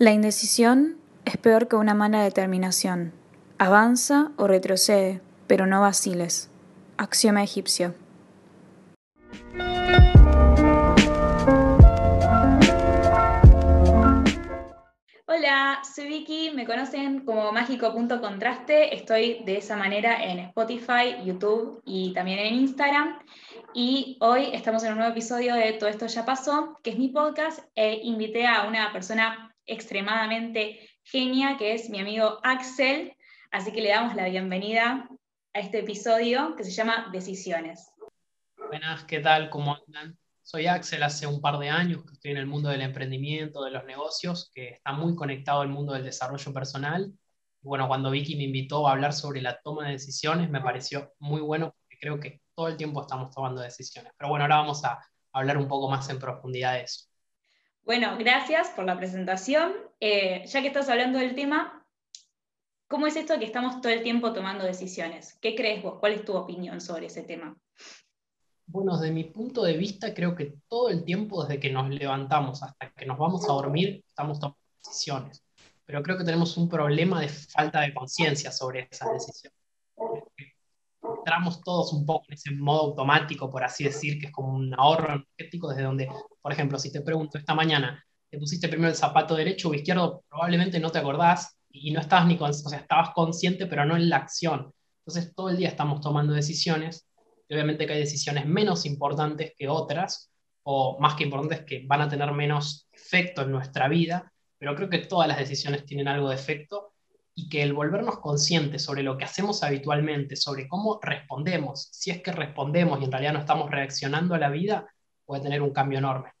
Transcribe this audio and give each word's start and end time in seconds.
La 0.00 0.12
indecisión 0.12 0.96
es 1.26 1.36
peor 1.36 1.68
que 1.68 1.76
una 1.76 1.92
mala 1.92 2.22
determinación. 2.22 3.12
Avanza 3.58 4.32
o 4.38 4.46
retrocede, 4.46 5.20
pero 5.46 5.66
no 5.66 5.82
vaciles. 5.82 6.48
Axioma 6.96 7.42
egipcio. 7.42 7.94
Hola, 15.26 15.82
soy 15.94 16.08
Vicky, 16.08 16.52
me 16.54 16.64
conocen 16.64 17.26
como 17.26 17.52
mágico.contraste, 17.52 18.96
estoy 18.96 19.42
de 19.44 19.58
esa 19.58 19.76
manera 19.76 20.24
en 20.24 20.38
Spotify, 20.38 21.22
YouTube 21.26 21.82
y 21.84 22.14
también 22.14 22.38
en 22.38 22.54
Instagram. 22.54 23.18
Y 23.74 24.16
hoy 24.22 24.48
estamos 24.54 24.82
en 24.82 24.92
un 24.92 24.98
nuevo 25.00 25.12
episodio 25.12 25.54
de 25.54 25.74
Todo 25.74 25.90
esto 25.90 26.06
ya 26.06 26.24
pasó, 26.24 26.78
que 26.82 26.88
es 26.88 26.98
mi 26.98 27.08
podcast, 27.08 27.60
e 27.74 28.00
invité 28.02 28.46
a 28.46 28.66
una 28.66 28.90
persona 28.94 29.49
extremadamente 29.70 30.80
genia, 31.04 31.56
que 31.56 31.74
es 31.74 31.88
mi 31.90 32.00
amigo 32.00 32.40
Axel. 32.42 33.16
Así 33.50 33.72
que 33.72 33.80
le 33.80 33.90
damos 33.90 34.14
la 34.14 34.28
bienvenida 34.28 35.08
a 35.54 35.58
este 35.58 35.80
episodio 35.80 36.54
que 36.56 36.64
se 36.64 36.72
llama 36.72 37.08
Decisiones. 37.12 37.92
Buenas, 38.68 39.04
¿qué 39.04 39.20
tal? 39.20 39.48
¿Cómo 39.50 39.76
andan? 39.86 40.18
Soy 40.42 40.66
Axel, 40.66 41.02
hace 41.02 41.26
un 41.26 41.40
par 41.40 41.58
de 41.58 41.68
años 41.68 42.04
que 42.04 42.14
estoy 42.14 42.32
en 42.32 42.38
el 42.38 42.46
mundo 42.46 42.68
del 42.68 42.82
emprendimiento, 42.82 43.62
de 43.64 43.70
los 43.70 43.84
negocios, 43.84 44.50
que 44.52 44.70
está 44.70 44.92
muy 44.92 45.14
conectado 45.14 45.60
al 45.60 45.68
mundo 45.68 45.92
del 45.92 46.04
desarrollo 46.04 46.52
personal. 46.52 47.12
bueno, 47.62 47.86
cuando 47.86 48.10
Vicky 48.10 48.36
me 48.36 48.44
invitó 48.44 48.88
a 48.88 48.92
hablar 48.92 49.12
sobre 49.12 49.42
la 49.42 49.60
toma 49.60 49.86
de 49.86 49.92
decisiones, 49.92 50.50
me 50.50 50.60
pareció 50.60 51.12
muy 51.18 51.40
bueno 51.40 51.72
porque 51.76 51.98
creo 52.00 52.18
que 52.18 52.40
todo 52.54 52.68
el 52.68 52.76
tiempo 52.76 53.02
estamos 53.02 53.32
tomando 53.34 53.60
decisiones. 53.60 54.12
Pero 54.16 54.30
bueno, 54.30 54.44
ahora 54.44 54.56
vamos 54.56 54.84
a 54.84 54.98
hablar 55.32 55.58
un 55.58 55.68
poco 55.68 55.90
más 55.90 56.08
en 56.10 56.18
profundidad 56.18 56.74
de 56.74 56.82
eso. 56.82 57.09
Bueno, 57.84 58.16
gracias 58.18 58.68
por 58.70 58.84
la 58.84 58.96
presentación. 58.96 59.72
Eh, 60.00 60.44
ya 60.46 60.62
que 60.62 60.68
estás 60.68 60.88
hablando 60.88 61.18
del 61.18 61.34
tema, 61.34 61.86
¿cómo 62.88 63.06
es 63.06 63.16
esto 63.16 63.38
que 63.38 63.44
estamos 63.44 63.80
todo 63.80 63.92
el 63.92 64.02
tiempo 64.02 64.32
tomando 64.32 64.64
decisiones? 64.64 65.38
¿Qué 65.40 65.54
crees 65.54 65.82
vos? 65.82 65.98
¿Cuál 65.98 66.12
es 66.12 66.24
tu 66.24 66.34
opinión 66.34 66.80
sobre 66.80 67.06
ese 67.06 67.22
tema? 67.22 67.56
Bueno, 68.66 68.96
desde 68.96 69.12
mi 69.12 69.24
punto 69.24 69.64
de 69.64 69.76
vista, 69.76 70.14
creo 70.14 70.36
que 70.36 70.54
todo 70.68 70.90
el 70.90 71.04
tiempo, 71.04 71.42
desde 71.42 71.58
que 71.58 71.70
nos 71.70 71.88
levantamos 71.90 72.62
hasta 72.62 72.90
que 72.90 73.06
nos 73.06 73.18
vamos 73.18 73.44
a 73.44 73.52
dormir, 73.52 74.04
estamos 74.06 74.38
tomando 74.38 74.58
decisiones. 74.84 75.42
Pero 75.84 76.02
creo 76.02 76.16
que 76.16 76.24
tenemos 76.24 76.56
un 76.56 76.68
problema 76.68 77.20
de 77.20 77.28
falta 77.28 77.80
de 77.80 77.92
conciencia 77.92 78.52
sobre 78.52 78.86
esas 78.90 79.12
decisiones 79.12 79.60
entramos 81.02 81.60
todos 81.62 81.92
un 81.92 82.04
poco 82.04 82.26
en 82.28 82.34
ese 82.34 82.50
modo 82.52 82.80
automático, 82.80 83.50
por 83.50 83.64
así 83.64 83.84
decir, 83.84 84.18
que 84.18 84.26
es 84.26 84.32
como 84.32 84.54
un 84.54 84.74
ahorro 84.78 85.14
energético, 85.14 85.68
desde 85.68 85.82
donde, 85.82 86.08
por 86.40 86.52
ejemplo, 86.52 86.78
si 86.78 86.92
te 86.92 87.00
pregunto 87.00 87.38
esta 87.38 87.54
mañana, 87.54 88.04
¿te 88.30 88.38
pusiste 88.38 88.68
primero 88.68 88.90
el 88.90 88.96
zapato 88.96 89.34
derecho 89.34 89.70
o 89.70 89.74
izquierdo? 89.74 90.24
Probablemente 90.28 90.80
no 90.80 90.90
te 90.90 90.98
acordás 90.98 91.58
y 91.70 91.90
no 91.92 92.00
estabas 92.00 92.26
ni 92.26 92.36
con, 92.36 92.50
o 92.50 92.54
sea, 92.54 92.78
estabas 92.78 93.10
consciente, 93.10 93.66
pero 93.66 93.84
no 93.84 93.96
en 93.96 94.08
la 94.08 94.16
acción. 94.16 94.72
Entonces, 95.04 95.34
todo 95.34 95.50
el 95.50 95.56
día 95.56 95.68
estamos 95.68 96.00
tomando 96.00 96.32
decisiones, 96.32 97.06
y 97.48 97.54
obviamente 97.54 97.86
que 97.86 97.94
hay 97.94 98.00
decisiones 98.00 98.46
menos 98.46 98.86
importantes 98.86 99.54
que 99.56 99.68
otras, 99.68 100.30
o 100.62 100.98
más 101.00 101.14
que 101.14 101.24
importantes 101.24 101.64
que 101.64 101.84
van 101.86 102.02
a 102.02 102.08
tener 102.08 102.30
menos 102.32 102.88
efecto 102.92 103.42
en 103.42 103.50
nuestra 103.50 103.88
vida, 103.88 104.32
pero 104.58 104.74
creo 104.76 104.90
que 104.90 104.98
todas 104.98 105.26
las 105.26 105.38
decisiones 105.38 105.84
tienen 105.84 106.06
algo 106.06 106.28
de 106.28 106.34
efecto 106.34 106.89
y 107.34 107.48
que 107.48 107.62
el 107.62 107.72
volvernos 107.72 108.18
conscientes 108.18 108.82
sobre 108.82 109.02
lo 109.02 109.16
que 109.16 109.24
hacemos 109.24 109.62
habitualmente, 109.62 110.36
sobre 110.36 110.68
cómo 110.68 110.98
respondemos, 111.02 111.88
si 111.92 112.10
es 112.10 112.22
que 112.22 112.32
respondemos 112.32 113.00
y 113.00 113.04
en 113.04 113.12
realidad 113.12 113.32
no 113.32 113.40
estamos 113.40 113.70
reaccionando 113.70 114.34
a 114.34 114.38
la 114.38 114.50
vida, 114.50 114.86
puede 115.24 115.42
tener 115.42 115.62
un 115.62 115.72
cambio 115.72 115.98
enorme. 115.98 116.32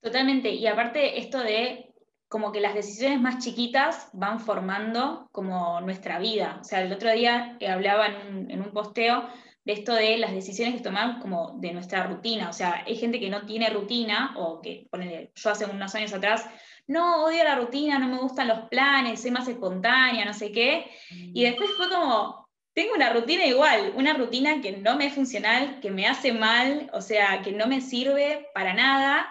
Totalmente, 0.00 0.50
y 0.50 0.66
aparte 0.66 1.20
esto 1.20 1.38
de 1.38 1.92
como 2.32 2.50
que 2.50 2.60
las 2.60 2.74
decisiones 2.74 3.20
más 3.20 3.44
chiquitas 3.44 4.08
van 4.14 4.40
formando 4.40 5.28
como 5.32 5.82
nuestra 5.82 6.18
vida. 6.18 6.58
O 6.62 6.64
sea, 6.64 6.80
el 6.80 6.90
otro 6.90 7.12
día 7.12 7.58
hablaba 7.68 8.06
en 8.06 8.58
un, 8.58 8.72
posteo 8.72 9.28
de 9.64 9.72
esto 9.74 9.94
de 9.94 10.16
las 10.18 10.32
decisiones 10.32 10.74
que 10.74 10.82
tomamos 10.82 11.22
como 11.22 11.56
de 11.58 11.72
nuestra 11.72 12.06
rutina. 12.06 12.48
O 12.48 12.52
sea, 12.52 12.82
hay 12.86 12.96
gente 12.96 13.20
que 13.20 13.30
no 13.30 13.46
tiene 13.46 13.70
rutina 13.70 14.34
o 14.36 14.60
que, 14.60 14.86
ponele, 14.90 15.32
yo 15.34 15.50
hace 15.50 15.66
unos 15.66 15.94
años 15.94 16.12
atrás 16.12 16.46
no, 16.86 17.24
odio 17.24 17.44
la 17.44 17.54
rutina, 17.54 17.98
no 17.98 18.08
me 18.08 18.18
gustan 18.18 18.48
los 18.48 18.68
planes, 18.68 19.22
soy 19.22 19.30
más 19.30 19.46
espontánea, 19.46 20.24
no 20.24 20.34
sé 20.34 20.50
qué. 20.50 20.90
Y 21.10 21.40
mm. 21.40 21.44
después 21.44 21.70
fue 21.76 21.88
como, 21.88 22.48
tengo 22.74 22.94
una 22.94 23.12
rutina 23.12 23.46
igual, 23.46 23.92
una 23.96 24.14
rutina 24.14 24.60
que 24.60 24.72
no 24.72 24.96
me 24.96 25.06
es 25.06 25.14
funcional, 25.14 25.80
que 25.80 25.90
me 25.90 26.06
hace 26.06 26.32
mal, 26.32 26.90
o 26.92 27.00
sea, 27.00 27.42
que 27.42 27.52
no 27.52 27.66
me 27.66 27.80
sirve 27.80 28.48
para 28.54 28.74
nada 28.74 29.28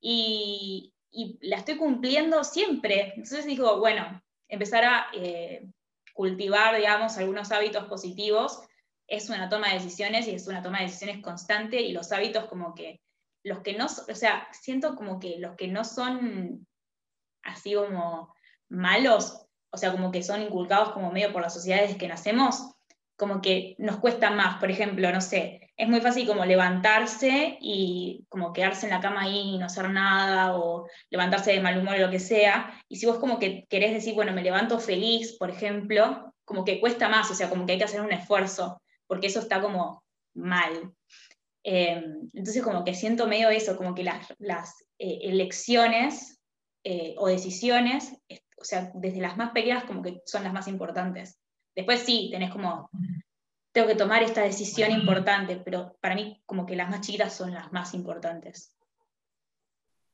y, 0.00 0.88
la 1.42 1.56
estoy 1.58 1.76
cumpliendo 1.76 2.42
siempre. 2.42 3.12
Entonces 3.16 3.44
digo, 3.44 3.78
bueno, 3.78 4.22
empezar 4.48 4.82
a 4.84 5.06
eh, 5.12 5.66
cultivar, 6.14 6.74
digamos, 6.74 7.18
algunos 7.18 7.52
hábitos 7.52 7.84
positivos 7.84 8.62
es 9.12 9.28
una 9.28 9.50
toma 9.50 9.68
de 9.68 9.74
decisiones 9.74 10.26
y 10.26 10.34
es 10.34 10.48
una 10.48 10.62
toma 10.62 10.78
de 10.78 10.86
decisiones 10.86 11.22
constante 11.22 11.82
y 11.82 11.92
los 11.92 12.12
hábitos 12.12 12.46
como 12.46 12.74
que 12.74 13.00
los 13.44 13.60
que 13.60 13.74
no, 13.74 13.84
o 13.84 14.14
sea, 14.14 14.48
siento 14.52 14.96
como 14.96 15.20
que 15.20 15.38
los 15.38 15.54
que 15.56 15.68
no 15.68 15.84
son 15.84 16.66
así 17.42 17.74
como 17.74 18.34
malos, 18.70 19.46
o 19.70 19.76
sea, 19.76 19.92
como 19.92 20.10
que 20.10 20.22
son 20.22 20.40
inculcados 20.40 20.92
como 20.92 21.10
medio 21.10 21.32
por 21.32 21.42
las 21.42 21.52
sociedades 21.52 21.96
que 21.96 22.08
nacemos, 22.08 22.72
como 23.18 23.42
que 23.42 23.74
nos 23.78 23.98
cuesta 23.98 24.30
más. 24.30 24.58
Por 24.58 24.70
ejemplo, 24.70 25.12
no 25.12 25.20
sé, 25.20 25.72
es 25.76 25.88
muy 25.88 26.00
fácil 26.00 26.26
como 26.26 26.46
levantarse 26.46 27.58
y 27.60 28.24
como 28.30 28.54
quedarse 28.54 28.86
en 28.86 28.92
la 28.92 29.00
cama 29.00 29.22
ahí 29.22 29.54
y 29.54 29.58
no 29.58 29.66
hacer 29.66 29.90
nada, 29.90 30.56
o 30.56 30.88
levantarse 31.10 31.52
de 31.52 31.60
mal 31.60 31.78
humor 31.78 31.96
o 31.96 31.98
lo 31.98 32.10
que 32.10 32.20
sea. 32.20 32.80
Y 32.88 32.96
si 32.96 33.06
vos 33.06 33.18
como 33.18 33.38
que 33.38 33.66
querés 33.68 33.92
decir, 33.92 34.14
bueno, 34.14 34.32
me 34.32 34.42
levanto 34.42 34.78
feliz, 34.78 35.36
por 35.36 35.50
ejemplo, 35.50 36.32
como 36.44 36.64
que 36.64 36.80
cuesta 36.80 37.08
más, 37.08 37.30
o 37.30 37.34
sea, 37.34 37.50
como 37.50 37.66
que 37.66 37.72
hay 37.72 37.78
que 37.78 37.84
hacer 37.84 38.00
un 38.00 38.12
esfuerzo, 38.12 38.81
porque 39.12 39.26
eso 39.26 39.40
está 39.40 39.60
como 39.60 40.02
mal. 40.32 40.94
Eh, 41.64 42.02
entonces 42.32 42.62
como 42.62 42.82
que 42.82 42.94
siento 42.94 43.26
medio 43.26 43.50
eso, 43.50 43.76
como 43.76 43.94
que 43.94 44.04
las, 44.04 44.32
las 44.38 44.86
eh, 44.98 45.18
elecciones 45.24 46.40
eh, 46.82 47.14
o 47.18 47.26
decisiones, 47.26 48.16
o 48.56 48.64
sea, 48.64 48.90
desde 48.94 49.20
las 49.20 49.36
más 49.36 49.50
pequeñas 49.50 49.84
como 49.84 50.00
que 50.00 50.22
son 50.24 50.44
las 50.44 50.54
más 50.54 50.66
importantes. 50.66 51.38
Después 51.76 52.00
sí, 52.00 52.30
tenés 52.32 52.50
como, 52.50 52.88
tengo 53.70 53.86
que 53.86 53.96
tomar 53.96 54.22
esta 54.22 54.40
decisión 54.40 54.90
importante, 54.92 55.56
pero 55.62 55.94
para 56.00 56.14
mí 56.14 56.42
como 56.46 56.64
que 56.64 56.74
las 56.74 56.88
más 56.88 57.02
chiquitas 57.02 57.36
son 57.36 57.52
las 57.52 57.70
más 57.70 57.92
importantes. 57.92 58.74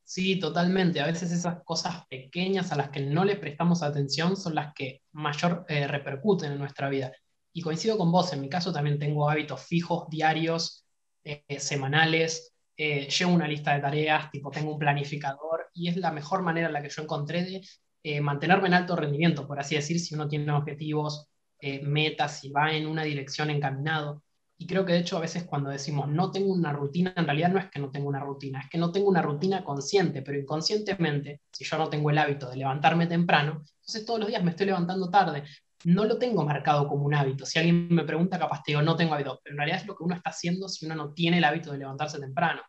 Sí, 0.03 0.41
totalmente. 0.41 1.01
A 1.01 1.07
veces 1.07 1.31
esas 1.31 1.63
cosas 1.63 2.05
pequeñas 2.09 2.73
a 2.73 2.77
las 2.77 2.91
que 2.91 3.07
no 3.07 3.25
le 3.25 3.37
prestamos 3.37 3.85
atención 3.85 4.37
son 4.37 4.57
las 4.57 4.75
que 4.75 5.03
mayor 5.13 5.67
eh, 5.69 5.87
repercuten 5.87 6.51
en 6.51 6.59
nuestra 6.59 6.89
vida. 6.89 7.13
Y 7.53 7.63
coincido 7.63 7.99
con 7.99 8.13
vos, 8.13 8.33
en 8.33 8.41
mi 8.41 8.49
caso 8.49 8.73
también 8.73 8.99
tengo 8.99 9.29
hábitos 9.29 9.63
fijos, 9.63 10.09
diarios, 10.09 10.85
eh, 11.25 11.45
semanales, 11.59 12.55
llevo 12.77 13.33
una 13.33 13.49
lista 13.49 13.75
de 13.75 13.81
tareas, 13.81 14.31
tipo 14.31 14.51
tengo 14.53 14.73
un 14.73 14.79
planificador 14.79 15.67
y 15.75 15.89
es 15.89 15.97
la 15.97 16.13
mejor 16.13 16.43
manera 16.43 16.69
en 16.69 16.73
la 16.73 16.81
que 16.83 16.91
yo 16.91 17.03
encontré 17.03 17.43
de 17.43 17.63
eh, 18.03 18.21
mantenerme 18.21 18.69
en 18.69 18.75
alto 18.75 18.97
rendimiento, 18.97 19.47
por 19.47 19.59
así 19.59 19.75
decir, 19.75 19.99
si 20.01 20.15
uno 20.15 20.29
tiene 20.29 20.51
objetivos, 20.53 21.29
eh, 21.61 21.83
metas, 21.83 22.41
si 22.41 22.51
va 22.51 22.73
en 22.73 22.87
una 22.87 23.03
dirección 23.03 23.51
encaminado. 23.51 24.23
Y 24.57 24.67
creo 24.67 24.85
que 24.85 24.93
de 24.93 25.01
hecho 25.01 25.17
a 25.17 25.21
veces 25.21 25.45
cuando 25.45 25.71
decimos 25.71 26.09
no 26.09 26.31
tengo 26.31 26.53
una 26.53 26.73
rutina, 26.73 27.13
en 27.17 27.25
realidad 27.27 27.51
no 27.51 27.59
es 27.59 27.71
que 27.71 27.81
no 27.81 27.91
tengo 27.91 28.09
una 28.09 28.21
rutina, 28.21 28.61
es 28.61 28.71
que 28.71 28.79
no 28.79 28.91
tengo 28.93 29.09
una 29.09 29.23
rutina 29.23 29.65
consciente, 29.65 30.23
pero 30.23 30.39
inconscientemente, 30.39 31.43
si 31.53 31.65
yo 31.65 31.77
no 31.79 31.89
tengo 31.91 32.11
el 32.11 32.19
hábito 32.19 32.49
de 32.51 32.57
levantarme 32.57 33.07
temprano, 33.07 33.63
entonces 33.81 34.05
todos 34.05 34.21
los 34.21 34.29
días 34.29 34.43
me 34.43 34.51
estoy 34.51 34.67
levantando 34.67 35.11
tarde. 35.11 35.45
No 35.85 36.05
lo 36.05 36.19
tengo 36.19 36.45
marcado 36.45 36.89
como 36.89 37.05
un 37.05 37.15
hábito. 37.15 37.47
Si 37.47 37.59
alguien 37.59 37.89
me 37.91 38.05
pregunta, 38.05 38.39
capaz 38.39 38.63
te 38.63 38.73
digo, 38.73 38.83
no 38.83 38.97
tengo 38.97 39.15
hábito, 39.15 39.41
pero 39.43 39.55
en 39.55 39.59
realidad 39.59 39.81
es 39.81 39.87
lo 39.87 39.97
que 39.97 40.03
uno 40.03 40.15
está 40.15 40.31
haciendo 40.31 40.69
si 40.69 40.87
uno 40.87 40.95
no 40.95 41.13
tiene 41.13 41.39
el 41.39 41.45
hábito 41.45 41.73
de 41.73 41.79
levantarse 41.79 42.19
temprano. 42.19 42.63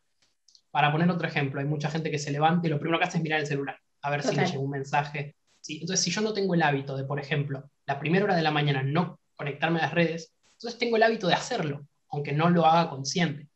Para 0.71 0.91
poner 0.91 1.09
otro 1.09 1.27
ejemplo, 1.27 1.59
hay 1.59 1.65
mucha 1.65 1.89
gente 1.89 2.11
que 2.11 2.19
se 2.19 2.31
levanta 2.31 2.67
y 2.67 2.69
lo 2.69 2.79
primero 2.79 2.99
que 2.99 3.05
hace 3.05 3.17
es 3.17 3.23
mirar 3.23 3.39
el 3.39 3.47
celular, 3.47 3.79
a 4.01 4.09
ver 4.11 4.21
si 4.21 4.35
le 4.35 4.45
llega 4.45 4.59
un 4.59 4.69
mensaje. 4.69 5.35
¿sí? 5.59 5.79
Entonces, 5.81 6.03
si 6.03 6.11
yo 6.11 6.21
no 6.21 6.33
tengo 6.33 6.53
el 6.53 6.61
hábito 6.61 6.95
de, 6.95 7.05
por 7.05 7.19
ejemplo, 7.19 7.69
la 7.87 7.99
primera 7.99 8.25
hora 8.25 8.35
de 8.35 8.43
la 8.43 8.51
mañana 8.51 8.83
no 8.83 9.19
conectarme 9.35 9.79
a 9.79 9.83
las 9.83 9.93
redes, 9.93 10.31
entonces 10.53 10.77
tengo 10.77 10.97
el 10.97 11.03
hábito 11.03 11.27
de 11.27 11.33
hacerlo, 11.33 11.87
aunque 12.09 12.33
no 12.33 12.49
lo 12.49 12.65
haga 12.65 12.89
consciente. 12.89 13.47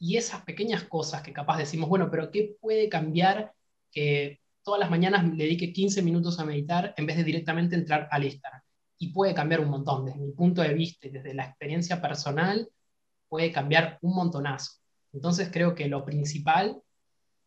Y 0.00 0.16
esas 0.16 0.42
pequeñas 0.42 0.84
cosas 0.84 1.22
que 1.22 1.32
capaz 1.32 1.58
decimos, 1.58 1.88
bueno, 1.88 2.10
pero 2.10 2.30
¿qué 2.30 2.56
puede 2.60 2.88
cambiar 2.88 3.52
que 3.92 4.40
todas 4.62 4.80
las 4.80 4.90
mañanas 4.90 5.24
le 5.24 5.44
dedique 5.44 5.72
15 5.72 6.02
minutos 6.02 6.40
a 6.40 6.44
meditar 6.44 6.94
en 6.96 7.06
vez 7.06 7.16
de 7.16 7.24
directamente 7.24 7.76
entrar 7.76 8.08
al 8.10 8.24
Instagram? 8.24 8.62
Y 8.98 9.12
puede 9.12 9.34
cambiar 9.34 9.60
un 9.60 9.70
montón, 9.70 10.04
desde 10.04 10.18
mi 10.18 10.32
punto 10.32 10.62
de 10.62 10.74
vista 10.74 11.06
y 11.06 11.10
desde 11.10 11.34
la 11.34 11.44
experiencia 11.44 12.00
personal, 12.00 12.68
puede 13.28 13.52
cambiar 13.52 13.98
un 14.02 14.14
montonazo. 14.14 14.72
Entonces 15.12 15.50
creo 15.52 15.74
que 15.74 15.88
lo 15.88 16.04
principal 16.04 16.80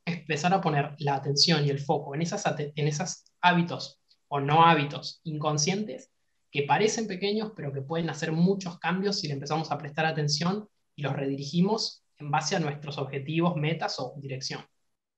es 0.05 0.19
empezar 0.19 0.53
a 0.53 0.61
poner 0.61 0.95
la 0.99 1.15
atención 1.15 1.65
y 1.65 1.69
el 1.69 1.79
foco 1.79 2.15
en, 2.15 2.21
esas, 2.21 2.43
en 2.57 2.87
esos 2.87 3.25
hábitos 3.41 3.99
o 4.27 4.39
no 4.39 4.65
hábitos 4.65 5.19
inconscientes 5.23 6.09
que 6.51 6.63
parecen 6.63 7.07
pequeños, 7.07 7.53
pero 7.55 7.71
que 7.71 7.81
pueden 7.81 8.09
hacer 8.09 8.31
muchos 8.31 8.77
cambios 8.79 9.19
si 9.19 9.27
le 9.27 9.33
empezamos 9.33 9.71
a 9.71 9.77
prestar 9.77 10.05
atención 10.05 10.67
y 10.95 11.01
los 11.01 11.13
redirigimos 11.13 12.03
en 12.17 12.29
base 12.29 12.55
a 12.55 12.59
nuestros 12.59 12.97
objetivos, 12.97 13.55
metas 13.55 13.99
o 13.99 14.13
dirección. 14.17 14.61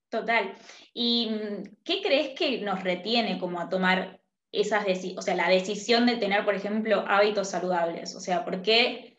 Total. 0.08 0.54
¿Y 0.92 1.28
mm, 1.28 1.76
qué 1.84 2.00
crees 2.02 2.38
que 2.38 2.60
nos 2.60 2.82
retiene 2.82 3.38
como 3.38 3.60
a 3.60 3.68
tomar 3.68 4.20
esas 4.60 4.86
o 5.16 5.22
sea, 5.22 5.34
la 5.34 5.48
decisión 5.48 6.06
de 6.06 6.16
tener, 6.16 6.44
por 6.44 6.54
ejemplo, 6.54 7.04
hábitos 7.06 7.50
saludables? 7.50 8.14
O 8.14 8.20
sea, 8.20 8.44
¿por 8.44 8.62
qué? 8.62 9.16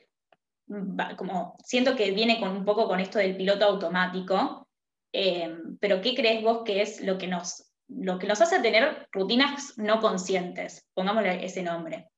Como 1.17 1.57
siento 1.63 1.95
que 1.95 2.11
viene 2.11 2.39
con 2.39 2.49
un 2.51 2.65
poco 2.65 2.87
con 2.87 2.99
esto 2.99 3.19
del 3.19 3.37
piloto 3.37 3.65
automático, 3.65 4.67
eh, 5.13 5.55
pero 5.79 6.01
¿qué 6.01 6.15
crees 6.15 6.43
vos 6.43 6.63
que 6.65 6.81
es 6.81 7.01
lo 7.01 7.17
que 7.17 7.27
nos, 7.27 7.71
lo 7.87 8.17
que 8.19 8.27
nos 8.27 8.41
hace 8.41 8.59
tener 8.61 9.07
rutinas 9.11 9.77
no 9.77 10.01
conscientes? 10.01 10.85
Pongámosle 10.93 11.45
ese 11.45 11.63
nombre. 11.63 12.09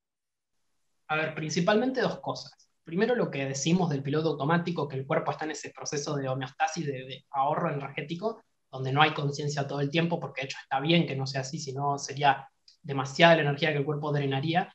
A 1.07 1.15
ver, 1.15 1.35
principalmente 1.35 2.01
dos 2.01 2.19
cosas. 2.19 2.69
Primero 2.83 3.15
lo 3.15 3.29
que 3.29 3.45
decimos 3.45 3.89
del 3.89 4.01
piloto 4.01 4.29
automático, 4.29 4.87
que 4.87 4.95
el 4.95 5.05
cuerpo 5.05 5.31
está 5.31 5.45
en 5.45 5.51
ese 5.51 5.71
proceso 5.71 6.15
de 6.15 6.29
homeostasis, 6.29 6.85
de 6.85 7.25
ahorro 7.31 7.71
energético, 7.71 8.41
donde 8.71 8.91
no 8.91 9.01
hay 9.01 9.13
conciencia 9.13 9.67
todo 9.67 9.81
el 9.81 9.89
tiempo, 9.89 10.19
porque 10.19 10.41
de 10.41 10.45
hecho 10.45 10.57
está 10.61 10.79
bien 10.79 11.05
que 11.05 11.15
no 11.15 11.27
sea 11.27 11.41
así, 11.41 11.59
sino 11.59 11.97
sería 11.97 12.49
demasiada 12.87 13.35
la 13.35 13.41
energía 13.41 13.71
que 13.71 13.79
el 13.79 13.85
cuerpo 13.85 14.11
drenaría. 14.11 14.73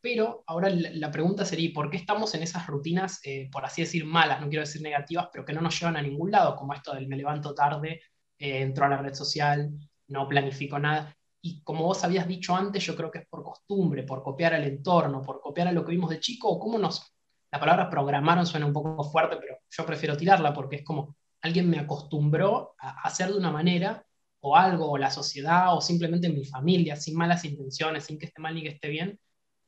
Pero 0.00 0.44
ahora 0.46 0.70
la 0.70 1.10
pregunta 1.10 1.44
sería, 1.44 1.70
¿por 1.74 1.90
qué 1.90 1.96
estamos 1.96 2.34
en 2.34 2.42
esas 2.42 2.66
rutinas, 2.66 3.20
eh, 3.24 3.48
por 3.50 3.64
así 3.64 3.82
decir, 3.82 4.04
malas, 4.04 4.40
no 4.40 4.48
quiero 4.48 4.62
decir 4.62 4.82
negativas, 4.82 5.28
pero 5.32 5.44
que 5.44 5.52
no 5.52 5.60
nos 5.60 5.78
llevan 5.78 5.96
a 5.96 6.02
ningún 6.02 6.30
lado, 6.30 6.56
como 6.56 6.74
esto 6.74 6.94
del 6.94 7.08
me 7.08 7.16
levanto 7.16 7.54
tarde, 7.54 8.02
eh, 8.38 8.60
entro 8.62 8.84
a 8.84 8.88
la 8.88 8.98
red 8.98 9.14
social, 9.14 9.70
no 10.08 10.28
planifico 10.28 10.78
nada? 10.78 11.16
Y 11.40 11.62
como 11.62 11.84
vos 11.84 12.04
habías 12.04 12.28
dicho 12.28 12.54
antes, 12.54 12.84
yo 12.84 12.94
creo 12.94 13.10
que 13.10 13.18
es 13.20 13.26
por 13.26 13.42
costumbre, 13.42 14.04
por 14.04 14.22
copiar 14.22 14.54
al 14.54 14.64
entorno, 14.64 15.22
por 15.22 15.40
copiar 15.40 15.68
a 15.68 15.72
lo 15.72 15.84
que 15.84 15.92
vimos 15.92 16.10
de 16.10 16.20
chico, 16.20 16.48
o 16.48 16.58
cómo 16.58 16.78
nos... 16.78 17.14
La 17.50 17.60
palabra 17.60 17.88
programaron 17.88 18.46
suena 18.46 18.66
un 18.66 18.72
poco 18.72 19.02
fuerte, 19.04 19.36
pero 19.40 19.58
yo 19.70 19.86
prefiero 19.86 20.16
tirarla 20.16 20.52
porque 20.52 20.76
es 20.76 20.84
como 20.84 21.16
alguien 21.40 21.68
me 21.68 21.78
acostumbró 21.78 22.74
a 22.78 23.02
hacer 23.06 23.28
de 23.28 23.38
una 23.38 23.50
manera, 23.50 24.04
o 24.46 24.56
algo, 24.56 24.90
o 24.90 24.98
la 24.98 25.10
sociedad, 25.10 25.74
o 25.74 25.80
simplemente 25.80 26.28
mi 26.28 26.44
familia, 26.44 26.96
sin 26.96 27.16
malas 27.16 27.44
intenciones, 27.44 28.04
sin 28.04 28.18
que 28.18 28.26
esté 28.26 28.40
mal 28.42 28.54
ni 28.54 28.62
que 28.62 28.68
esté 28.70 28.88
bien, 28.88 29.18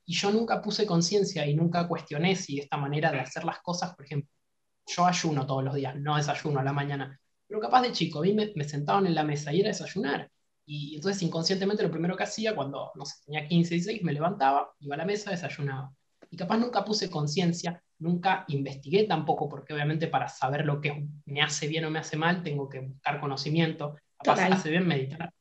y 0.05 0.15
yo 0.15 0.31
nunca 0.31 0.61
puse 0.63 0.87
conciencia 0.87 1.47
y 1.47 1.55
nunca 1.55 1.89
cuestioné 1.89 2.37
si 2.37 2.59
esta 2.59 2.77
manera 2.77 3.11
de 3.11 3.21
hacer 3.21 3.45
las 3.45 3.61
cosas, 3.61 3.95
por 3.97 4.05
ejemplo, 4.05 4.31
yo 4.87 5.07
ayuno 5.07 5.47
todos 5.47 5.65
los 5.65 5.75
días, 5.75 5.97
no 5.97 6.17
desayuno 6.17 6.61
a 6.61 6.63
la 6.65 6.73
mañana, 6.73 7.19
pero 7.47 7.61
capaz 7.61 7.83
de 7.83 7.93
chico, 7.93 8.19
a 8.21 8.23
mí 8.23 8.35
me, 8.35 8.65
sentaban 8.65 9.07
en 9.07 9.15
la 9.15 9.25
mesa 9.25 9.53
y 9.53 9.61
era 9.61 9.69
desayunar. 9.69 10.31
Y 10.67 10.97
entonces 10.97 11.23
inconscientemente 11.23 11.83
lo 11.83 11.91
primero 11.91 12.17
que 12.17 12.25
hacía 12.25 12.55
cuando, 12.55 12.91
no 12.95 13.05
sé, 13.07 13.15
tenía 13.25 13.49
15, 13.49 13.75
16, 13.75 14.03
me 14.03 14.13
levantaba, 14.13 14.73
iba 14.81 14.95
a 14.95 14.99
la 14.99 15.05
mesa, 15.05 15.31
desayunaba. 15.31 15.93
Y 16.31 16.37
capaz 16.37 16.59
nunca 16.59 16.85
puse 16.85 17.09
conciencia 17.09 17.83
Nunca 17.99 18.45
investigué 18.49 19.05
tampoco, 19.05 19.49
porque 19.49 19.73
obviamente 19.73 20.07
para 20.09 20.29
saber 20.29 20.67
lo 20.67 20.81
que 20.81 21.09
me 21.25 21.41
hace 21.41 21.67
bien 21.67 21.85
o 21.87 21.91
me 21.91 21.99
hace 21.99 22.17
mal, 22.17 22.43
tengo 22.43 22.69
que 22.69 22.81
buscar 22.81 23.21
conocimiento. 23.21 23.97
Hace 24.19 24.71
bien 24.71 24.87
meditar, 24.87 25.33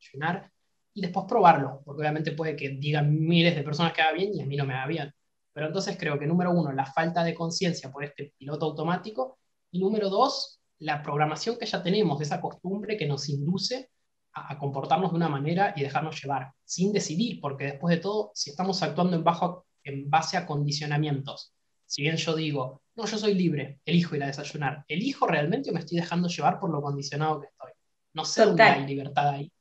ayunar 0.00 0.50
y 0.94 1.00
después 1.00 1.26
probarlo, 1.28 1.82
porque 1.84 2.00
obviamente 2.00 2.32
puede 2.32 2.56
que 2.56 2.70
digan 2.70 3.18
miles 3.18 3.54
de 3.54 3.62
personas 3.62 3.92
que 3.92 4.02
haga 4.02 4.12
bien 4.12 4.34
y 4.34 4.42
a 4.42 4.46
mí 4.46 4.56
no 4.56 4.66
me 4.66 4.74
haga 4.74 4.86
bien. 4.86 5.12
Pero 5.52 5.66
entonces 5.66 5.96
creo 5.98 6.18
que 6.18 6.26
número 6.26 6.50
uno, 6.50 6.72
la 6.72 6.86
falta 6.86 7.24
de 7.24 7.34
conciencia 7.34 7.90
por 7.90 8.04
este 8.04 8.32
piloto 8.38 8.66
automático, 8.66 9.38
y 9.70 9.80
número 9.80 10.10
dos, 10.10 10.60
la 10.78 11.02
programación 11.02 11.58
que 11.58 11.66
ya 11.66 11.82
tenemos, 11.82 12.18
de 12.18 12.24
esa 12.24 12.40
costumbre 12.40 12.96
que 12.96 13.06
nos 13.06 13.28
induce 13.28 13.90
a, 14.34 14.58
comportarnos 14.58 15.10
de 15.10 15.16
una 15.16 15.28
manera 15.28 15.72
y 15.76 15.82
dejarnos 15.82 16.20
llevar, 16.22 16.52
sin 16.64 16.92
decidir, 16.92 17.40
porque 17.40 17.64
después 17.64 17.94
de 17.94 18.00
todo, 18.00 18.32
si 18.34 18.50
estamos 18.50 18.82
actuando 18.82 19.16
en, 19.16 19.24
bajo, 19.24 19.66
en 19.84 20.10
base 20.10 20.36
a 20.36 20.46
condicionamientos 20.46 21.54
si 21.92 22.00
bien 22.00 22.16
yo 22.16 22.34
digo, 22.34 22.80
no, 22.96 23.04
yo 23.04 23.18
soy 23.18 23.34
libre, 23.34 23.82
elijo 23.84 24.16
ir 24.16 24.22
a 24.22 24.28
desayunar, 24.28 24.82
¿elijo 24.88 25.26
realmente 25.26 25.68
o 25.68 25.74
me 25.74 25.80
estoy 25.80 25.98
dejando 25.98 26.26
llevar 26.26 26.58
por 26.58 26.70
lo 26.70 26.80
condicionado 26.80 27.42
que 27.42 27.48
estoy? 27.48 27.71
No 28.14 28.24
sé 28.24 28.44
dónde 28.44 28.62
hay 28.62 28.86
libertad 28.86 29.28
ahí. 29.30 29.52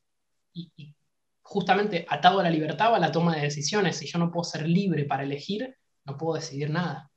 Y, 0.53 0.95
justamente 1.41 2.05
atado 2.07 2.39
a 2.39 2.43
la 2.43 2.49
libertad 2.49 2.93
va 2.93 2.99
la 2.99 3.11
toma 3.11 3.35
de 3.35 3.41
decisiones. 3.41 3.97
Si 3.97 4.07
yo 4.07 4.17
no 4.19 4.31
puedo 4.31 4.45
ser 4.45 4.67
libre 4.67 5.03
para 5.03 5.23
elegir, 5.23 5.75
no 6.05 6.17
puedo 6.17 6.35
decidir 6.35 6.69
nada. 6.69 7.09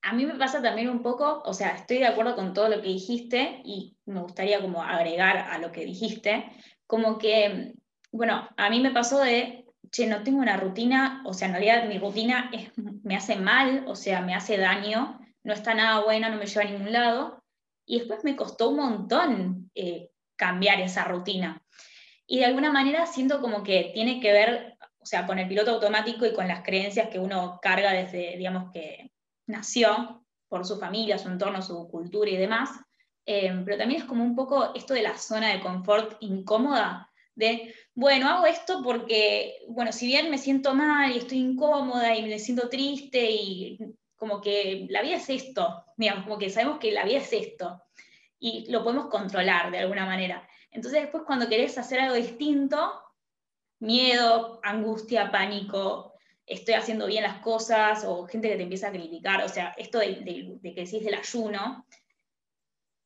A 0.00 0.14
mí 0.14 0.24
me 0.24 0.36
pasa 0.36 0.62
también 0.62 0.88
un 0.88 1.02
poco, 1.02 1.42
o 1.44 1.52
sea, 1.52 1.70
estoy 1.70 1.98
de 1.98 2.06
acuerdo 2.06 2.34
con 2.34 2.54
todo 2.54 2.68
lo 2.68 2.80
que 2.80 2.88
dijiste 2.88 3.60
y 3.64 3.96
me 4.06 4.20
gustaría 4.20 4.60
como 4.60 4.82
agregar 4.82 5.36
a 5.36 5.58
lo 5.58 5.70
que 5.70 5.84
dijiste, 5.84 6.50
como 6.86 7.18
que, 7.18 7.74
bueno, 8.10 8.48
a 8.56 8.70
mí 8.70 8.80
me 8.80 8.90
pasó 8.90 9.18
de 9.20 9.62
che, 9.90 10.06
no 10.06 10.22
tengo 10.22 10.40
una 10.40 10.56
rutina, 10.56 11.22
o 11.26 11.34
sea, 11.34 11.48
en 11.48 11.54
realidad 11.54 11.86
mi 11.86 11.98
rutina 11.98 12.50
me 13.04 13.14
hace 13.14 13.36
mal, 13.36 13.84
o 13.86 13.94
sea, 13.94 14.22
me 14.22 14.34
hace 14.34 14.56
daño, 14.56 15.20
no 15.44 15.52
está 15.52 15.74
nada 15.74 16.02
buena, 16.02 16.30
no 16.30 16.38
me 16.38 16.46
lleva 16.46 16.62
a 16.62 16.70
ningún 16.70 16.92
lado. 16.92 17.42
Y 17.84 17.98
después 17.98 18.24
me 18.24 18.34
costó 18.34 18.70
un 18.70 18.76
montón 18.76 19.70
eh, 19.74 20.10
cambiar 20.42 20.80
esa 20.80 21.04
rutina. 21.04 21.62
Y 22.26 22.40
de 22.40 22.46
alguna 22.46 22.72
manera 22.72 23.06
siento 23.06 23.40
como 23.40 23.62
que 23.62 23.92
tiene 23.94 24.18
que 24.18 24.32
ver, 24.32 24.76
o 24.98 25.06
sea, 25.06 25.24
con 25.24 25.38
el 25.38 25.46
piloto 25.46 25.70
automático 25.70 26.26
y 26.26 26.32
con 26.32 26.48
las 26.48 26.64
creencias 26.64 27.10
que 27.10 27.20
uno 27.20 27.60
carga 27.62 27.92
desde, 27.92 28.36
digamos, 28.36 28.72
que 28.72 29.12
nació 29.46 30.24
por 30.48 30.66
su 30.66 30.80
familia, 30.80 31.16
su 31.16 31.28
entorno, 31.28 31.62
su 31.62 31.86
cultura 31.88 32.28
y 32.28 32.36
demás. 32.36 32.70
Eh, 33.24 33.52
pero 33.64 33.78
también 33.78 34.00
es 34.00 34.08
como 34.08 34.24
un 34.24 34.34
poco 34.34 34.74
esto 34.74 34.94
de 34.94 35.02
la 35.02 35.16
zona 35.16 35.52
de 35.52 35.60
confort 35.60 36.16
incómoda, 36.18 37.08
de, 37.36 37.72
bueno, 37.94 38.28
hago 38.28 38.46
esto 38.46 38.82
porque, 38.82 39.60
bueno, 39.68 39.92
si 39.92 40.06
bien 40.06 40.28
me 40.28 40.38
siento 40.38 40.74
mal 40.74 41.12
y 41.12 41.18
estoy 41.18 41.38
incómoda 41.38 42.16
y 42.16 42.22
me 42.24 42.40
siento 42.40 42.68
triste 42.68 43.30
y 43.30 43.78
como 44.16 44.40
que 44.40 44.88
la 44.90 45.02
vida 45.02 45.18
es 45.18 45.30
esto, 45.30 45.84
digamos, 45.96 46.24
como 46.24 46.36
que 46.36 46.50
sabemos 46.50 46.80
que 46.80 46.90
la 46.90 47.04
vida 47.04 47.18
es 47.18 47.32
esto 47.32 47.80
y 48.42 48.68
lo 48.72 48.82
podemos 48.82 49.06
controlar 49.06 49.70
de 49.70 49.78
alguna 49.78 50.04
manera. 50.04 50.46
Entonces 50.72 51.02
después 51.02 51.22
cuando 51.24 51.48
querés 51.48 51.78
hacer 51.78 52.00
algo 52.00 52.16
distinto, 52.16 53.00
miedo, 53.78 54.58
angustia, 54.64 55.30
pánico, 55.30 56.14
estoy 56.44 56.74
haciendo 56.74 57.06
bien 57.06 57.22
las 57.22 57.38
cosas 57.38 58.04
o 58.04 58.26
gente 58.26 58.48
que 58.48 58.56
te 58.56 58.64
empieza 58.64 58.88
a 58.88 58.92
criticar, 58.92 59.44
o 59.44 59.48
sea, 59.48 59.74
esto 59.78 60.00
de, 60.00 60.58
de 60.60 60.74
que 60.74 60.84
decís 60.84 61.04
del 61.04 61.14
ayuno, 61.14 61.86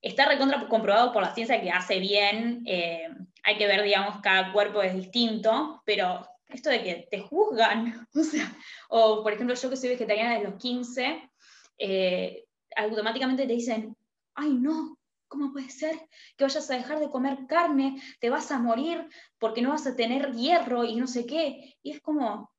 está 0.00 0.26
recontra 0.26 0.66
comprobado 0.68 1.12
por 1.12 1.22
la 1.22 1.34
ciencia 1.34 1.60
que 1.60 1.70
hace 1.70 1.98
bien, 1.98 2.62
eh, 2.64 3.06
hay 3.42 3.58
que 3.58 3.66
ver, 3.66 3.82
digamos, 3.82 4.22
cada 4.22 4.54
cuerpo 4.54 4.80
es 4.80 4.94
distinto, 4.94 5.82
pero 5.84 6.26
esto 6.48 6.70
de 6.70 6.82
que 6.82 7.08
te 7.10 7.20
juzgan, 7.20 8.08
o 8.14 8.22
sea, 8.22 8.50
o 8.88 9.22
por 9.22 9.34
ejemplo 9.34 9.54
yo 9.54 9.68
que 9.68 9.76
soy 9.76 9.90
vegetariana 9.90 10.34
desde 10.34 10.48
los 10.48 10.58
15, 10.62 11.30
eh, 11.76 12.44
automáticamente 12.74 13.46
te 13.46 13.52
dicen, 13.52 13.94
ay 14.34 14.54
no, 14.54 14.96
¿cómo 15.28 15.52
puede 15.52 15.70
ser 15.70 15.96
que 16.36 16.44
vayas 16.44 16.70
a 16.70 16.76
dejar 16.76 17.00
de 17.00 17.10
comer 17.10 17.46
carne? 17.46 18.00
Te 18.20 18.30
vas 18.30 18.50
a 18.50 18.58
morir 18.58 19.06
porque 19.38 19.62
no 19.62 19.70
vas 19.70 19.86
a 19.86 19.96
tener 19.96 20.32
hierro 20.32 20.84
y 20.84 20.96
no 20.96 21.06
sé 21.06 21.26
qué. 21.26 21.76
Y 21.82 21.92
es 21.92 22.00
como 22.00 22.50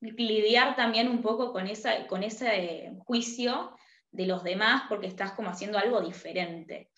lidiar 0.00 0.74
también 0.76 1.08
un 1.08 1.22
poco 1.22 1.52
con, 1.52 1.66
esa, 1.66 2.06
con 2.06 2.22
ese 2.22 2.92
juicio 3.06 3.76
de 4.10 4.26
los 4.26 4.42
demás 4.42 4.82
porque 4.88 5.06
estás 5.06 5.32
como 5.32 5.50
haciendo 5.50 5.78
algo 5.78 6.00
diferente. 6.00 6.90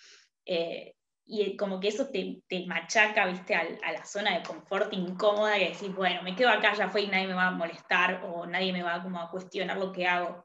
Eh, 0.44 0.94
y 1.26 1.56
como 1.56 1.80
que 1.80 1.88
eso 1.88 2.08
te, 2.08 2.42
machaca, 2.66 3.26
viste, 3.26 3.54
a, 3.54 3.64
la 3.64 4.04
zona 4.04 4.36
de 4.36 4.42
confort 4.42 4.92
incómoda 4.92 5.56
que 5.58 5.70
decís, 5.70 5.94
bueno, 5.94 6.22
me 6.22 6.36
quedo 6.36 6.50
acá, 6.50 6.74
ya 6.74 6.90
fue 6.90 7.02
y 7.02 7.06
nadie 7.08 7.26
me 7.26 7.34
va 7.34 7.46
a 7.46 7.52
molestar 7.52 8.22
o 8.24 8.44
nadie 8.46 8.72
me 8.72 8.82
va 8.82 9.02
como 9.02 9.20
a 9.20 9.30
cuestionar 9.30 9.78
lo 9.78 9.90
que 9.90 10.06
hago. 10.06 10.44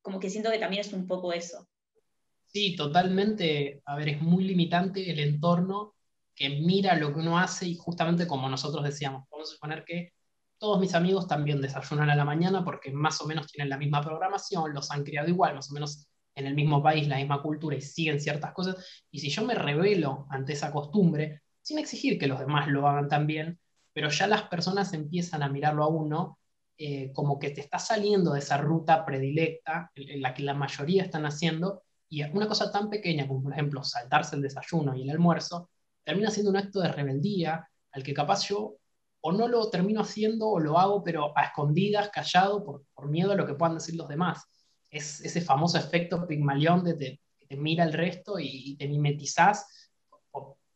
Como 0.00 0.18
que 0.18 0.30
siento 0.30 0.50
que 0.50 0.58
también 0.58 0.80
es 0.80 0.92
un 0.92 1.06
poco 1.06 1.32
eso. 1.32 1.68
Sí, 2.56 2.74
totalmente. 2.74 3.82
A 3.84 3.96
ver, 3.96 4.08
es 4.08 4.22
muy 4.22 4.42
limitante 4.44 5.10
el 5.10 5.20
entorno 5.20 5.94
que 6.34 6.48
mira 6.48 6.96
lo 6.96 7.12
que 7.12 7.20
uno 7.20 7.38
hace 7.38 7.66
y 7.66 7.76
justamente 7.76 8.26
como 8.26 8.48
nosotros 8.48 8.82
decíamos, 8.82 9.28
vamos 9.30 9.50
a 9.50 9.54
suponer 9.54 9.84
que 9.84 10.14
todos 10.56 10.80
mis 10.80 10.94
amigos 10.94 11.26
también 11.28 11.60
desayunan 11.60 12.08
a 12.08 12.16
la 12.16 12.24
mañana 12.24 12.64
porque 12.64 12.90
más 12.90 13.20
o 13.20 13.26
menos 13.26 13.48
tienen 13.52 13.68
la 13.68 13.76
misma 13.76 14.00
programación, 14.00 14.72
los 14.72 14.90
han 14.90 15.04
criado 15.04 15.28
igual, 15.28 15.54
más 15.54 15.70
o 15.70 15.74
menos 15.74 16.08
en 16.34 16.46
el 16.46 16.54
mismo 16.54 16.82
país, 16.82 17.06
la 17.08 17.18
misma 17.18 17.42
cultura 17.42 17.76
y 17.76 17.82
siguen 17.82 18.22
ciertas 18.22 18.54
cosas. 18.54 19.04
Y 19.10 19.18
si 19.20 19.28
yo 19.28 19.44
me 19.44 19.54
revelo 19.54 20.26
ante 20.30 20.54
esa 20.54 20.72
costumbre, 20.72 21.42
sin 21.60 21.78
exigir 21.78 22.18
que 22.18 22.26
los 22.26 22.40
demás 22.40 22.68
lo 22.68 22.88
hagan 22.88 23.08
también, 23.10 23.60
pero 23.92 24.08
ya 24.08 24.26
las 24.26 24.44
personas 24.44 24.94
empiezan 24.94 25.42
a 25.42 25.50
mirarlo 25.50 25.84
a 25.84 25.88
uno 25.88 26.38
eh, 26.78 27.12
como 27.12 27.38
que 27.38 27.50
te 27.50 27.60
está 27.60 27.78
saliendo 27.78 28.32
de 28.32 28.38
esa 28.38 28.56
ruta 28.56 29.04
predilecta 29.04 29.90
en, 29.94 30.22
la 30.22 30.32
que 30.32 30.42
la 30.42 30.54
mayoría 30.54 31.02
están 31.02 31.26
haciendo, 31.26 31.82
y 32.08 32.22
una 32.22 32.48
cosa 32.48 32.70
tan 32.70 32.88
pequeña 32.88 33.26
como, 33.26 33.42
por 33.42 33.52
ejemplo, 33.52 33.82
saltarse 33.82 34.36
el 34.36 34.42
desayuno 34.42 34.94
y 34.94 35.02
el 35.02 35.10
almuerzo, 35.10 35.70
termina 36.04 36.30
siendo 36.30 36.50
un 36.50 36.56
acto 36.56 36.80
de 36.80 36.92
rebeldía 36.92 37.68
al 37.92 38.02
que 38.02 38.14
capaz 38.14 38.48
yo 38.48 38.76
o 39.20 39.32
no 39.32 39.48
lo 39.48 39.68
termino 39.70 40.02
haciendo 40.02 40.48
o 40.48 40.60
lo 40.60 40.78
hago, 40.78 41.02
pero 41.02 41.36
a 41.36 41.44
escondidas, 41.46 42.10
callado, 42.10 42.64
por, 42.64 43.08
miedo 43.08 43.32
a 43.32 43.34
lo 43.34 43.44
que 43.46 43.54
puedan 43.54 43.74
decir 43.74 43.96
los 43.96 44.08
demás. 44.08 44.44
Es 44.88 45.20
ese 45.20 45.40
famoso 45.40 45.78
efecto 45.78 46.26
Pigmalión 46.26 46.84
de 46.84 47.18
que 47.36 47.46
te 47.46 47.56
mira 47.56 47.82
el 47.82 47.92
resto 47.92 48.38
y, 48.38 48.76
te 48.76 48.86
mimetizás, 48.86 49.90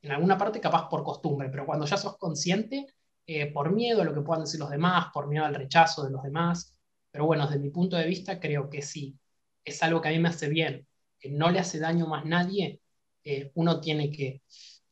en 0.02 0.10
alguna 0.12 0.36
parte 0.36 0.60
capaz 0.60 0.88
por 0.88 1.04
costumbre, 1.04 1.48
pero 1.50 1.66
cuando 1.66 1.86
ya 1.86 1.96
sos 1.96 2.16
consciente, 2.18 2.86
eh, 3.26 3.52
por 3.52 3.70
miedo 3.70 4.02
a 4.02 4.04
lo 4.04 4.14
que 4.14 4.22
puedan 4.22 4.44
decir 4.44 4.58
los 4.58 4.70
demás, 4.70 5.06
por 5.12 5.28
miedo 5.28 5.44
al 5.44 5.54
rechazo 5.54 6.02
de 6.02 6.10
los 6.10 6.22
demás. 6.22 6.76
Pero 7.12 7.26
bueno, 7.26 7.46
desde 7.46 7.60
mi 7.60 7.70
punto 7.70 7.96
de 7.96 8.06
vista 8.06 8.40
creo 8.40 8.68
que 8.68 8.82
sí, 8.82 9.16
es 9.64 9.82
algo 9.84 10.00
que 10.00 10.08
a 10.08 10.12
mí 10.12 10.18
me 10.18 10.30
hace 10.30 10.48
bien, 10.48 10.88
no 11.28 11.50
le 11.50 11.58
hace 11.58 11.78
daño 11.78 12.06
más 12.06 12.24
nadie, 12.24 12.80
eh, 13.24 13.50
uno 13.54 13.80
tiene 13.80 14.10
que 14.10 14.42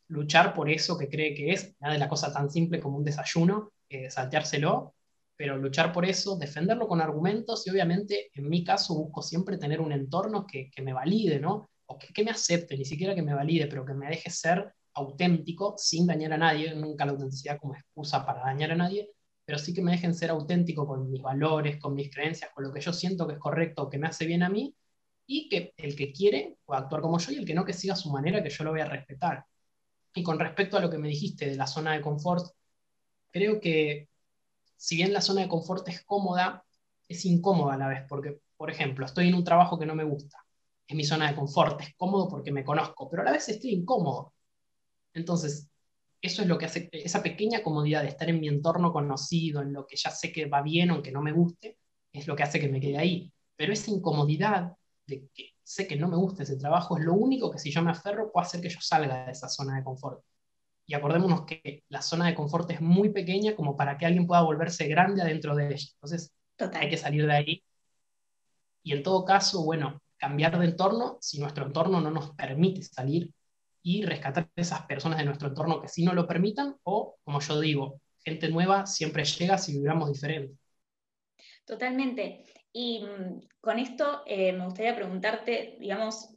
luchar 0.09 0.55
por 0.55 0.69
eso 0.71 0.99
que 0.99 1.09
cree 1.09 1.35
que 1.35 1.53
es, 1.53 1.75
nada 1.81 1.95
de 1.95 2.01
la 2.01 2.09
cosa 2.09 2.33
tan 2.33 2.51
simple 2.51 2.81
como 2.81 2.99
un 2.99 3.05
desayuno, 3.05 3.73
eh, 3.89 4.11
salteárselo, 4.11 4.95
pero 5.37 5.57
luchar 5.57 5.93
por 5.93 6.05
eso, 6.05 6.37
defenderlo 6.37 6.89
con 6.89 7.01
argumentos 7.01 7.67
y 7.67 7.71
obviamente 7.71 8.31
en 8.35 8.49
mi 8.49 8.65
caso 8.65 8.95
busco 8.95 9.23
siempre 9.23 9.57
tener 9.57 9.81
un 9.81 9.93
entorno 9.93 10.47
que, 10.47 10.71
me 10.83 10.93
valide, 10.93 11.39
¿no? 11.41 11.71
O 11.87 11.99
que, 11.99 12.13
que, 12.13 12.25
me 12.25 12.31
acepte, 12.31 12.77
ni 12.77 12.85
siquiera 12.85 13.15
que 13.15 13.23
me 13.23 13.35
valide, 13.35 13.67
pero 13.67 13.85
que 13.85 13.95
me 13.95 14.09
deje 14.09 14.31
ser 14.31 14.73
auténtico 14.95 15.75
sin 15.79 16.07
dañar 16.07 16.33
a 16.33 16.39
nadie, 16.39 16.75
nunca 16.75 17.07
la 17.07 17.13
autenticidad 17.13 17.59
como 17.59 17.75
excusa 17.75 18.27
para 18.27 18.41
dañar 18.41 18.73
a 18.73 18.77
nadie, 18.77 19.11
pero 19.45 19.59
sí 19.59 19.73
que 19.73 19.81
me 19.81 19.93
dejen 19.93 20.15
ser 20.15 20.31
auténtico 20.31 20.87
con 20.87 21.11
mis 21.11 21.23
valores, 21.23 21.79
con 21.79 21.95
mis 21.95 22.13
creencias, 22.13 22.51
con 22.55 22.65
lo 22.65 22.73
que 22.73 22.81
yo 22.81 22.93
siento 22.93 23.27
que 23.27 23.35
es 23.35 23.39
correcto, 23.39 23.89
que 23.89 23.99
me 23.99 24.09
hace 24.09 24.27
bien 24.27 24.43
a 24.43 24.51
mí, 24.51 24.75
y 25.29 25.49
que 25.49 25.75
el 25.77 25.95
que 25.95 26.11
quiere 26.13 26.57
pueda 26.65 26.81
actuar 26.81 27.03
como 27.03 27.19
yo 27.19 27.33
y 27.33 27.37
el 27.37 27.45
que 27.47 27.55
no 27.55 27.65
que 27.65 27.75
siga 27.75 27.95
su 27.95 28.11
manera, 28.11 28.43
que 28.43 28.51
yo 28.51 28.65
lo 28.65 28.71
voy 28.71 28.81
a 28.81 28.87
respetar. 28.87 29.45
Y 30.15 30.23
con 30.25 30.39
respecto 30.39 30.77
a 30.77 30.81
lo 30.81 30.91
que 30.91 30.99
me 30.99 31.09
dijiste 31.09 31.47
de 31.47 31.57
la 31.57 31.67
zona 31.67 31.93
de 31.93 32.01
confort, 32.01 32.47
creo 33.31 33.61
que 33.61 34.09
si 34.77 34.97
bien 34.97 35.13
la 35.13 35.21
zona 35.21 35.43
de 35.43 35.49
confort 35.49 35.87
es 35.89 36.03
cómoda, 36.05 36.65
es 37.09 37.25
incómoda 37.27 37.75
a 37.75 37.79
la 37.79 37.89
vez, 37.89 38.05
porque, 38.09 38.41
por 38.57 38.71
ejemplo, 38.71 39.07
estoy 39.07 39.29
en 39.29 39.35
un 39.35 39.45
trabajo 39.45 39.79
que 39.79 39.87
no 39.87 39.95
me 39.95 40.05
gusta, 40.05 40.39
es 40.87 40.97
mi 40.97 41.05
zona 41.05 41.29
de 41.29 41.37
confort, 41.37 41.81
es 41.83 41.95
cómodo 41.97 42.29
porque 42.29 42.51
me 42.53 42.65
conozco, 42.65 43.09
pero 43.11 43.23
a 43.23 43.27
la 43.27 43.33
vez 43.33 43.49
estoy 43.51 43.73
incómodo. 43.73 44.35
Entonces, 45.15 45.69
eso 46.23 46.43
es 46.43 46.49
lo 46.49 46.59
que 46.59 46.67
hace, 46.67 46.89
esa 46.93 47.23
pequeña 47.23 47.63
comodidad 47.63 48.03
de 48.03 48.09
estar 48.09 48.31
en 48.31 48.41
mi 48.41 48.49
entorno 48.49 48.93
conocido, 48.93 49.63
en 49.63 49.75
lo 49.75 49.87
que 49.87 49.97
ya 49.97 50.11
sé 50.11 50.33
que 50.33 50.47
va 50.47 50.63
bien, 50.63 50.91
aunque 50.91 51.13
no 51.13 51.23
me 51.23 51.33
guste, 51.33 51.79
es 52.13 52.27
lo 52.27 52.35
que 52.35 52.45
hace 52.45 52.61
que 52.61 52.69
me 52.69 52.81
quede 52.81 52.99
ahí. 52.99 53.33
Pero 53.57 53.73
esa 53.73 53.91
incomodidad 53.91 54.73
de 55.09 55.29
que 55.35 55.55
sé 55.63 55.89
que 55.89 55.97
no 55.97 56.09
me 56.09 56.17
gusta 56.17 56.43
ese 56.43 56.57
trabajo 56.57 56.99
es 56.99 57.05
lo 57.05 57.15
único 57.15 57.51
que 57.51 57.59
si 57.59 57.71
yo 57.71 57.83
me 57.83 57.91
aferro 57.91 58.31
puede 58.31 58.47
hacer 58.47 58.61
que 58.61 58.69
yo 58.69 58.81
salga 58.81 59.25
de 59.25 59.33
esa 59.33 59.49
zona 59.49 59.77
de 59.77 59.85
confort. 59.85 60.23
Y 60.87 60.95
acordémonos 60.95 61.45
que 61.45 61.85
la 61.89 62.01
zona 62.03 62.27
de 62.27 62.35
confort 62.35 62.71
es 62.71 62.81
muy 62.81 63.11
pequeña 63.11 63.57
como 63.57 63.77
para 63.77 63.99
que 63.99 64.07
alguien 64.07 64.27
pueda 64.27 64.43
volverse 64.43 64.87
grande 64.89 65.21
adentro 65.23 65.55
de 65.55 65.75
ella. 65.75 65.89
Entonces, 65.95 66.33
hay 66.75 66.89
que 66.89 66.97
salir 66.97 67.27
de 67.27 67.33
ahí. 67.33 67.65
Y 68.83 68.93
en 68.93 69.03
todo 69.03 69.25
caso, 69.25 69.65
bueno, 69.65 70.01
cambiar 70.17 70.59
de 70.59 70.67
entorno 70.67 71.19
si 71.21 71.41
nuestro 71.41 71.67
entorno 71.67 72.01
no 72.01 72.11
nos 72.11 72.31
permite 72.35 72.83
salir 72.83 73.33
y 73.83 74.05
rescatar 74.05 74.49
esas 74.57 74.83
personas 74.83 75.19
de 75.19 75.25
nuestro 75.25 75.49
entorno 75.49 75.81
que 75.81 75.89
sí 75.89 76.05
no 76.05 76.15
lo 76.15 76.27
permitan, 76.27 76.77
o, 76.85 77.17
como 77.23 77.41
yo 77.41 77.61
digo, 77.61 78.01
gente 78.25 78.49
nueva 78.49 78.87
siempre 78.87 79.25
llega 79.25 79.59
si 79.59 79.73
vibramos 79.73 80.11
diferente. 80.13 80.57
Totalmente. 81.67 82.45
Y 82.73 83.05
mm, 83.05 83.41
con 83.61 83.79
esto 83.79 84.23
eh, 84.27 84.53
me 84.53 84.65
gustaría 84.65 84.95
preguntarte, 84.95 85.77
digamos, 85.81 86.35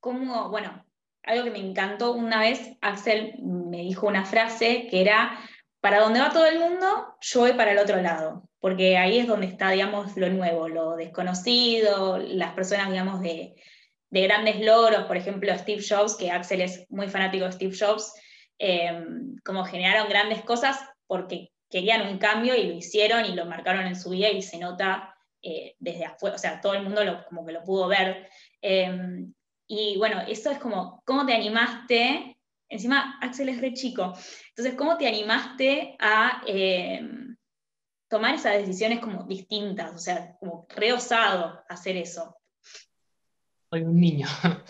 cómo, 0.00 0.50
bueno, 0.50 0.84
algo 1.22 1.44
que 1.44 1.50
me 1.50 1.58
encantó 1.58 2.12
una 2.12 2.40
vez, 2.40 2.76
Axel 2.80 3.34
me 3.38 3.78
dijo 3.78 4.06
una 4.06 4.24
frase 4.24 4.88
que 4.90 5.00
era, 5.00 5.38
para 5.80 6.00
donde 6.00 6.20
va 6.20 6.32
todo 6.32 6.46
el 6.46 6.58
mundo, 6.58 7.16
yo 7.20 7.40
voy 7.40 7.52
para 7.52 7.72
el 7.72 7.78
otro 7.78 8.00
lado, 8.02 8.48
porque 8.60 8.96
ahí 8.96 9.18
es 9.18 9.26
donde 9.26 9.46
está, 9.46 9.70
digamos, 9.70 10.16
lo 10.16 10.28
nuevo, 10.30 10.68
lo 10.68 10.96
desconocido, 10.96 12.18
las 12.18 12.52
personas, 12.54 12.90
digamos, 12.90 13.20
de, 13.20 13.54
de 14.10 14.22
grandes 14.22 14.60
logros, 14.60 15.04
por 15.04 15.16
ejemplo, 15.16 15.56
Steve 15.56 15.82
Jobs, 15.88 16.16
que 16.16 16.30
Axel 16.30 16.60
es 16.60 16.86
muy 16.90 17.08
fanático 17.08 17.44
de 17.44 17.52
Steve 17.52 17.76
Jobs, 17.78 18.12
eh, 18.58 18.92
como 19.44 19.64
generaron 19.64 20.08
grandes 20.08 20.42
cosas 20.42 20.78
porque 21.06 21.50
querían 21.68 22.06
un 22.06 22.18
cambio 22.18 22.54
y 22.54 22.64
lo 22.64 22.74
hicieron 22.74 23.24
y 23.24 23.34
lo 23.34 23.46
marcaron 23.46 23.86
en 23.86 23.96
su 23.96 24.10
vida 24.10 24.28
y 24.28 24.42
se 24.42 24.58
nota 24.58 25.11
eh, 25.42 25.74
desde 25.78 26.04
afuera, 26.04 26.36
o 26.36 26.38
sea, 26.38 26.60
todo 26.60 26.74
el 26.74 26.82
mundo 26.82 27.04
lo, 27.04 27.24
como 27.26 27.44
que 27.44 27.52
lo 27.52 27.62
pudo 27.62 27.88
ver. 27.88 28.28
Eh, 28.60 29.26
y 29.66 29.96
bueno, 29.98 30.20
eso 30.28 30.50
es 30.50 30.58
como, 30.58 31.02
¿cómo 31.04 31.26
te 31.26 31.34
animaste? 31.34 32.36
Encima, 32.68 33.18
Axel 33.20 33.48
es 33.48 33.60
re 33.60 33.74
chico. 33.74 34.14
Entonces, 34.48 34.74
¿cómo 34.76 34.96
te 34.96 35.06
animaste 35.06 35.96
a 35.98 36.42
tomar 38.08 38.34
esas 38.34 38.54
decisiones 38.54 39.00
como 39.00 39.24
distintas? 39.24 39.94
O 39.94 39.98
sea, 39.98 40.36
como 40.38 40.66
re 40.70 40.92
osado 40.92 41.62
hacer 41.68 41.96
eso 41.96 42.36
soy 43.72 43.82
un 43.82 43.98
niño. 43.98 44.26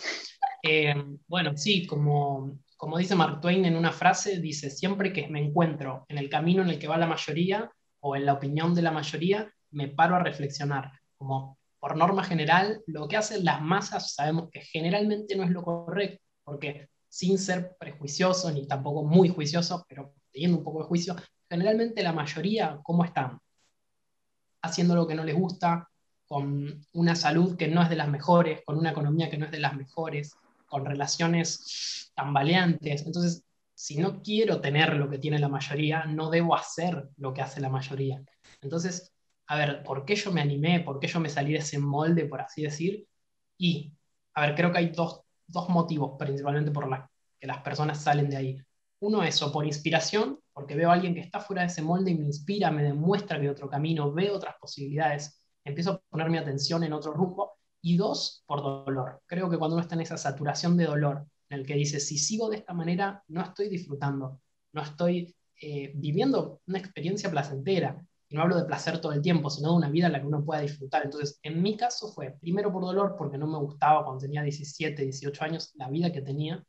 Eh, 0.64 0.94
bueno, 1.26 1.56
sí, 1.56 1.88
como, 1.88 2.60
como 2.76 2.96
dice 2.96 3.16
Mark 3.16 3.40
Twain 3.40 3.64
en 3.64 3.74
una 3.74 3.90
frase, 3.90 4.38
dice, 4.38 4.70
siempre 4.70 5.12
que 5.12 5.26
me 5.26 5.40
encuentro 5.40 6.06
en 6.08 6.18
el 6.18 6.30
camino 6.30 6.62
en 6.62 6.68
el 6.68 6.78
que 6.78 6.86
va 6.86 6.96
la 6.96 7.08
mayoría 7.08 7.68
o 7.98 8.14
en 8.14 8.24
la 8.24 8.34
opinión 8.34 8.72
de 8.72 8.82
la 8.82 8.92
mayoría, 8.92 9.52
me 9.72 9.88
paro 9.88 10.16
a 10.16 10.20
reflexionar. 10.20 10.92
Como 11.16 11.58
por 11.80 11.96
norma 11.96 12.22
general, 12.24 12.82
lo 12.86 13.08
que 13.08 13.16
hacen 13.16 13.44
las 13.44 13.60
masas 13.60 14.14
sabemos 14.14 14.48
que 14.50 14.60
generalmente 14.60 15.34
no 15.36 15.42
es 15.42 15.50
lo 15.50 15.62
correcto, 15.62 16.22
porque 16.44 16.88
sin 17.08 17.38
ser 17.38 17.76
prejuicioso 17.78 18.50
ni 18.50 18.66
tampoco 18.66 19.04
muy 19.04 19.28
juicioso, 19.28 19.84
pero 19.88 20.14
teniendo 20.30 20.58
un 20.58 20.64
poco 20.64 20.80
de 20.80 20.84
juicio, 20.86 21.16
generalmente 21.48 22.02
la 22.02 22.12
mayoría, 22.12 22.80
¿cómo 22.82 23.04
están? 23.04 23.38
Haciendo 24.62 24.94
lo 24.94 25.06
que 25.06 25.14
no 25.14 25.24
les 25.24 25.34
gusta, 25.34 25.88
con 26.26 26.86
una 26.94 27.14
salud 27.14 27.56
que 27.56 27.68
no 27.68 27.82
es 27.82 27.90
de 27.90 27.96
las 27.96 28.08
mejores, 28.08 28.60
con 28.64 28.78
una 28.78 28.92
economía 28.92 29.28
que 29.28 29.36
no 29.36 29.44
es 29.44 29.50
de 29.50 29.60
las 29.60 29.76
mejores, 29.76 30.34
con 30.66 30.86
relaciones 30.86 32.10
tambaleantes. 32.14 33.04
Entonces, 33.04 33.44
si 33.74 33.98
no 33.98 34.22
quiero 34.22 34.60
tener 34.60 34.94
lo 34.94 35.10
que 35.10 35.18
tiene 35.18 35.38
la 35.38 35.48
mayoría, 35.48 36.04
no 36.04 36.30
debo 36.30 36.54
hacer 36.54 37.10
lo 37.16 37.34
que 37.34 37.42
hace 37.42 37.60
la 37.60 37.68
mayoría. 37.68 38.22
Entonces, 38.62 39.12
a 39.52 39.56
ver, 39.56 39.82
¿por 39.82 40.04
qué 40.04 40.16
yo 40.16 40.32
me 40.32 40.40
animé? 40.40 40.80
¿Por 40.80 40.98
qué 40.98 41.06
yo 41.06 41.20
me 41.20 41.28
salí 41.28 41.52
de 41.52 41.58
ese 41.58 41.78
molde, 41.78 42.24
por 42.24 42.40
así 42.40 42.62
decir? 42.62 43.06
Y, 43.58 43.92
a 44.34 44.46
ver, 44.46 44.54
creo 44.54 44.72
que 44.72 44.78
hay 44.78 44.88
dos, 44.90 45.22
dos 45.46 45.68
motivos 45.68 46.16
principalmente 46.18 46.70
por 46.70 46.88
los 46.88 47.00
que 47.38 47.46
las 47.46 47.58
personas 47.62 48.02
salen 48.02 48.30
de 48.30 48.36
ahí. 48.36 48.58
Uno 49.00 49.22
es 49.22 49.42
o 49.42 49.52
por 49.52 49.66
inspiración, 49.66 50.40
porque 50.52 50.74
veo 50.74 50.90
a 50.90 50.94
alguien 50.94 51.14
que 51.14 51.20
está 51.20 51.40
fuera 51.40 51.62
de 51.62 51.68
ese 51.68 51.82
molde 51.82 52.12
y 52.12 52.14
me 52.14 52.24
inspira, 52.24 52.70
me 52.70 52.82
demuestra 52.82 53.40
que 53.40 53.50
otro 53.50 53.68
camino, 53.68 54.12
veo 54.12 54.36
otras 54.36 54.54
posibilidades 54.60 55.42
empiezo 55.64 55.92
a 55.92 56.02
poner 56.10 56.30
mi 56.30 56.38
atención 56.38 56.82
en 56.84 56.92
otro 56.92 57.12
rumbo. 57.12 57.52
Y 57.84 57.96
dos, 57.96 58.42
por 58.46 58.62
dolor. 58.62 59.22
Creo 59.26 59.50
que 59.50 59.58
cuando 59.58 59.74
uno 59.74 59.82
está 59.82 59.96
en 59.96 60.02
esa 60.02 60.16
saturación 60.16 60.76
de 60.76 60.86
dolor, 60.86 61.26
en 61.50 61.58
el 61.58 61.66
que 61.66 61.74
dice, 61.74 61.98
si 62.00 62.16
sigo 62.16 62.48
de 62.48 62.56
esta 62.56 62.72
manera, 62.72 63.22
no 63.28 63.42
estoy 63.42 63.68
disfrutando, 63.68 64.40
no 64.72 64.82
estoy 64.82 65.34
eh, 65.60 65.92
viviendo 65.94 66.60
una 66.66 66.78
experiencia 66.78 67.30
placentera. 67.30 68.00
No 68.32 68.42
hablo 68.42 68.56
de 68.56 68.64
placer 68.64 69.00
todo 69.00 69.12
el 69.12 69.22
tiempo, 69.22 69.50
sino 69.50 69.70
de 69.70 69.76
una 69.76 69.90
vida 69.90 70.06
en 70.06 70.12
la 70.12 70.20
que 70.20 70.26
uno 70.26 70.44
pueda 70.44 70.60
disfrutar. 70.62 71.04
Entonces, 71.04 71.38
en 71.42 71.62
mi 71.62 71.76
caso 71.76 72.08
fue, 72.12 72.30
primero 72.40 72.72
por 72.72 72.82
dolor, 72.82 73.14
porque 73.16 73.38
no 73.38 73.46
me 73.46 73.58
gustaba 73.58 74.04
cuando 74.04 74.22
tenía 74.22 74.42
17, 74.42 75.02
18 75.02 75.44
años, 75.44 75.72
la 75.74 75.88
vida 75.90 76.10
que 76.12 76.22
tenía, 76.22 76.64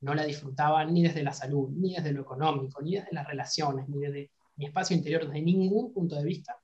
no 0.00 0.14
la 0.14 0.24
disfrutaba 0.24 0.84
ni 0.84 1.02
desde 1.02 1.22
la 1.22 1.32
salud, 1.32 1.70
ni 1.70 1.94
desde 1.94 2.12
lo 2.12 2.22
económico, 2.22 2.82
ni 2.82 2.96
desde 2.96 3.12
las 3.12 3.26
relaciones, 3.26 3.88
ni 3.88 4.00
desde 4.00 4.30
mi 4.56 4.66
espacio 4.66 4.96
interior, 4.96 5.26
desde 5.26 5.40
ningún 5.42 5.92
punto 5.92 6.16
de 6.16 6.24
vista. 6.24 6.56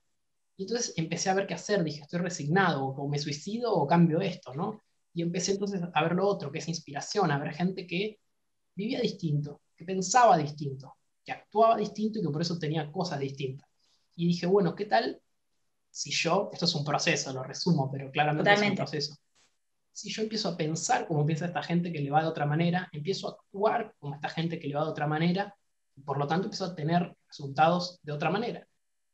Y 0.57 0.63
entonces 0.63 0.93
empecé 0.97 1.29
a 1.29 1.33
ver 1.33 1.47
qué 1.47 1.55
hacer, 1.55 1.83
dije, 1.83 2.01
estoy 2.01 2.19
resignado, 2.19 2.85
o 2.85 3.07
me 3.07 3.19
suicido 3.19 3.73
o 3.73 3.87
cambio 3.87 4.21
esto, 4.21 4.53
¿no? 4.53 4.81
Y 5.13 5.21
empecé 5.23 5.53
entonces 5.53 5.81
a 5.93 6.03
ver 6.03 6.13
lo 6.13 6.27
otro, 6.27 6.51
que 6.51 6.59
es 6.59 6.67
inspiración, 6.67 7.31
a 7.31 7.39
ver 7.39 7.53
gente 7.53 7.87
que 7.87 8.19
vivía 8.75 9.01
distinto, 9.01 9.61
que 9.75 9.85
pensaba 9.85 10.37
distinto, 10.37 10.95
que 11.25 11.31
actuaba 11.31 11.77
distinto 11.77 12.19
y 12.19 12.21
que 12.21 12.29
por 12.29 12.41
eso 12.41 12.59
tenía 12.59 12.91
cosas 12.91 13.19
distintas. 13.19 13.70
Y 14.21 14.27
dije, 14.27 14.45
bueno, 14.45 14.75
¿qué 14.75 14.85
tal 14.85 15.19
si 15.89 16.11
yo, 16.11 16.51
esto 16.53 16.65
es 16.65 16.75
un 16.75 16.85
proceso, 16.85 17.33
lo 17.33 17.41
resumo, 17.41 17.89
pero 17.91 18.11
claramente 18.11 18.53
es 18.53 18.61
un 18.61 18.75
proceso. 18.75 19.15
Si 19.91 20.11
yo 20.11 20.21
empiezo 20.21 20.49
a 20.49 20.55
pensar 20.55 21.07
como 21.07 21.25
piensa 21.25 21.47
esta 21.47 21.63
gente 21.63 21.91
que 21.91 22.01
le 22.01 22.11
va 22.11 22.21
de 22.21 22.27
otra 22.27 22.45
manera, 22.45 22.87
empiezo 22.91 23.27
a 23.27 23.31
actuar 23.31 23.95
como 23.97 24.13
esta 24.13 24.29
gente 24.29 24.59
que 24.59 24.67
le 24.67 24.75
va 24.75 24.83
de 24.83 24.91
otra 24.91 25.07
manera, 25.07 25.55
y 25.95 26.01
por 26.01 26.19
lo 26.19 26.27
tanto 26.27 26.45
empiezo 26.45 26.65
a 26.65 26.75
tener 26.75 27.15
resultados 27.27 27.99
de 28.03 28.11
otra 28.11 28.29
manera. 28.29 28.67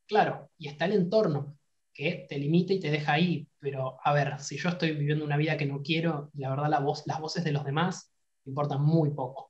Claro, 0.06 0.50
y 0.58 0.68
está 0.68 0.84
el 0.84 0.92
entorno 0.92 1.56
que 1.94 2.26
te 2.28 2.38
limita 2.38 2.74
y 2.74 2.78
te 2.78 2.90
deja 2.90 3.14
ahí, 3.14 3.48
pero 3.58 3.98
a 4.04 4.12
ver, 4.12 4.38
si 4.40 4.58
yo 4.58 4.68
estoy 4.68 4.92
viviendo 4.92 5.24
una 5.24 5.38
vida 5.38 5.56
que 5.56 5.64
no 5.64 5.80
quiero, 5.80 6.30
la 6.34 6.50
verdad 6.50 6.68
la 6.68 6.80
voz, 6.80 7.02
las 7.06 7.18
voces 7.18 7.44
de 7.44 7.52
los 7.52 7.64
demás 7.64 8.12
importan 8.44 8.82
muy 8.82 9.08
poco. 9.14 9.47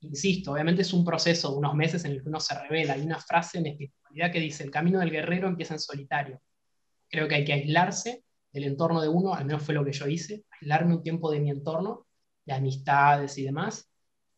Insisto, 0.00 0.52
obviamente 0.52 0.82
es 0.82 0.92
un 0.92 1.04
proceso 1.04 1.50
de 1.50 1.56
unos 1.56 1.74
meses 1.74 2.04
en 2.04 2.12
el 2.12 2.22
que 2.22 2.28
uno 2.28 2.40
se 2.40 2.58
revela. 2.58 2.94
Hay 2.94 3.02
una 3.02 3.18
frase 3.18 3.58
en 3.58 3.66
espiritualidad 3.66 4.32
que 4.32 4.40
dice, 4.40 4.64
el 4.64 4.70
camino 4.70 5.00
del 5.00 5.10
guerrero 5.10 5.48
empieza 5.48 5.74
en 5.74 5.80
solitario. 5.80 6.40
Creo 7.08 7.28
que 7.28 7.36
hay 7.36 7.44
que 7.44 7.52
aislarse 7.52 8.24
del 8.52 8.64
entorno 8.64 9.00
de 9.00 9.08
uno, 9.08 9.34
al 9.34 9.44
menos 9.44 9.62
fue 9.62 9.74
lo 9.74 9.84
que 9.84 9.92
yo 9.92 10.06
hice, 10.06 10.44
aislarme 10.60 10.94
un 10.94 11.02
tiempo 11.02 11.30
de 11.30 11.40
mi 11.40 11.50
entorno, 11.50 12.06
de 12.44 12.54
amistades 12.54 13.36
y 13.38 13.44
demás, 13.44 13.90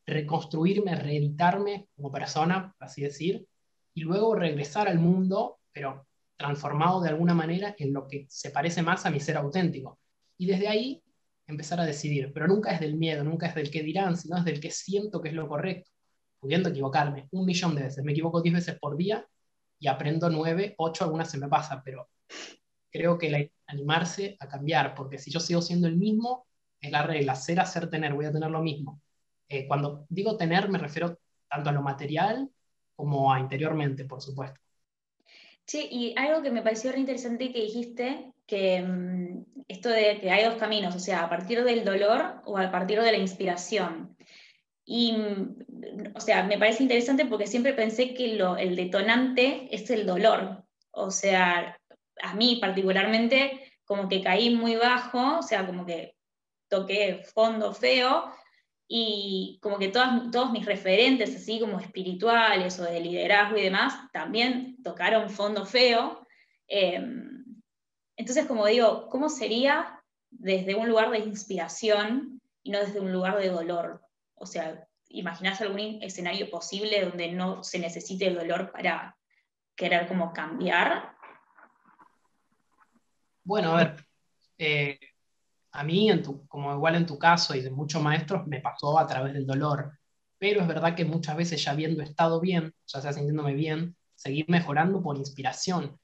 reconstruirme, 0.07 0.95
reeditarme 0.95 1.88
como 1.95 2.11
persona, 2.11 2.75
así 2.79 3.03
decir, 3.03 3.47
y 3.95 4.00
luego 4.00 4.35
regresar 4.35 4.88
al 4.88 4.99
mundo, 4.99 5.59
pero 5.73 6.07
transformado 6.37 7.00
de 7.00 7.11
alguna 7.11 7.35
manera 7.35 7.75
en 7.79 7.93
lo 7.93 8.07
que 8.07 8.27
se 8.31 8.50
parece 8.50 8.81
más 8.81 9.05
a 9.05 9.11
mi 9.11 9.21
ser 9.21 9.37
auténtico. 9.37 9.99
Y 10.38 10.47
desde 10.47 10.69
ahí 10.69 11.03
empezar 11.49 11.81
a 11.81 11.87
decidir, 11.87 12.33
pero 12.33 12.47
nunca 12.47 12.71
es 12.73 12.81
del 12.81 12.97
miedo, 12.97 13.25
nunca 13.25 13.47
es 13.47 13.55
del 13.55 13.71
que 13.71 13.83
dirán, 13.83 14.17
sino 14.17 14.37
es 14.37 14.45
del 14.45 14.61
que 14.61 14.71
siento 14.71 15.21
que 15.21 15.31
es 15.31 15.35
lo 15.35 15.49
correcto, 15.49 15.90
pudiendo 16.38 16.69
equivocarme 16.69 17.28
un 17.33 17.47
millón 17.47 17.75
de 17.75 17.85
veces. 17.85 18.05
Me 18.05 18.12
equivoco 18.12 18.43
diez 18.43 18.55
veces 18.55 18.78
por 18.78 18.97
día 18.97 19.26
y 19.81 19.88
aprendo 19.88 20.28
nueve, 20.31 20.75
ocho, 20.78 21.05
algunas 21.05 21.31
se 21.31 21.38
me 21.38 21.49
pasa, 21.49 21.83
pero 21.85 22.09
creo 22.90 23.19
que 23.19 23.52
animarse 23.67 24.37
a 24.40 24.49
cambiar, 24.49 24.95
porque 24.95 25.19
si 25.19 25.31
yo 25.31 25.40
sigo 25.40 25.62
siendo 25.62 25.88
el 25.88 25.97
mismo, 25.97 26.47
es 26.81 26.90
la 26.90 27.02
regla, 27.02 27.35
ser, 27.35 27.61
hacer, 27.61 27.90
tener, 27.90 28.14
voy 28.14 28.26
a 28.26 28.33
tener 28.33 28.50
lo 28.50 28.62
mismo. 28.62 29.00
Eh, 29.49 29.67
cuando 29.67 30.07
digo 30.09 30.37
tener, 30.37 30.69
me 30.69 30.78
refiero 30.78 31.19
tanto 31.49 31.71
a 31.71 31.73
lo 31.73 31.83
material 31.83 32.49
como 32.95 33.33
a 33.33 33.40
interiormente, 33.40 34.05
por 34.05 34.21
supuesto. 34.21 34.61
Sí, 35.64 35.88
y 35.90 36.14
algo 36.17 36.43
que 36.43 36.50
me 36.50 36.62
pareció 36.62 36.93
re 36.93 36.99
interesante 36.99 37.52
que 37.52 37.62
dijiste, 37.62 38.33
que 38.49 38.83
mm, 38.83 39.45
esto 39.69 39.90
de 39.90 40.19
que 40.21 40.31
hay 40.33 40.45
dos 40.45 40.57
caminos, 40.57 40.97
o 40.97 40.99
sea, 40.99 41.23
a 41.23 41.28
partir 41.28 41.62
del 41.62 41.85
dolor 41.85 42.43
o 42.47 42.59
a 42.59 42.73
partir 42.73 43.00
de 43.00 43.12
la 43.12 43.19
inspiración. 43.19 44.17
Y, 44.85 45.12
mm, 45.12 46.14
o 46.17 46.21
sea, 46.21 46.43
me 46.45 46.59
parece 46.59 46.83
interesante 46.83 47.26
porque 47.26 47.47
siempre 47.47 47.75
pensé 47.75 48.14
que 48.14 48.35
lo, 48.35 48.57
el 48.57 48.75
detonante 48.75 49.69
es 49.71 49.90
el 49.90 50.07
dolor. 50.07 50.64
O 50.90 51.11
sea, 51.11 51.78
a 52.23 52.35
mí 52.35 52.57
particularmente, 52.61 53.73
como 53.85 54.09
que 54.09 54.23
caí 54.23 54.50
muy 54.50 54.76
bajo, 54.76 55.38
o 55.38 55.43
sea, 55.43 55.67
como 55.67 55.87
que 55.87 56.17
toqué 56.69 57.23
fondo 57.35 57.75
feo, 57.75 58.33
y 58.90 59.59
como 59.61 59.78
que 59.78 59.88
todas, 59.88 60.31
todos 60.33 60.50
mis 60.50 60.64
referentes, 60.64 61.37
así 61.37 61.61
como 61.61 61.78
espirituales 61.78 62.81
o 62.81 62.85
de 62.85 63.00
liderazgo 63.00 63.59
y 63.59 63.62
demás, 63.62 63.95
también 64.12 64.83
tocaron 64.83 65.28
fondo 65.28 65.67
feo. 65.67 66.26
Em, 66.67 67.38
entonces, 68.19 68.47
como 68.47 68.67
digo, 68.67 69.09
¿cómo 69.09 69.29
sería 69.29 70.03
desde 70.31 70.75
un 70.75 70.89
lugar 70.89 71.11
de 71.11 71.21
inspiración 71.21 72.43
y 72.65 72.73
no 72.73 72.81
desde 72.81 72.99
un 72.99 73.13
lugar 73.13 73.39
de 73.39 73.49
dolor? 73.49 74.03
O 74.35 74.45
sea, 74.45 74.85
¿imaginás 75.09 75.61
algún 75.61 76.03
escenario 76.03 76.51
posible 76.51 77.05
donde 77.05 77.31
no 77.31 77.63
se 77.63 77.79
necesite 77.79 78.27
el 78.27 78.35
dolor 78.35 78.73
para 78.73 79.17
querer 79.77 80.09
como 80.09 80.33
cambiar? 80.33 81.13
Bueno, 83.45 83.73
a 83.73 83.77
ver, 83.77 84.05
eh, 84.59 84.99
a 85.71 85.85
mí, 85.85 86.11
en 86.11 86.21
tu, 86.21 86.45
como 86.49 86.75
igual 86.75 86.97
en 86.97 87.07
tu 87.07 87.21
caso 87.21 87.55
y 87.55 87.61
de 87.61 87.71
muchos 87.71 88.03
maestros, 88.03 88.49
me 88.49 88.61
pasó 88.61 88.99
a 88.99 89.07
través 89.07 89.33
del 89.33 89.47
dolor. 89.47 89.97
Pero 90.39 90.61
es 90.61 90.67
verdad 90.67 90.97
que 90.97 91.05
muchas 91.05 91.37
veces 91.37 91.63
ya 91.63 91.71
habiendo 91.71 92.03
estado 92.03 92.41
bien, 92.41 92.75
ya 92.85 93.01
sea 93.01 93.13
sintiéndome 93.13 93.55
bien, 93.55 93.97
seguir 94.17 94.47
mejorando 94.49 95.01
por 95.01 95.17
inspiración. 95.17 96.01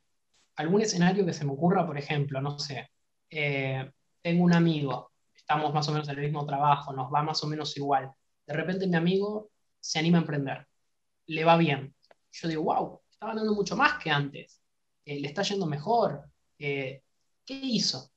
Algún 0.57 0.83
escenario 0.83 1.27
que 1.27 1.33
se 1.33 1.45
me 1.45 1.53
ocurra, 1.53 1.87
por 1.87 1.99
ejemplo, 1.99 2.41
no 2.41 2.59
sé, 2.59 2.91
eh, 3.31 3.91
tengo 4.23 4.45
un 4.45 4.55
amigo, 4.55 5.13
estamos 5.35 5.75
más 5.75 5.89
o 5.89 5.93
menos 5.93 6.09
en 6.09 6.17
el 6.17 6.25
mismo 6.25 6.47
trabajo, 6.47 6.93
nos 6.93 7.13
va 7.13 7.23
más 7.23 7.43
o 7.43 7.47
menos 7.47 7.77
igual. 7.77 8.13
De 8.47 8.55
repente 8.55 8.87
mi 8.87 8.97
amigo 8.97 9.51
se 9.81 9.99
anima 9.99 10.19
a 10.19 10.21
emprender, 10.23 10.67
le 11.27 11.45
va 11.45 11.57
bien. 11.57 11.95
Yo 12.33 12.49
digo, 12.49 12.63
wow, 12.65 13.01
está 13.11 13.27
ganando 13.27 13.55
mucho 13.55 13.77
más 13.77 14.03
que 14.03 14.11
antes, 14.11 14.61
eh, 15.05 15.21
le 15.21 15.29
está 15.29 15.43
yendo 15.43 15.67
mejor. 15.67 16.25
Eh, 16.59 17.03
¿Qué 17.45 17.55
hizo? 17.55 18.11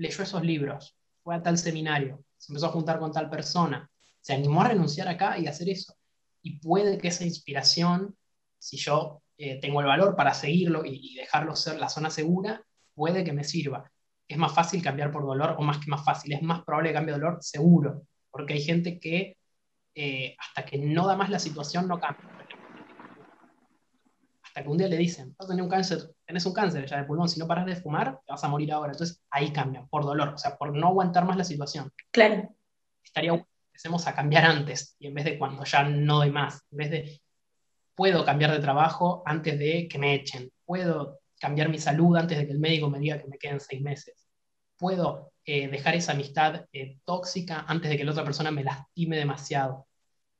leyó 0.00 0.22
esos 0.22 0.42
libros, 0.42 0.96
fue 1.22 1.34
a 1.34 1.42
tal 1.42 1.58
seminario, 1.58 2.24
se 2.38 2.52
empezó 2.52 2.66
a 2.66 2.72
juntar 2.72 2.98
con 2.98 3.12
tal 3.12 3.28
persona, 3.28 3.90
se 4.20 4.32
animó 4.32 4.62
a 4.62 4.68
renunciar 4.68 5.08
acá 5.08 5.38
y 5.38 5.46
hacer 5.46 5.68
eso. 5.68 5.94
Y 6.42 6.58
puede 6.58 6.96
que 6.96 7.08
esa 7.08 7.24
inspiración, 7.24 8.16
si 8.58 8.78
yo 8.78 9.22
eh, 9.40 9.58
tengo 9.60 9.80
el 9.80 9.86
valor 9.86 10.16
para 10.16 10.34
seguirlo 10.34 10.84
y, 10.84 11.14
dejarlo 11.14 11.56
ser 11.56 11.78
la 11.78 11.88
zona 11.88 12.10
segura, 12.10 12.62
puede 12.94 13.24
que 13.24 13.32
me 13.32 13.44
sirva. 13.44 13.90
Es 14.28 14.36
más 14.36 14.52
fácil 14.54 14.82
cambiar 14.82 15.10
por 15.10 15.24
dolor, 15.24 15.56
o 15.58 15.62
más 15.62 15.78
que 15.78 15.90
más 15.90 16.04
fácil, 16.04 16.32
es 16.32 16.42
más 16.42 16.62
probable 16.62 16.90
que 16.90 16.94
cambie 16.94 17.14
dolor, 17.14 17.38
seguro, 17.40 18.02
porque 18.30 18.54
hay 18.54 18.62
gente 18.62 19.00
que 19.00 19.38
eh, 19.94 20.36
hasta 20.38 20.64
que 20.64 20.78
no 20.78 21.06
da 21.06 21.16
más 21.16 21.30
la 21.30 21.38
situación 21.38 21.88
no 21.88 21.98
cambia 21.98 22.30
hasta 24.50 24.64
que 24.64 24.68
un 24.68 24.78
día 24.78 24.88
le 24.88 24.96
dicen, 24.96 25.32
vas 25.38 25.46
a 25.46 25.50
tener 25.50 25.62
un 25.62 25.70
cáncer, 25.70 26.10
tenés 26.26 26.44
un 26.44 26.52
cáncer 26.52 26.84
ya 26.84 26.96
de 26.96 27.04
pulmón, 27.04 27.28
si 27.28 27.38
no 27.38 27.46
paras 27.46 27.66
de 27.66 27.76
fumar, 27.76 28.18
te 28.26 28.32
vas 28.32 28.42
a 28.42 28.48
morir 28.48 28.72
ahora. 28.72 28.90
Entonces 28.90 29.22
ahí 29.30 29.52
cambia, 29.52 29.86
por 29.88 30.04
dolor, 30.04 30.30
o 30.30 30.38
sea, 30.38 30.56
por 30.56 30.76
no 30.76 30.88
aguantar 30.88 31.24
más 31.24 31.36
la 31.36 31.44
situación. 31.44 31.92
Claro. 32.10 32.52
Estaría 33.04 33.30
bueno 33.30 33.44
que 33.44 33.66
empecemos 33.68 34.08
a 34.08 34.14
cambiar 34.14 34.44
antes, 34.44 34.96
y 34.98 35.06
en 35.06 35.14
vez 35.14 35.24
de 35.24 35.38
cuando 35.38 35.62
ya 35.64 35.84
no 35.84 36.16
doy 36.16 36.32
más, 36.32 36.66
en 36.72 36.78
vez 36.78 36.90
de, 36.90 37.20
puedo 38.00 38.24
cambiar 38.24 38.50
de 38.50 38.60
trabajo 38.60 39.22
antes 39.26 39.58
de 39.58 39.86
que 39.86 39.98
me 39.98 40.14
echen, 40.14 40.50
puedo 40.64 41.20
cambiar 41.38 41.68
mi 41.68 41.76
salud 41.76 42.16
antes 42.16 42.38
de 42.38 42.46
que 42.46 42.52
el 42.52 42.58
médico 42.58 42.88
me 42.88 42.98
diga 42.98 43.18
que 43.18 43.28
me 43.28 43.36
queden 43.36 43.60
seis 43.60 43.82
meses, 43.82 44.26
puedo 44.78 45.34
eh, 45.44 45.68
dejar 45.68 45.96
esa 45.96 46.12
amistad 46.12 46.64
eh, 46.72 46.96
tóxica 47.04 47.66
antes 47.68 47.90
de 47.90 47.98
que 47.98 48.04
la 48.06 48.12
otra 48.12 48.24
persona 48.24 48.50
me 48.50 48.64
lastime 48.64 49.18
demasiado. 49.18 49.86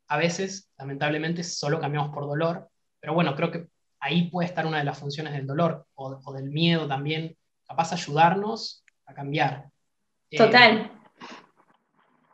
A 0.08 0.16
veces, 0.16 0.70
lamentablemente, 0.78 1.44
solo 1.44 1.78
cambiamos 1.78 2.14
por 2.14 2.26
dolor, 2.26 2.70
pero 2.98 3.12
bueno, 3.12 3.36
creo 3.36 3.50
que 3.50 3.68
ahí 4.00 4.30
puede 4.30 4.48
estar 4.48 4.64
una 4.64 4.78
de 4.78 4.84
las 4.84 4.98
funciones 4.98 5.34
del 5.34 5.46
dolor 5.46 5.86
o, 5.96 6.32
del 6.32 6.48
miedo 6.48 6.88
también, 6.88 7.36
capaz 7.68 7.92
ayudarnos 7.92 8.82
a 9.04 9.12
cambiar. 9.12 9.68
Eh, 10.30 10.38
Total. 10.38 10.90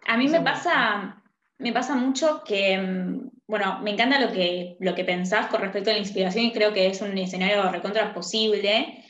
a 0.07 0.17
mí 0.17 0.29
me 0.29 0.41
pasa, 0.41 1.21
me 1.59 1.73
pasa 1.73 1.97
mucho 1.97 2.45
que, 2.45 2.79
mm, 2.79 3.36
bueno, 3.49 3.81
me 3.83 3.93
encanta 3.93 4.21
lo 4.21 4.33
que, 4.33 4.77
lo 4.81 4.95
que 4.95 5.05
pensás 5.05 5.47
con 5.49 5.61
respecto 5.61 5.91
a 5.91 5.93
la 5.93 6.01
inspiración 6.01 6.47
y 6.47 6.53
creo 6.53 6.73
que 6.73 6.89
es 6.89 7.01
un 7.01 7.17
escenario 7.17 7.71
recontra 7.71 8.13
posible. 8.13 9.05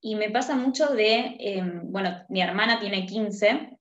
Y 0.00 0.16
me 0.16 0.30
pasa 0.30 0.56
mucho 0.56 0.88
de, 0.88 1.36
em, 1.38 1.92
bueno, 1.92 2.24
mi 2.28 2.40
hermana 2.40 2.80
tiene 2.80 3.06
15 3.06 3.78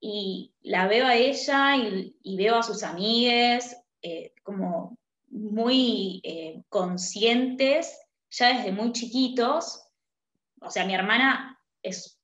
y 0.00 0.52
la 0.62 0.88
veo 0.88 1.06
a 1.06 1.14
ella 1.14 1.76
y, 1.76 2.36
veo 2.36 2.56
a 2.56 2.62
sus 2.62 2.82
amigues 2.82 3.76
eh, 4.02 4.32
como 4.42 4.98
muy 5.28 6.20
eh, 6.24 6.62
conscientes 6.68 7.98
ya 8.30 8.56
desde 8.56 8.72
muy 8.72 8.92
chiquitos. 8.92 9.86
O 10.60 10.70
sea, 10.70 10.84
mi 10.84 10.94
hermana 10.94 11.60
es 11.82 12.20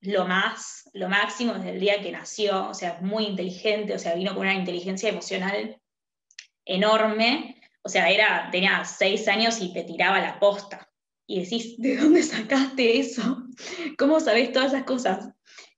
lo 0.00 0.26
más, 0.26 0.88
lo 0.94 1.08
máximo 1.08 1.54
desde 1.54 1.70
el 1.70 1.80
día 1.80 2.00
que 2.00 2.12
nació, 2.12 2.68
o 2.68 2.74
sea, 2.74 3.00
muy 3.02 3.26
inteligente, 3.26 3.94
o 3.94 3.98
sea, 3.98 4.14
vino 4.14 4.34
con 4.34 4.42
una 4.42 4.54
inteligencia 4.54 5.08
emocional 5.08 5.81
enorme. 6.64 7.60
O 7.82 7.88
sea, 7.88 8.10
era, 8.10 8.48
tenía 8.50 8.84
seis 8.84 9.26
años 9.28 9.60
y 9.60 9.72
te 9.72 9.84
tiraba 9.84 10.20
la 10.20 10.38
posta. 10.38 10.88
Y 11.26 11.42
decís, 11.42 11.76
¿de 11.78 11.96
dónde 11.96 12.22
sacaste 12.22 12.98
eso? 12.98 13.44
¿Cómo 13.98 14.20
sabés 14.20 14.52
todas 14.52 14.72
esas 14.72 14.84
cosas? 14.84 15.28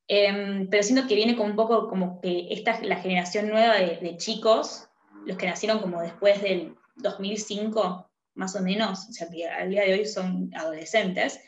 Em, 0.06 0.68
pero 0.68 0.82
siento 0.82 1.08
que 1.08 1.14
viene 1.14 1.34
con 1.36 1.50
un 1.50 1.56
poco 1.56 1.88
como 1.88 2.20
que 2.20 2.48
esta 2.50 2.72
es 2.72 2.82
la 2.86 2.96
generación 2.96 3.48
nueva 3.48 3.76
de, 3.76 3.96
de 3.96 4.16
chicos 4.18 4.88
los 5.26 5.36
que 5.36 5.46
nacieron 5.46 5.80
como 5.80 6.00
después 6.00 6.42
del 6.42 6.74
2005, 6.96 8.10
más 8.34 8.56
o 8.56 8.60
menos, 8.60 9.08
o 9.08 9.12
sea, 9.12 9.28
que 9.28 9.48
al 9.48 9.70
día 9.70 9.82
de 9.82 9.94
hoy 9.94 10.06
son 10.06 10.50
adolescentes, 10.54 11.40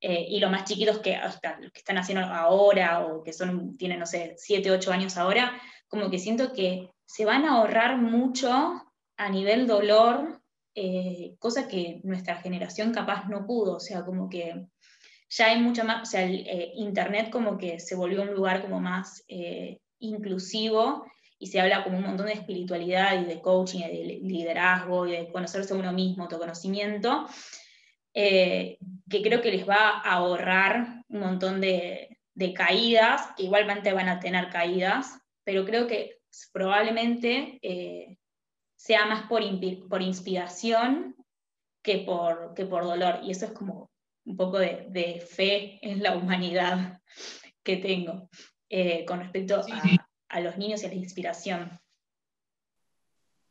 eh, 0.00 0.26
y 0.28 0.40
los 0.40 0.50
más 0.50 0.64
chiquitos 0.64 1.00
que, 1.00 1.14
hasta 1.14 1.58
los 1.60 1.72
que 1.72 1.80
están 1.80 1.98
haciendo 1.98 2.24
ahora 2.24 3.04
o 3.06 3.22
que 3.22 3.32
son, 3.32 3.76
tienen, 3.76 3.98
no 3.98 4.06
sé, 4.06 4.34
7, 4.38 4.70
8 4.70 4.92
años 4.92 5.16
ahora, 5.16 5.60
como 5.88 6.10
que 6.10 6.18
siento 6.18 6.52
que 6.52 6.90
se 7.12 7.24
van 7.24 7.44
a 7.44 7.56
ahorrar 7.56 7.96
mucho 7.98 8.84
a 9.16 9.28
nivel 9.28 9.66
dolor, 9.66 10.40
eh, 10.74 11.34
cosa 11.38 11.68
que 11.68 12.00
nuestra 12.04 12.36
generación 12.36 12.92
capaz 12.92 13.28
no 13.28 13.46
pudo, 13.46 13.76
o 13.76 13.80
sea, 13.80 14.04
como 14.04 14.28
que 14.28 14.66
ya 15.28 15.46
hay 15.46 15.60
mucha 15.60 15.84
más, 15.84 16.08
o 16.08 16.10
sea, 16.10 16.22
el, 16.22 16.46
eh, 16.46 16.72
Internet 16.74 17.30
como 17.30 17.58
que 17.58 17.80
se 17.80 17.94
volvió 17.94 18.22
un 18.22 18.34
lugar 18.34 18.62
como 18.62 18.80
más 18.80 19.24
inclusivo 19.98 21.04
y 21.38 21.46
se 21.46 21.60
habla 21.60 21.82
como 21.82 21.98
un 21.98 22.04
montón 22.04 22.26
de 22.26 22.34
espiritualidad 22.34 23.20
y 23.20 23.24
de 23.24 23.40
coaching, 23.40 23.80
y 23.80 23.88
de 23.88 24.20
liderazgo 24.22 25.06
y 25.06 25.12
de 25.12 25.32
conocerse 25.32 25.72
a 25.72 25.76
uno 25.76 25.92
mismo, 25.92 26.24
autoconocimiento, 26.24 27.26
eh, 28.12 28.78
que 29.08 29.22
creo 29.22 29.40
que 29.40 29.50
les 29.50 29.68
va 29.68 30.00
a 30.00 30.12
ahorrar 30.12 31.04
un 31.08 31.20
montón 31.20 31.60
de, 31.60 32.16
caídas, 32.54 33.28
que 33.36 33.44
igualmente 33.44 33.92
van 33.92 34.08
a 34.08 34.20
tener 34.20 34.50
caídas, 34.50 35.18
pero 35.44 35.64
creo 35.64 35.86
que 35.86 36.19
probablemente 36.52 37.58
eh, 37.62 38.18
sea 38.76 39.06
más 39.06 39.28
por, 39.28 39.42
por 39.88 40.02
inspiración 40.02 41.16
que 41.82 41.98
por, 41.98 42.54
que 42.54 42.66
por 42.66 42.84
dolor. 42.84 43.20
Y 43.22 43.30
eso 43.30 43.46
es 43.46 43.52
como 43.52 43.90
un 44.24 44.36
poco 44.36 44.58
de, 44.58 45.24
fe 45.28 45.78
en 45.82 46.02
la 46.02 46.16
humanidad 46.16 47.00
que 47.62 47.76
tengo 47.76 48.28
eh, 48.68 49.04
con 49.04 49.20
respecto 49.20 49.56
a, 49.56 49.64
a 50.28 50.40
los 50.40 50.56
niños 50.56 50.82
y 50.82 50.86
a 50.86 50.88
la 50.88 50.94
inspiración. 50.94 51.70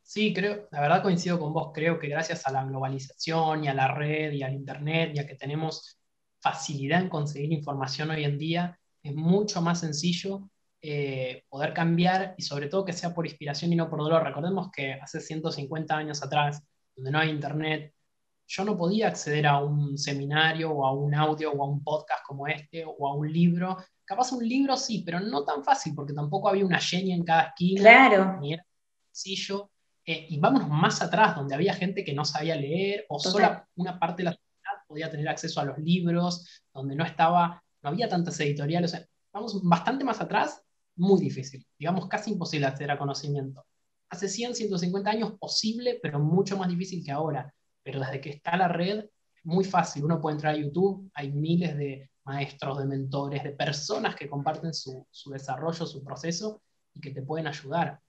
Sí, 0.02 0.34
creo, 0.34 0.66
la 0.72 0.80
verdad 0.80 1.02
coincido 1.02 1.38
con 1.38 1.52
vos, 1.52 1.70
creo 1.72 1.96
que 2.00 2.08
gracias 2.08 2.44
a 2.44 2.50
la 2.50 2.64
globalización 2.64 3.62
y 3.62 3.68
a 3.68 3.74
la 3.74 3.94
red 3.94 4.32
y 4.32 4.42
al 4.42 4.54
internet, 4.54 5.12
ya 5.14 5.24
que 5.24 5.36
tenemos 5.36 6.00
facilidad 6.40 7.02
en 7.02 7.08
conseguir 7.08 7.52
información 7.52 8.10
hoy 8.10 8.24
en 8.24 8.36
día, 8.36 8.80
es 9.04 9.14
mucho 9.14 9.62
más 9.62 9.78
sencillo 9.78 10.50
eh, 10.82 11.44
poder 11.48 11.74
cambiar 11.74 12.34
y 12.38 12.42
sobre 12.42 12.68
todo 12.68 12.84
que 12.84 12.92
sea 12.92 13.14
por 13.14 13.26
inspiración 13.26 13.72
y 13.72 13.76
no 13.76 13.88
por 13.88 14.00
dolor. 14.00 14.22
Recordemos 14.22 14.70
que 14.70 14.94
hace 14.94 15.20
150 15.20 15.96
años 15.96 16.22
atrás, 16.22 16.62
donde 16.96 17.10
no 17.10 17.18
hay 17.18 17.30
internet, 17.30 17.94
yo 18.46 18.64
no 18.64 18.76
podía 18.76 19.08
acceder 19.08 19.46
a 19.46 19.58
un 19.62 19.96
seminario 19.96 20.72
o 20.72 20.86
a 20.86 20.92
un 20.92 21.14
audio 21.14 21.52
o 21.52 21.62
a 21.62 21.68
un 21.68 21.84
podcast 21.84 22.24
como 22.26 22.48
este 22.48 22.84
o 22.84 23.08
a 23.08 23.14
un 23.14 23.32
libro 23.32 23.76
Capaz 24.10 24.32
un 24.32 24.44
libro 24.44 24.76
sí, 24.76 25.04
pero 25.06 25.20
no 25.20 25.44
tan 25.44 25.62
fácil, 25.62 25.94
porque 25.94 26.12
tampoco 26.12 26.48
había 26.48 26.66
una 26.66 26.80
genia 26.80 27.14
en 27.14 27.22
cada 27.22 27.42
esquina. 27.42 27.80
Claro. 27.80 28.40
Ni 28.40 28.54
era 28.54 28.66
sencillo. 29.12 29.70
Eh, 30.04 30.26
y 30.30 30.40
vámonos 30.40 30.68
más 30.68 31.00
atrás, 31.00 31.36
donde 31.36 31.54
había 31.54 31.74
gente 31.74 32.02
que 32.02 32.12
no 32.12 32.24
sabía 32.24 32.56
leer, 32.56 33.06
o 33.08 33.20
solo 33.20 33.64
una 33.76 34.00
parte 34.00 34.24
de 34.24 34.30
la 34.30 34.32
sociedad 34.32 34.84
podía 34.88 35.10
tener 35.12 35.28
acceso 35.28 35.60
a 35.60 35.64
los 35.64 35.78
libros, 35.78 36.44
donde 36.74 36.96
no 36.96 37.04
estaba, 37.04 37.62
no 37.82 37.88
había 37.88 38.08
tantas 38.08 38.40
editoriales. 38.40 39.00
vamos 39.32 39.60
bastante 39.62 40.02
más 40.02 40.20
atrás 40.20 40.60
muy 41.00 41.20
difícil, 41.20 41.66
digamos 41.78 42.08
casi 42.08 42.30
imposible 42.32 42.66
acceder 42.66 42.90
a 42.90 42.98
conocimiento. 42.98 43.64
Hace 44.10 44.28
100, 44.28 44.54
150 44.54 45.10
años 45.10 45.32
posible, 45.38 45.98
pero 46.02 46.18
mucho 46.18 46.58
más 46.58 46.68
difícil 46.68 47.02
que 47.04 47.10
ahora. 47.10 47.52
Pero 47.82 48.00
desde 48.00 48.20
que 48.20 48.30
está 48.30 48.56
la 48.56 48.68
red, 48.68 49.06
muy 49.44 49.64
fácil. 49.64 50.04
Uno 50.04 50.20
puede 50.20 50.34
entrar 50.34 50.54
a 50.54 50.58
YouTube, 50.58 51.10
hay 51.14 51.32
miles 51.32 51.76
de 51.76 52.10
maestros, 52.24 52.78
de 52.78 52.86
mentores, 52.86 53.42
de 53.42 53.52
personas 53.52 54.14
que 54.14 54.28
comparten 54.28 54.74
su, 54.74 55.06
su 55.10 55.30
desarrollo, 55.30 55.86
su 55.86 56.04
proceso 56.04 56.62
y 56.92 57.00
que 57.00 57.12
te 57.12 57.22
pueden 57.22 57.46
ayudar. 57.46 58.00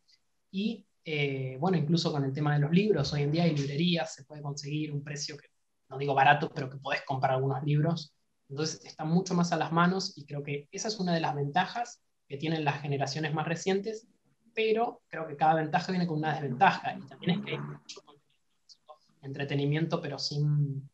Y 0.52 0.86
eh, 1.06 1.58
bueno, 1.60 1.78
incluso 1.78 2.12
con 2.12 2.26
el 2.26 2.34
tema 2.34 2.54
de 2.54 2.60
los 2.60 2.72
libros, 2.72 3.14
hoy 3.14 3.22
en 3.22 3.32
día 3.32 3.44
hay 3.44 3.56
librerías, 3.56 4.14
se 4.14 4.26
puede 4.26 4.42
conseguir 4.42 4.92
un 4.92 5.04
precio 5.04 5.38
que, 5.38 5.48
no 5.90 5.98
digo 5.98 6.14
barato, 6.14 6.50
pero 6.54 6.70
que 6.70 6.78
podés 6.78 7.04
comprar 7.04 7.36
algunos 7.36 7.64
libros. 7.64 8.14
Entonces 8.50 8.84
está 8.84 9.06
mucho 9.06 9.34
más 9.34 9.54
a 9.54 9.58
las 9.58 9.72
manos 9.72 10.18
y 10.18 10.26
creo 10.26 10.44
que 10.44 10.68
esa 10.72 10.90
es 10.90 11.00
una 11.00 11.14
de 11.14 11.22
las 11.22 11.36
ventajas 11.36 12.02
que 12.32 12.38
tienen 12.38 12.64
las 12.64 12.82
generaciones 12.82 13.34
más 13.34 13.46
recientes, 13.46 14.08
pero 14.54 15.02
creo 15.10 15.28
que 15.28 15.36
cada 15.36 15.56
ventaja 15.56 15.92
viene 15.92 16.08
con 16.08 16.20
una 16.20 16.32
desventaja 16.32 16.98
y 16.98 17.06
también 17.06 17.32
es 17.32 17.46
que 17.46 17.52
hay 17.52 17.60
mucho 17.60 18.02
entretenimiento, 19.22 20.02
pero 20.02 20.18
sin, 20.18 20.90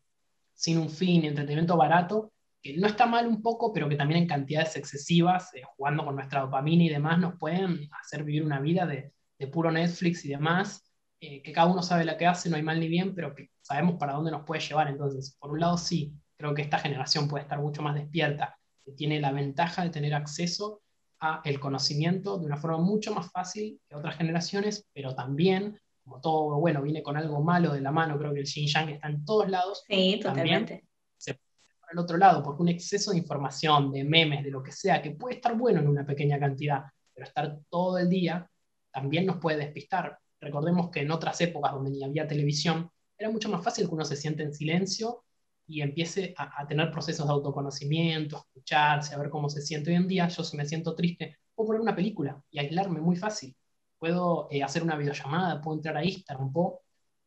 sin 0.52 0.78
un 0.78 0.90
fin, 0.90 1.24
entretenimiento 1.24 1.76
barato, 1.76 2.32
que 2.60 2.76
no 2.76 2.88
está 2.88 3.06
mal 3.06 3.28
un 3.28 3.40
poco, 3.40 3.72
pero 3.72 3.88
que 3.88 3.94
también 3.94 4.22
en 4.22 4.26
cantidades 4.26 4.74
excesivas, 4.74 5.54
eh, 5.54 5.62
jugando 5.76 6.04
con 6.04 6.16
nuestra 6.16 6.40
dopamina 6.40 6.82
y 6.82 6.88
demás, 6.88 7.20
nos 7.20 7.38
pueden 7.38 7.88
hacer 8.02 8.24
vivir 8.24 8.42
una 8.42 8.58
vida 8.58 8.84
de, 8.84 9.12
de 9.38 9.46
puro 9.46 9.70
Netflix 9.70 10.24
y 10.24 10.30
demás, 10.30 10.92
eh, 11.20 11.40
que 11.40 11.52
cada 11.52 11.70
uno 11.70 11.84
sabe 11.84 12.04
lo 12.04 12.16
que 12.16 12.26
hace, 12.26 12.50
no 12.50 12.56
hay 12.56 12.64
mal 12.64 12.80
ni 12.80 12.88
bien, 12.88 13.14
pero 13.14 13.32
que 13.32 13.50
sabemos 13.62 13.94
para 13.94 14.14
dónde 14.14 14.32
nos 14.32 14.44
puede 14.44 14.60
llevar. 14.60 14.88
Entonces, 14.88 15.36
por 15.38 15.52
un 15.52 15.60
lado, 15.60 15.78
sí, 15.78 16.12
creo 16.36 16.52
que 16.52 16.62
esta 16.62 16.80
generación 16.80 17.28
puede 17.28 17.44
estar 17.44 17.60
mucho 17.60 17.80
más 17.80 17.94
despierta, 17.94 18.58
que 18.84 18.90
tiene 18.90 19.20
la 19.20 19.30
ventaja 19.30 19.84
de 19.84 19.90
tener 19.90 20.14
acceso 20.14 20.82
a 21.20 21.40
el 21.44 21.58
conocimiento 21.58 22.38
de 22.38 22.46
una 22.46 22.56
forma 22.56 22.78
mucho 22.78 23.14
más 23.14 23.30
fácil 23.30 23.80
que 23.88 23.96
otras 23.96 24.16
generaciones, 24.16 24.86
pero 24.92 25.14
también, 25.14 25.78
como 26.04 26.20
todo 26.20 26.58
bueno 26.58 26.82
viene 26.82 27.02
con 27.02 27.16
algo 27.16 27.42
malo 27.42 27.72
de 27.72 27.80
la 27.80 27.90
mano, 27.90 28.18
creo 28.18 28.32
que 28.32 28.40
el 28.40 28.46
Xinjiang 28.46 28.88
está 28.90 29.08
en 29.08 29.24
todos 29.24 29.48
lados. 29.48 29.82
Sí, 29.86 30.20
totalmente. 30.22 30.86
Se 31.16 31.34
por 31.34 31.92
el 31.92 31.98
otro 31.98 32.16
lado, 32.18 32.42
porque 32.42 32.62
un 32.62 32.68
exceso 32.68 33.10
de 33.12 33.18
información, 33.18 33.90
de 33.90 34.04
memes, 34.04 34.44
de 34.44 34.50
lo 34.50 34.62
que 34.62 34.72
sea, 34.72 35.00
que 35.00 35.12
puede 35.12 35.36
estar 35.36 35.56
bueno 35.56 35.80
en 35.80 35.88
una 35.88 36.04
pequeña 36.04 36.38
cantidad, 36.38 36.82
pero 37.14 37.26
estar 37.26 37.58
todo 37.70 37.98
el 37.98 38.08
día 38.08 38.48
también 38.92 39.26
nos 39.26 39.38
puede 39.38 39.58
despistar. 39.58 40.18
Recordemos 40.40 40.90
que 40.90 41.00
en 41.00 41.10
otras 41.10 41.40
épocas 41.40 41.72
donde 41.72 41.90
ni 41.90 42.04
había 42.04 42.26
televisión, 42.28 42.90
era 43.16 43.30
mucho 43.30 43.48
más 43.48 43.64
fácil 43.64 43.88
que 43.88 43.94
uno 43.94 44.04
se 44.04 44.16
siente 44.16 44.44
en 44.44 44.54
silencio 44.54 45.24
y 45.68 45.82
empiece 45.82 46.34
a, 46.36 46.66
tener 46.66 46.90
procesos 46.90 47.26
de 47.26 47.32
autoconocimiento, 47.32 48.36
a 48.36 48.40
escucharse, 48.40 49.14
a 49.14 49.18
ver 49.18 49.28
cómo 49.28 49.50
se 49.50 49.60
siente. 49.60 49.90
Hoy 49.90 49.96
en 49.96 50.08
día, 50.08 50.26
yo 50.26 50.42
si 50.42 50.56
me 50.56 50.64
siento 50.66 50.94
triste, 50.94 51.36
puedo 51.54 51.68
poner 51.68 51.82
una 51.82 51.94
película 51.94 52.42
y 52.50 52.58
aislarme 52.58 53.00
muy 53.00 53.16
fácil. 53.16 53.54
Puedo 53.98 54.48
eh, 54.50 54.62
hacer 54.62 54.82
una 54.82 54.96
videollamada, 54.96 55.60
puedo 55.60 55.76
entrar 55.76 55.96
a 55.98 56.04
Instagram, 56.04 56.52
puedo 56.52 56.80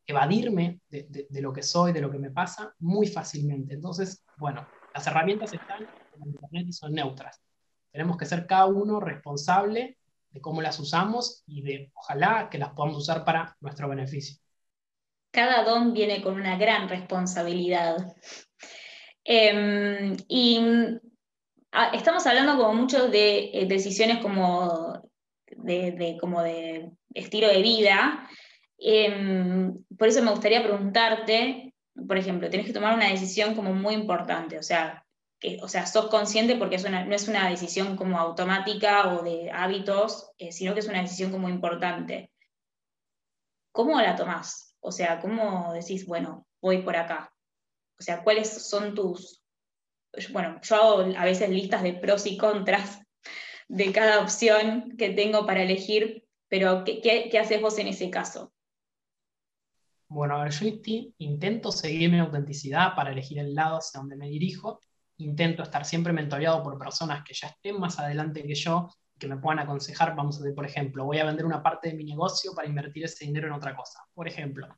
evadirme 0.04 0.80
de, 0.88 1.26
de, 1.30 1.40
lo 1.40 1.52
que 1.52 1.62
soy, 1.62 1.92
de 1.92 2.00
lo 2.00 2.10
que 2.10 2.18
me 2.18 2.32
pasa, 2.32 2.74
muy 2.80 3.06
fácilmente. 3.06 3.74
Entonces, 3.74 4.24
bueno, 4.36 4.66
las 4.92 5.06
herramientas 5.06 5.52
están 5.52 5.82
en 5.82 6.28
Internet 6.28 6.66
y 6.68 6.72
son 6.72 6.92
neutras. 6.92 7.40
Tenemos 7.92 8.16
que 8.16 8.26
ser 8.26 8.46
cada 8.46 8.66
uno 8.66 8.98
responsable 8.98 9.98
de 10.30 10.40
cómo 10.40 10.62
las 10.62 10.80
usamos 10.80 11.44
y 11.46 11.62
de 11.62 11.92
ojalá 11.94 12.48
que 12.50 12.58
las 12.58 12.70
podamos 12.70 12.98
usar 12.98 13.24
para 13.24 13.56
nuestro 13.60 13.88
beneficio. 13.88 14.42
Cada 15.32 15.64
don 15.64 15.94
viene 15.94 16.22
con 16.22 16.34
una 16.34 16.56
gran 16.58 16.88
responsabilidad. 16.88 18.14
Em, 19.24 20.14
y 20.28 20.60
ah, 21.72 21.90
estamos 21.94 22.26
hablando 22.26 22.56
como 22.56 22.74
mucho 22.74 23.08
de 23.08 23.50
eh, 23.54 23.66
decisiones 23.66 24.18
como 24.18 25.02
de, 25.56 26.18
como 26.20 26.42
de 26.42 26.90
estilo 27.14 27.48
de 27.48 27.62
vida. 27.62 28.28
Em, 28.78 29.82
por 29.98 30.08
eso 30.08 30.22
me 30.22 30.32
gustaría 30.32 30.62
preguntarte, 30.62 31.74
por 32.06 32.18
ejemplo, 32.18 32.50
tenés 32.50 32.66
que 32.66 32.72
tomar 32.74 32.94
una 32.94 33.08
decisión 33.08 33.54
como 33.54 33.72
muy 33.72 33.94
importante, 33.94 34.58
o 34.58 34.62
sea, 34.62 35.04
o 35.62 35.68
sea, 35.68 35.86
sos 35.86 36.08
consciente 36.08 36.56
porque 36.56 36.78
no 36.78 37.14
es 37.14 37.28
una 37.28 37.48
decisión 37.48 37.96
como 37.96 38.18
automática 38.18 39.14
o 39.14 39.22
de 39.22 39.50
hábitos, 39.50 40.30
eh, 40.38 40.52
sino 40.52 40.74
que 40.74 40.80
es 40.80 40.88
una 40.88 41.02
decisión 41.02 41.32
como 41.32 41.48
importante. 41.48 42.30
¿Cómo 43.72 44.00
la 44.00 44.14
tomás? 44.14 44.71
O 44.82 44.92
sea, 44.92 45.20
¿cómo 45.20 45.72
decís, 45.72 46.06
bueno, 46.06 46.46
voy 46.60 46.82
por 46.82 46.96
acá? 46.96 47.32
O 47.98 48.02
sea, 48.02 48.22
¿cuáles 48.22 48.48
son 48.50 48.94
tus... 48.94 49.42
Bueno, 50.30 50.60
yo 50.62 50.76
hago 50.76 51.16
a 51.16 51.24
veces 51.24 51.48
listas 51.48 51.82
de 51.82 51.94
pros 51.94 52.26
y 52.26 52.36
contras 52.36 53.00
de 53.68 53.92
cada 53.92 54.20
opción 54.20 54.96
que 54.98 55.10
tengo 55.10 55.46
para 55.46 55.62
elegir, 55.62 56.26
pero 56.48 56.84
¿qué, 56.84 57.00
qué, 57.00 57.38
haces 57.38 57.60
vos 57.62 57.78
en 57.78 57.88
ese 57.88 58.10
caso? 58.10 58.52
Bueno, 60.08 60.36
a 60.36 60.44
ver, 60.44 60.52
yo 60.52 60.66
intento 61.18 61.72
seguir 61.72 62.10
mi 62.10 62.18
autenticidad 62.18 62.94
para 62.94 63.12
elegir 63.12 63.38
el 63.38 63.54
lado 63.54 63.78
hacia 63.78 64.00
donde 64.00 64.16
me 64.16 64.28
dirijo 64.28 64.80
intento 65.22 65.62
estar 65.62 65.84
siempre 65.84 66.12
mentoreado 66.12 66.62
por 66.62 66.78
personas 66.78 67.22
que 67.24 67.34
ya 67.34 67.48
estén 67.48 67.78
más 67.78 67.98
adelante 67.98 68.42
que 68.42 68.54
yo, 68.54 68.88
que 69.22 69.28
me 69.28 69.40
puedan 69.40 69.60
aconsejar, 69.60 70.14
vamos 70.16 70.36
a 70.36 70.42
decir, 70.42 70.54
por 70.54 70.66
ejemplo, 70.66 71.04
voy 71.04 71.18
a 71.18 71.24
vender 71.24 71.46
una 71.46 71.62
parte 71.62 71.88
de 71.88 71.94
mi 71.94 72.04
negocio 72.04 72.52
para 72.54 72.68
invertir 72.68 73.04
ese 73.04 73.24
dinero 73.24 73.46
en 73.46 73.54
otra 73.54 73.74
cosa. 73.76 74.00
Por 74.14 74.28
ejemplo, 74.28 74.68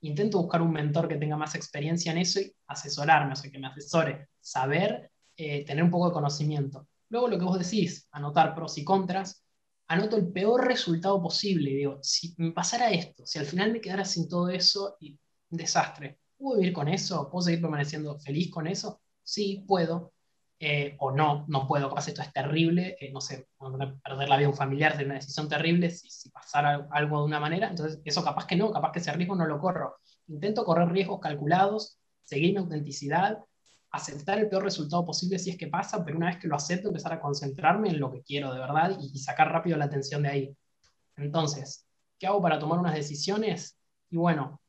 intento 0.00 0.38
buscar 0.38 0.62
un 0.62 0.72
mentor 0.72 1.08
que 1.08 1.16
tenga 1.16 1.36
más 1.36 1.54
experiencia 1.54 2.12
en 2.12 2.18
eso 2.18 2.40
y 2.40 2.52
asesorarme, 2.66 3.34
o 3.34 3.36
sea, 3.36 3.50
que 3.50 3.58
me 3.58 3.66
asesore, 3.66 4.28
saber, 4.40 5.10
eh, 5.36 5.64
tener 5.64 5.84
un 5.84 5.90
poco 5.90 6.08
de 6.08 6.14
conocimiento. 6.14 6.88
Luego 7.10 7.28
lo 7.28 7.38
que 7.38 7.44
vos 7.44 7.58
decís, 7.58 8.08
anotar 8.12 8.54
pros 8.54 8.78
y 8.78 8.84
contras, 8.84 9.44
anoto 9.88 10.16
el 10.16 10.32
peor 10.32 10.66
resultado 10.66 11.22
posible. 11.22 11.70
Digo, 11.70 11.98
si 12.02 12.34
me 12.38 12.52
pasara 12.52 12.90
esto, 12.90 13.26
si 13.26 13.38
al 13.38 13.46
final 13.46 13.72
me 13.72 13.80
quedara 13.80 14.04
sin 14.04 14.28
todo 14.28 14.48
eso, 14.48 14.96
y 15.00 15.18
un 15.50 15.58
desastre, 15.58 16.18
¿puedo 16.36 16.58
vivir 16.58 16.72
con 16.72 16.88
eso? 16.88 17.30
¿Puedo 17.30 17.42
seguir 17.42 17.60
permaneciendo 17.60 18.18
feliz 18.18 18.50
con 18.50 18.66
eso? 18.66 19.00
sí, 19.26 19.64
puedo, 19.66 20.12
eh, 20.58 20.96
o 21.00 21.10
no, 21.10 21.44
no 21.48 21.66
puedo, 21.66 21.88
capaz 21.90 22.08
esto 22.08 22.22
es 22.22 22.32
terrible, 22.32 22.96
eh, 22.98 23.10
no 23.12 23.20
sé, 23.20 23.48
perder 24.02 24.28
la 24.28 24.36
vida 24.36 24.46
de 24.46 24.52
un 24.52 24.56
familiar 24.56 24.96
de 24.96 25.04
una 25.04 25.14
decisión 25.14 25.48
terrible 25.48 25.90
si, 25.90 26.08
si 26.08 26.30
pasara 26.30 26.88
algo 26.92 27.20
de 27.20 27.26
una 27.26 27.40
manera, 27.40 27.68
entonces 27.68 28.00
eso 28.04 28.24
capaz 28.24 28.46
que 28.46 28.56
no, 28.56 28.72
capaz 28.72 28.92
que 28.92 29.00
ese 29.00 29.12
riesgo 29.12 29.36
no 29.36 29.46
lo 29.46 29.58
corro. 29.58 29.96
Intento 30.28 30.64
correr 30.64 30.88
riesgos 30.88 31.20
calculados, 31.20 31.98
seguir 32.24 32.52
mi 32.52 32.58
autenticidad, 32.58 33.38
aceptar 33.90 34.38
el 34.38 34.48
peor 34.48 34.64
resultado 34.64 35.04
posible 35.04 35.38
si 35.38 35.50
es 35.50 35.58
que 35.58 35.68
pasa, 35.68 36.02
pero 36.04 36.16
una 36.16 36.28
vez 36.28 36.38
que 36.38 36.48
lo 36.48 36.56
acepto, 36.56 36.88
empezar 36.88 37.12
a 37.12 37.20
concentrarme 37.20 37.90
en 37.90 38.00
lo 38.00 38.10
que 38.10 38.22
quiero 38.22 38.52
de 38.52 38.60
verdad 38.60 38.96
y, 38.98 39.10
y 39.14 39.18
sacar 39.18 39.52
rápido 39.52 39.76
la 39.76 39.84
atención 39.86 40.22
de 40.22 40.28
ahí. 40.30 40.56
Entonces, 41.16 41.86
¿qué 42.18 42.26
hago 42.26 42.40
para 42.40 42.58
tomar 42.58 42.78
unas 42.78 42.94
decisiones? 42.94 43.78
Y 44.10 44.16
bueno, 44.16 44.60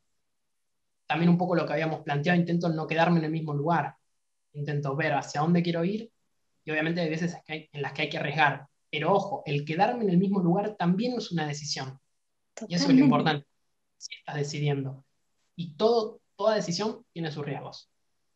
también 1.06 1.30
un 1.30 1.38
poco 1.38 1.54
lo 1.54 1.66
que 1.66 1.72
habíamos 1.72 2.02
planteado, 2.02 2.38
intento 2.38 2.68
no 2.68 2.86
quedarme 2.86 3.20
en 3.20 3.24
el 3.24 3.30
mismo 3.30 3.54
lugar 3.54 3.97
intento 4.58 4.94
ver 4.96 5.12
hacia 5.14 5.40
dónde 5.40 5.62
quiero 5.62 5.84
ir 5.84 6.10
y 6.68 6.70
obviamente 6.70 7.00
hay 7.00 7.08
veces 7.08 7.34
en 7.46 7.80
las 7.80 7.94
que 7.94 8.02
hay 8.02 8.08
que 8.10 8.18
arriesgar. 8.18 8.68
Pero 8.90 9.14
ojo, 9.14 9.42
el 9.46 9.64
quedarme 9.64 10.04
en 10.04 10.10
el 10.10 10.18
mismo 10.18 10.40
lugar 10.40 10.76
también 10.76 11.14
es 11.16 11.32
una 11.32 11.46
decisión. 11.46 11.98
Y 12.66 12.74
eso 12.74 12.88
es 12.88 12.94
lo 12.94 13.04
importante, 13.04 13.46
si 13.96 14.14
estás 14.18 14.36
decidiendo. 14.36 15.02
Y 15.56 15.76
todo, 15.76 16.20
toda 16.36 16.56
decisión 16.56 17.06
tiene 17.12 17.30
sus 17.30 17.44
riesgos. 17.44 17.90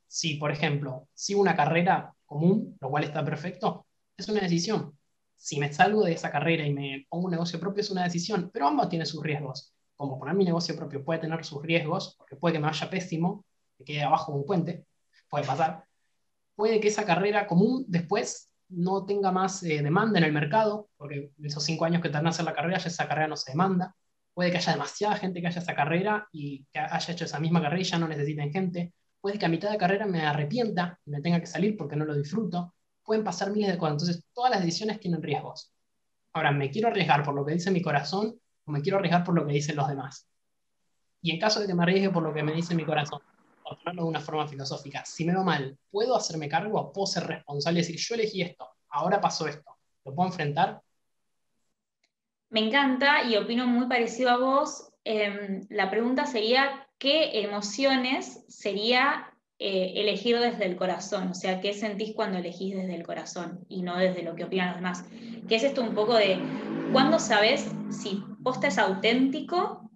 Si, 0.07 0.37
por 0.37 0.51
ejemplo, 0.51 1.09
sigo 1.13 1.43
una 1.43 1.55
carrera 1.55 2.15
común, 2.25 2.77
lo 2.81 2.89
cual 2.89 3.05
está 3.05 3.23
perfecto, 3.23 3.87
es 4.17 4.29
una 4.29 4.41
decisión. 4.41 4.99
Si 5.37 5.59
me 5.59 5.71
salgo 5.71 6.03
de 6.03 6.13
esa 6.13 6.31
carrera 6.31 6.67
y 6.67 6.73
me 6.73 7.07
pongo 7.11 7.27
un 7.27 7.33
negocio 7.33 7.61
propio, 7.61 7.83
es 7.83 7.91
una 7.91 8.05
decisión, 8.05 8.51
pero 8.51 8.67
ambos 8.67 8.89
tienen 8.89 9.07
sus 9.07 9.23
riesgos. 9.23 9.75
Como 9.95 10.19
poner 10.19 10.35
mi 10.35 10.47
negocio 10.47 10.75
propio 10.75 11.05
puede 11.05 11.21
tener 11.21 11.45
sus 11.45 11.63
riesgos, 11.63 12.15
porque 12.17 12.37
puede 12.37 12.55
que 12.55 12.61
me 12.61 12.67
vaya 12.67 12.89
pésimo, 12.89 13.45
que 13.77 13.85
quede 13.85 14.03
abajo 14.03 14.33
de 14.33 14.39
un 14.39 14.47
puente, 14.47 14.87
puede 15.29 15.45
pasar, 15.45 15.85
puede 16.55 16.81
que 16.81 16.89
esa 16.89 17.05
carrera 17.05 17.47
común 17.47 17.85
después 17.89 18.53
no 18.69 19.05
tenga 19.05 19.31
más 19.33 19.63
eh, 19.63 19.83
demanda 19.83 20.19
en 20.19 20.25
el 20.25 20.33
mercado, 20.33 20.89
porque 20.97 21.33
esos 21.43 21.65
cinco 21.65 21.85
años 21.85 22.03
que 22.03 22.09
tardan 22.09 22.27
en 22.27 22.31
hacer 22.31 22.45
la 22.45 22.55
carrera, 22.55 22.79
ya 22.79 22.89
esa 22.89 23.09
carrera 23.09 23.29
no 23.29 23.37
se 23.37 23.53
demanda. 23.53 23.95
Puede 24.35 24.51
que 24.51 24.57
haya 24.59 24.73
demasiada 24.73 25.17
gente 25.17 25.41
que 25.41 25.47
haya 25.49 25.61
esa 25.61 25.75
carrera 25.75 26.29
y 26.33 26.65
que 26.73 26.79
haya 26.79 27.13
hecho 27.13 27.25
esa 27.25 27.39
misma 27.39 27.61
carrera 27.61 27.83
y 27.83 27.85
ya 27.85 27.99
no 27.99 28.09
necesiten 28.09 28.51
gente. 28.53 28.95
Puede 29.21 29.39
que 29.39 29.47
a 29.47 29.49
mitad 29.49 29.71
de 29.71 29.77
carrera 29.77 30.07
me 30.07 30.23
arrepienta 30.23 30.99
y 31.05 31.11
me 31.11 31.21
tenga 31.21 31.39
que 31.39 31.47
salir 31.47 31.77
porque 31.77 31.97
no 31.97 32.05
lo 32.05 32.15
disfruto. 32.17 32.75
Pueden 33.05 33.25
pasar 33.25 33.51
miles 33.51 33.71
de 33.71 33.79
cosas. 33.79 33.93
Entonces, 33.93 34.25
todas 34.33 34.51
las 34.51 34.61
decisiones 34.61 35.01
tienen 35.01 35.23
riesgos. 35.23 35.73
Ahora, 36.33 36.51
¿me 36.51 36.71
quiero 36.71 36.89
arriesgar 36.89 37.23
por 37.23 37.35
lo 37.35 37.45
que 37.45 37.53
dice 37.53 37.71
mi 37.71 37.83
corazón 37.83 38.41
o 38.65 38.73
me 38.73 38.81
quiero 38.81 38.99
arriesgar 38.99 39.23
por 39.23 39.35
lo 39.35 39.47
que 39.47 39.53
dicen 39.53 39.77
los 39.77 39.87
demás? 39.87 40.27
Y 41.21 41.31
en 41.31 41.39
caso 41.39 41.61
de 41.61 41.67
que 41.67 41.75
me 41.75 41.83
arriesgue 41.83 42.11
por 42.11 42.23
lo 42.23 42.33
que 42.33 42.43
me 42.43 42.53
dice 42.53 42.75
mi 42.75 42.85
corazón, 42.85 43.21
de 43.93 44.03
una 44.03 44.21
forma 44.21 44.47
filosófica, 44.47 45.05
si 45.05 45.25
me 45.25 45.35
va 45.35 45.43
mal, 45.43 45.77
¿puedo 45.91 46.17
hacerme 46.17 46.49
cargo? 46.49 46.93
¿Puedo 46.93 47.07
ser 47.07 47.27
responsable 47.27 47.81
y 47.81 47.83
decir, 47.83 47.97
yo 47.99 48.15
elegí 48.15 48.43
esto, 48.43 48.69
ahora 48.89 49.21
pasó 49.21 49.47
esto? 49.47 49.77
¿Lo 50.05 50.15
puedo 50.15 50.29
enfrentar? 50.29 50.81
Me 52.51 52.61
encanta 52.61 53.25
y 53.25 53.37
opino 53.37 53.67
muy 53.67 53.87
parecido 53.87 54.31
a 54.31 54.37
vos. 54.37 54.91
Em, 55.05 55.67
la 55.71 55.91
pregunta 55.91 56.27
sería, 56.27 56.87
¿qué 56.99 57.41
emociones 57.43 58.45
sería 58.49 59.33
eh, 59.65 60.01
elegir 60.01 60.41
desde 60.41 60.67
el 60.67 60.75
corazón, 60.75 61.29
o 61.29 61.35
sea, 61.35 61.61
qué 61.61 61.73
sentís 61.73 62.17
cuando 62.17 62.39
elegís 62.39 62.75
desde 62.75 62.97
el 62.97 63.05
corazón 63.05 63.65
y 63.69 63.83
no 63.83 63.97
desde 63.97 64.25
lo 64.25 64.35
que 64.35 64.43
opinan 64.43 64.71
los 64.71 64.77
demás. 64.79 65.05
Que 65.49 65.55
es 65.55 65.63
esto 65.63 65.83
un 65.83 65.95
poco 65.95 66.17
de, 66.17 66.37
¿cuándo 66.93 67.21
sabes 67.21 67.71
si 67.89 68.25
posta 68.43 68.67
es 68.67 68.79
auténtico 68.79 69.89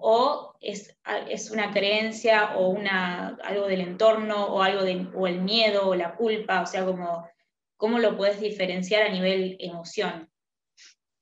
o 0.00 0.54
es, 0.60 0.96
es 1.28 1.50
una 1.50 1.72
creencia 1.72 2.56
o 2.56 2.68
una, 2.68 3.36
algo 3.42 3.66
del 3.66 3.80
entorno 3.80 4.46
o, 4.46 4.62
algo 4.62 4.82
de, 4.82 5.08
o 5.14 5.26
el 5.26 5.42
miedo 5.42 5.88
o 5.88 5.94
la 5.94 6.16
culpa? 6.16 6.62
O 6.62 6.66
sea, 6.66 6.84
como, 6.84 7.28
¿cómo 7.76 7.98
lo 7.98 8.16
puedes 8.16 8.40
diferenciar 8.40 9.02
a 9.02 9.12
nivel 9.12 9.56
emoción? 9.60 10.30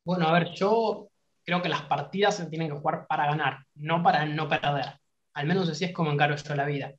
Bueno, 0.04 0.28
a 0.28 0.32
ver, 0.32 0.50
yo 0.52 1.08
creo 1.44 1.62
que 1.62 1.68
las 1.68 1.82
partidas 1.82 2.36
se 2.36 2.46
tienen 2.46 2.68
que 2.68 2.78
jugar 2.78 3.06
para 3.06 3.26
ganar, 3.26 3.58
no 3.74 4.02
para 4.02 4.24
no 4.26 4.48
perder. 4.48 4.98
Al 5.34 5.46
menos 5.46 5.68
así 5.68 5.84
es 5.84 5.92
como 5.92 6.10
encaro 6.12 6.36
yo 6.36 6.54
la 6.54 6.66
vida 6.66 6.94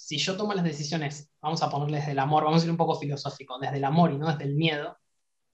si 0.00 0.16
yo 0.16 0.34
tomo 0.34 0.54
las 0.54 0.64
decisiones, 0.64 1.30
vamos 1.42 1.62
a 1.62 1.68
ponerle 1.68 1.98
desde 1.98 2.12
el 2.12 2.18
amor, 2.18 2.44
vamos 2.44 2.62
a 2.62 2.64
ir 2.64 2.70
un 2.70 2.78
poco 2.78 2.98
filosófico, 2.98 3.58
desde 3.58 3.76
el 3.76 3.84
amor 3.84 4.10
y 4.10 4.16
no 4.16 4.28
desde 4.28 4.44
el 4.44 4.54
miedo, 4.54 4.96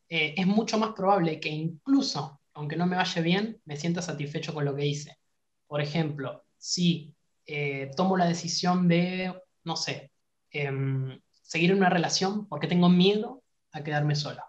eh, 0.08 0.34
es 0.36 0.46
mucho 0.46 0.78
más 0.78 0.92
probable 0.92 1.40
que 1.40 1.48
incluso, 1.48 2.40
aunque 2.54 2.76
no 2.76 2.86
me 2.86 2.94
vaya 2.94 3.22
bien, 3.22 3.60
me 3.64 3.76
sienta 3.76 4.02
satisfecho 4.02 4.54
con 4.54 4.64
lo 4.64 4.76
que 4.76 4.86
hice. 4.86 5.18
Por 5.66 5.80
ejemplo, 5.80 6.44
si 6.58 7.14
eh, 7.46 7.90
tomo 7.96 8.16
la 8.16 8.26
decisión 8.26 8.88
de, 8.88 9.34
no 9.64 9.76
sé, 9.76 10.10
em, 10.50 11.20
seguir 11.42 11.74
una 11.74 11.90
relación 11.90 12.46
porque 12.48 12.66
tengo 12.66 12.88
miedo 12.88 13.42
a 13.72 13.82
quedarme 13.82 14.16
sola. 14.16 14.44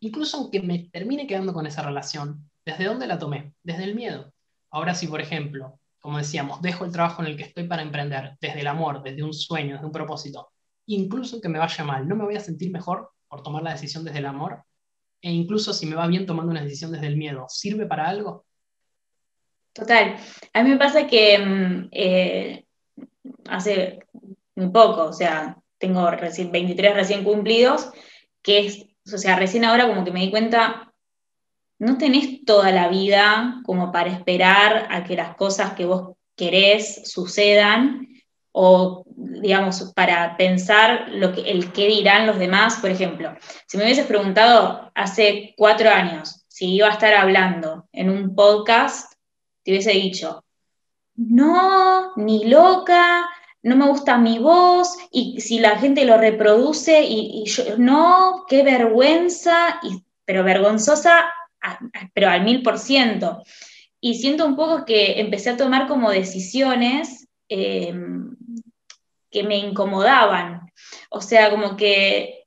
Incluso 0.00 0.38
aunque 0.38 0.60
me 0.60 0.90
termine 0.90 1.26
quedando 1.26 1.52
con 1.52 1.66
esa 1.66 1.82
relación, 1.82 2.50
¿desde 2.64 2.84
dónde 2.84 3.06
la 3.06 3.18
tomé? 3.18 3.54
Desde 3.62 3.84
el 3.84 3.94
miedo. 3.94 4.32
Ahora 4.70 4.94
si, 4.94 5.06
por 5.06 5.20
ejemplo, 5.20 5.78
como 6.00 6.18
decíamos, 6.18 6.60
dejo 6.60 6.84
el 6.84 6.92
trabajo 6.92 7.22
en 7.22 7.28
el 7.28 7.36
que 7.36 7.44
estoy 7.44 7.68
para 7.68 7.82
emprender, 7.82 8.36
desde 8.40 8.60
el 8.60 8.66
amor, 8.66 9.02
desde 9.02 9.22
un 9.22 9.32
sueño, 9.32 9.74
desde 9.74 9.86
un 9.86 9.92
propósito, 9.92 10.52
incluso 10.86 11.40
que 11.40 11.48
me 11.48 11.60
vaya 11.60 11.84
mal, 11.84 12.08
no 12.08 12.16
me 12.16 12.24
voy 12.24 12.36
a 12.36 12.40
sentir 12.40 12.72
mejor 12.72 13.12
por 13.28 13.42
tomar 13.42 13.62
la 13.62 13.72
decisión 13.72 14.04
desde 14.04 14.18
el 14.18 14.26
amor, 14.26 14.64
e 15.20 15.30
incluso 15.30 15.72
si 15.72 15.86
me 15.86 15.94
va 15.94 16.08
bien 16.08 16.26
tomando 16.26 16.50
una 16.50 16.62
decisión 16.62 16.90
desde 16.90 17.06
el 17.06 17.16
miedo, 17.16 17.46
¿sirve 17.48 17.86
para 17.86 18.08
algo? 18.08 18.44
Total. 19.72 20.16
A 20.52 20.62
mí 20.62 20.70
me 20.70 20.76
pasa 20.76 21.06
que 21.06 21.38
mm, 21.38 21.88
eh, 21.92 22.64
hace 23.48 24.00
muy 24.54 24.68
poco, 24.70 25.04
o 25.04 25.12
sea, 25.12 25.56
tengo 25.78 26.10
recién, 26.10 26.52
23 26.52 26.94
recién 26.94 27.24
cumplidos, 27.24 27.90
que 28.42 28.66
es, 28.66 28.86
o 29.12 29.18
sea, 29.18 29.36
recién 29.36 29.64
ahora 29.64 29.88
como 29.88 30.04
que 30.04 30.12
me 30.12 30.20
di 30.20 30.30
cuenta, 30.30 30.92
no 31.78 31.98
tenés 31.98 32.44
toda 32.44 32.70
la 32.70 32.88
vida 32.88 33.60
como 33.64 33.90
para 33.90 34.10
esperar 34.10 34.86
a 34.90 35.04
que 35.04 35.16
las 35.16 35.34
cosas 35.36 35.72
que 35.72 35.86
vos 35.86 36.16
querés 36.36 37.10
sucedan 37.10 38.08
o, 38.52 39.04
digamos, 39.06 39.92
para 39.94 40.36
pensar 40.36 41.08
lo 41.08 41.32
que, 41.32 41.50
el 41.50 41.72
qué 41.72 41.88
dirán 41.88 42.26
los 42.26 42.38
demás. 42.38 42.76
Por 42.76 42.90
ejemplo, 42.90 43.34
si 43.66 43.78
me 43.78 43.84
hubieses 43.84 44.06
preguntado 44.06 44.92
hace 44.94 45.54
cuatro 45.56 45.90
años 45.90 46.44
si 46.48 46.74
iba 46.74 46.86
a 46.86 46.92
estar 46.92 47.14
hablando 47.14 47.88
en 47.92 48.10
un 48.10 48.34
podcast, 48.36 49.11
te 49.62 49.72
hubiese 49.72 49.92
dicho, 49.92 50.44
no, 51.16 52.12
ni 52.16 52.44
loca, 52.44 53.28
no 53.62 53.76
me 53.76 53.86
gusta 53.86 54.18
mi 54.18 54.38
voz, 54.38 54.96
y 55.10 55.40
si 55.40 55.60
la 55.60 55.78
gente 55.78 56.04
lo 56.04 56.18
reproduce, 56.18 57.02
y, 57.04 57.44
yo, 57.46 57.78
no, 57.78 58.44
qué 58.48 58.62
vergüenza, 58.62 59.80
pero 60.24 60.44
vergonzosa 60.44 61.32
pero 62.14 62.28
al 62.28 62.44
mil 62.44 62.62
por 62.62 62.78
ciento. 62.78 63.42
Y 64.00 64.14
siento 64.14 64.46
un 64.46 64.56
poco 64.56 64.84
que 64.84 65.20
empecé 65.20 65.50
a 65.50 65.56
tomar 65.56 65.86
como 65.86 66.10
decisiones 66.10 67.28
em, 67.48 68.36
que 69.30 69.44
me 69.44 69.58
incomodaban. 69.58 70.72
O 71.10 71.20
sea, 71.20 71.50
como 71.50 71.76
que, 71.76 72.46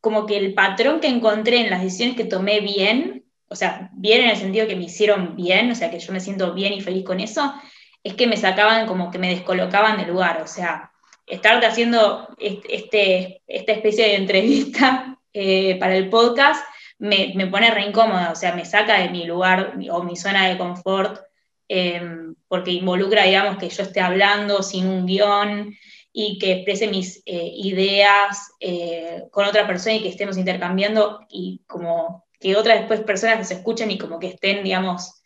como 0.00 0.26
que 0.26 0.36
el 0.38 0.54
patrón 0.54 1.00
que 1.00 1.08
encontré 1.08 1.60
en 1.60 1.70
las 1.70 1.82
decisiones 1.82 2.16
que 2.16 2.24
tomé 2.24 2.60
bien, 2.60 3.21
o 3.52 3.54
sea, 3.54 3.90
bien 3.92 4.22
en 4.22 4.30
el 4.30 4.36
sentido 4.36 4.66
que 4.66 4.76
me 4.76 4.84
hicieron 4.84 5.36
bien, 5.36 5.70
o 5.70 5.74
sea, 5.74 5.90
que 5.90 6.00
yo 6.00 6.12
me 6.12 6.20
siento 6.20 6.54
bien 6.54 6.72
y 6.72 6.80
feliz 6.80 7.04
con 7.04 7.20
eso, 7.20 7.54
es 8.02 8.14
que 8.14 8.26
me 8.26 8.36
sacaban 8.36 8.86
como 8.86 9.10
que 9.10 9.18
me 9.18 9.28
descolocaban 9.28 9.98
del 9.98 10.08
lugar. 10.08 10.40
O 10.42 10.46
sea, 10.46 10.90
estarte 11.26 11.66
haciendo 11.66 12.28
este, 12.38 13.42
esta 13.46 13.72
especie 13.72 14.06
de 14.06 14.16
entrevista 14.16 15.18
eh, 15.32 15.76
para 15.78 15.94
el 15.96 16.08
podcast 16.08 16.64
me, 16.98 17.46
pone 17.48 17.70
re 17.70 17.82
incómoda, 17.82 18.30
o 18.30 18.36
sea, 18.36 18.54
me 18.54 18.64
saca 18.64 19.00
de 19.00 19.10
mi 19.10 19.24
lugar 19.24 19.74
o 19.90 20.02
mi 20.04 20.16
zona 20.16 20.48
de 20.48 20.56
confort, 20.56 21.20
em, 21.68 22.34
porque 22.48 22.70
involucra, 22.70 23.24
digamos, 23.24 23.58
que 23.58 23.68
yo 23.68 23.82
esté 23.82 24.00
hablando 24.00 24.62
sin 24.62 24.86
un 24.86 25.04
guion 25.04 25.76
y 26.12 26.38
que 26.38 26.52
exprese 26.52 26.86
mis 26.88 27.22
eh, 27.26 27.50
ideas 27.54 28.52
eh, 28.60 29.24
con 29.32 29.46
otra 29.46 29.66
persona 29.66 29.96
y 29.96 30.02
que 30.02 30.10
estemos 30.10 30.36
intercambiando 30.36 31.26
y 31.28 31.62
como 31.66 32.21
que 32.42 32.56
otras 32.56 32.80
después 32.80 33.00
personas 33.00 33.48
se 33.48 33.54
escuchen 33.54 33.90
y 33.90 33.98
como 33.98 34.18
que 34.18 34.28
estén, 34.28 34.64
digamos, 34.64 35.22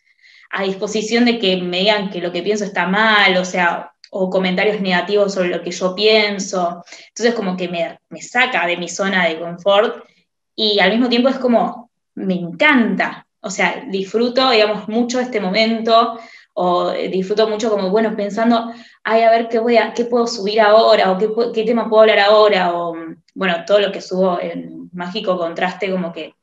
a 0.51 0.63
disposición 0.63 1.25
de 1.25 1.39
que 1.39 1.57
me 1.57 1.79
digan 1.79 2.09
que 2.09 2.21
lo 2.21 2.31
que 2.31 2.43
pienso 2.43 2.63
está 2.63 2.87
mal, 2.87 3.35
o 3.37 3.45
sea, 3.45 3.91
o 4.11 4.29
comentarios 4.29 4.79
negativos 4.79 5.33
sobre 5.33 5.49
lo 5.49 5.61
que 5.61 5.71
yo 5.71 5.95
pienso. 5.95 6.83
Entonces 7.09 7.33
como 7.33 7.57
que 7.57 7.67
me, 7.67 7.99
me 8.09 8.21
saca 8.21 8.65
de 8.65 8.77
mi 8.77 8.87
zona 8.87 9.27
de 9.27 9.39
confort 9.39 10.05
y 10.55 10.79
al 10.79 10.91
mismo 10.91 11.09
tiempo 11.09 11.29
es 11.29 11.37
como, 11.37 11.91
me 12.15 12.35
encanta, 12.35 13.27
o 13.41 13.49
sea, 13.49 13.85
disfruto, 13.89 14.49
digamos, 14.51 14.87
mucho 14.87 15.19
este 15.19 15.39
momento, 15.39 16.19
o 16.53 16.91
disfruto 16.91 17.47
mucho 17.47 17.69
como, 17.69 17.91
bueno, 17.91 18.15
pensando, 18.15 18.71
ay, 19.03 19.21
a 19.21 19.29
ver 19.29 19.47
qué, 19.47 19.59
voy 19.59 19.77
a, 19.77 19.93
qué 19.93 20.05
puedo 20.05 20.25
subir 20.25 20.59
ahora, 20.59 21.11
o 21.11 21.17
qué, 21.17 21.29
qué 21.53 21.63
tema 21.63 21.87
puedo 21.87 22.01
hablar 22.01 22.19
ahora, 22.19 22.73
o, 22.73 22.95
bueno, 23.35 23.63
todo 23.65 23.79
lo 23.79 23.91
que 23.91 24.01
subo 24.01 24.39
en 24.41 24.89
Mágico 24.91 25.37
Contraste, 25.37 25.91
como 25.91 26.11
que 26.11 26.33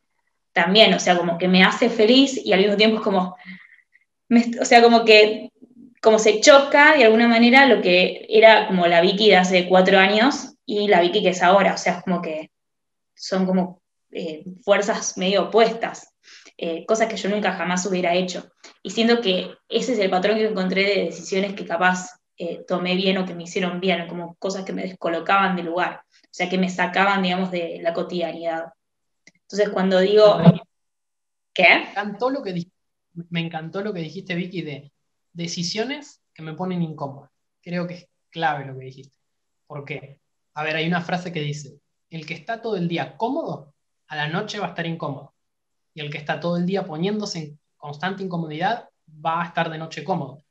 también, 0.54 0.94
o 0.94 1.00
sea, 1.00 1.18
como 1.18 1.36
que 1.36 1.48
me 1.48 1.62
hace 1.62 1.90
feliz 1.90 2.40
y 2.42 2.52
al 2.54 2.60
mismo 2.60 2.76
tiempo 2.76 2.96
es 2.96 3.02
como, 3.02 3.36
o 4.60 4.64
sea, 4.64 4.82
como 4.82 5.04
que 5.04 5.50
como 6.00 6.18
se 6.18 6.40
choca 6.40 6.96
de 6.96 7.04
alguna 7.04 7.28
manera 7.28 7.66
lo 7.66 7.80
que 7.80 8.26
era 8.28 8.66
como 8.66 8.86
la 8.86 9.00
Vicky 9.00 9.30
de 9.30 9.36
hace 9.36 9.68
cuatro 9.68 9.98
años 9.98 10.54
y 10.66 10.86
la 10.86 11.00
Vicky 11.00 11.22
que 11.22 11.30
es 11.30 11.42
ahora, 11.42 11.74
o 11.74 11.78
sea, 11.78 12.02
como 12.02 12.22
que 12.22 12.50
son 13.14 13.46
como 13.46 13.82
eh, 14.12 14.44
fuerzas 14.62 15.16
medio 15.16 15.44
opuestas, 15.44 16.14
eh, 16.56 16.84
cosas 16.86 17.08
que 17.08 17.16
yo 17.16 17.28
nunca 17.30 17.54
jamás 17.54 17.84
hubiera 17.86 18.14
hecho. 18.14 18.50
Y 18.82 18.90
siento 18.90 19.20
que 19.20 19.50
ese 19.68 19.94
es 19.94 19.98
el 19.98 20.10
patrón 20.10 20.36
que 20.36 20.46
encontré 20.46 20.84
de 20.84 21.04
decisiones 21.06 21.54
que 21.54 21.66
capaz 21.66 22.10
eh, 22.36 22.64
tomé 22.68 22.96
bien 22.96 23.18
o 23.18 23.24
que 23.24 23.34
me 23.34 23.44
hicieron 23.44 23.80
bien, 23.80 24.06
como 24.06 24.36
cosas 24.36 24.64
que 24.64 24.72
me 24.72 24.82
descolocaban 24.82 25.56
del 25.56 25.66
lugar, 25.66 26.02
o 26.04 26.28
sea, 26.30 26.48
que 26.48 26.58
me 26.58 26.68
sacaban, 26.68 27.22
digamos, 27.22 27.50
de 27.50 27.80
la 27.82 27.92
cotidianidad. 27.92 28.66
Entonces, 29.54 29.72
cuando 29.72 30.00
digo... 30.00 30.38
¿Qué? 31.54 31.62
Me 31.62 31.90
encantó 31.90 32.28
lo 32.28 32.42
que, 32.42 32.66
me 33.30 33.38
encantó 33.38 33.82
lo 33.82 33.94
que 33.94 34.00
dijiste, 34.00 34.34
Vicky, 34.34 34.62
de 34.62 34.92
decisiones 35.32 36.20
que 36.34 36.42
me 36.42 36.54
ponen 36.54 36.82
incómodo. 36.82 37.30
Creo 37.62 37.86
que 37.86 37.94
es 37.94 38.08
clave 38.30 38.64
lo 38.64 38.76
que 38.76 38.86
dijiste. 38.86 39.16
¿Por 39.68 39.84
qué? 39.84 40.18
A 40.54 40.64
ver, 40.64 40.74
hay 40.74 40.88
una 40.88 41.02
frase 41.02 41.32
que 41.32 41.40
dice, 41.40 41.78
el 42.10 42.26
que 42.26 42.34
está 42.34 42.60
todo 42.60 42.74
el 42.74 42.88
día 42.88 43.16
cómodo 43.16 43.72
a 44.08 44.16
la 44.16 44.26
noche 44.26 44.58
va 44.58 44.66
a 44.66 44.68
estar 44.70 44.86
incómodo. 44.86 45.36
Y 45.94 46.00
el 46.00 46.10
que 46.10 46.18
está 46.18 46.40
todo 46.40 46.56
el 46.56 46.66
día 46.66 46.84
poniéndose 46.84 47.38
en 47.38 47.60
constante 47.76 48.24
incomodidad 48.24 48.88
va 49.24 49.40
a 49.40 49.46
estar 49.46 49.70
de 49.70 49.78
noche 49.78 50.02
cómodo. 50.02 50.42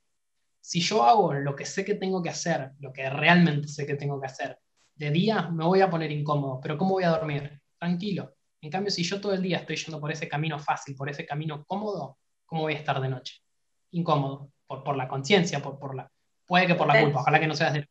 Si 0.62 0.80
yo 0.80 1.04
hago 1.04 1.34
lo 1.34 1.58
que 1.58 1.66
sé 1.66 1.84
que 1.84 1.96
tengo 1.96 2.24
que 2.24 2.30
hacer, 2.30 2.72
lo 2.80 2.94
que 2.94 3.10
realmente 3.10 3.68
sé 3.68 3.86
que 3.86 3.96
tengo 3.96 4.18
que 4.22 4.28
hacer, 4.28 4.60
de 4.96 5.12
día 5.12 5.50
me 5.50 5.66
voy 5.66 5.82
a 5.82 5.90
poner 5.90 6.10
incómodo, 6.10 6.62
pero 6.62 6.78
¿cómo 6.78 6.92
voy 6.92 7.04
a 7.04 7.10
dormir? 7.10 7.60
Tranquilo. 7.78 8.34
En 8.64 8.72
cambio, 8.72 8.92
si 8.92 9.04
yo 9.04 9.20
todo 9.20 9.34
el 9.34 9.42
día 9.42 9.58
estoy 9.58 9.76
yendo 9.76 10.00
por 10.00 10.10
ese 10.10 10.30
camino 10.30 10.58
fácil, 10.58 10.96
por 10.96 11.10
ese 11.10 11.26
camino 11.26 11.66
cómodo, 11.66 12.18
¿cómo 12.46 12.62
voy 12.62 12.74
a 12.76 12.78
estar 12.78 13.00
de 13.02 13.10
noche? 13.10 13.42
Incómodo, 13.92 14.54
por, 14.66 14.86
por 14.86 14.96
la 14.96 15.10
conciencia, 15.10 15.62
por, 15.62 15.78
por 15.78 15.94
la... 15.94 16.10
Puede 16.46 16.66
que 16.66 16.76
por 16.76 16.88
la 16.88 17.02
culpa, 17.02 17.20
ojalá 17.20 17.42
que 17.42 17.48
no 17.48 17.56
seas 17.56 17.74
de... 17.74 17.90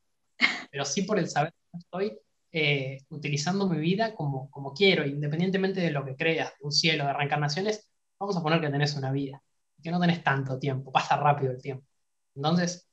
Pero 0.70 0.86
sí 0.86 1.02
por 1.02 1.18
el 1.18 1.28
saber 1.28 1.52
que 1.70 1.78
estoy 1.78 2.18
eh, 2.52 3.02
utilizando 3.10 3.68
mi 3.68 3.78
vida 3.80 4.14
como, 4.14 4.50
como 4.50 4.72
quiero, 4.72 5.06
independientemente 5.06 5.78
de 5.82 5.90
lo 5.90 6.06
que 6.06 6.16
creas, 6.16 6.54
de 6.58 6.64
un 6.64 6.72
cielo, 6.72 7.04
de 7.04 7.12
reencarnaciones, 7.12 7.90
vamos 8.18 8.34
a 8.38 8.42
poner 8.42 8.62
que 8.62 8.70
tenés 8.70 8.94
una 8.94 9.12
vida, 9.12 9.42
que 9.82 9.90
no 9.90 10.00
tenés 10.00 10.24
tanto 10.24 10.58
tiempo, 10.58 10.90
pasa 10.90 11.18
rápido 11.18 11.52
el 11.52 11.60
tiempo. 11.60 11.84
Entonces, 12.34 12.88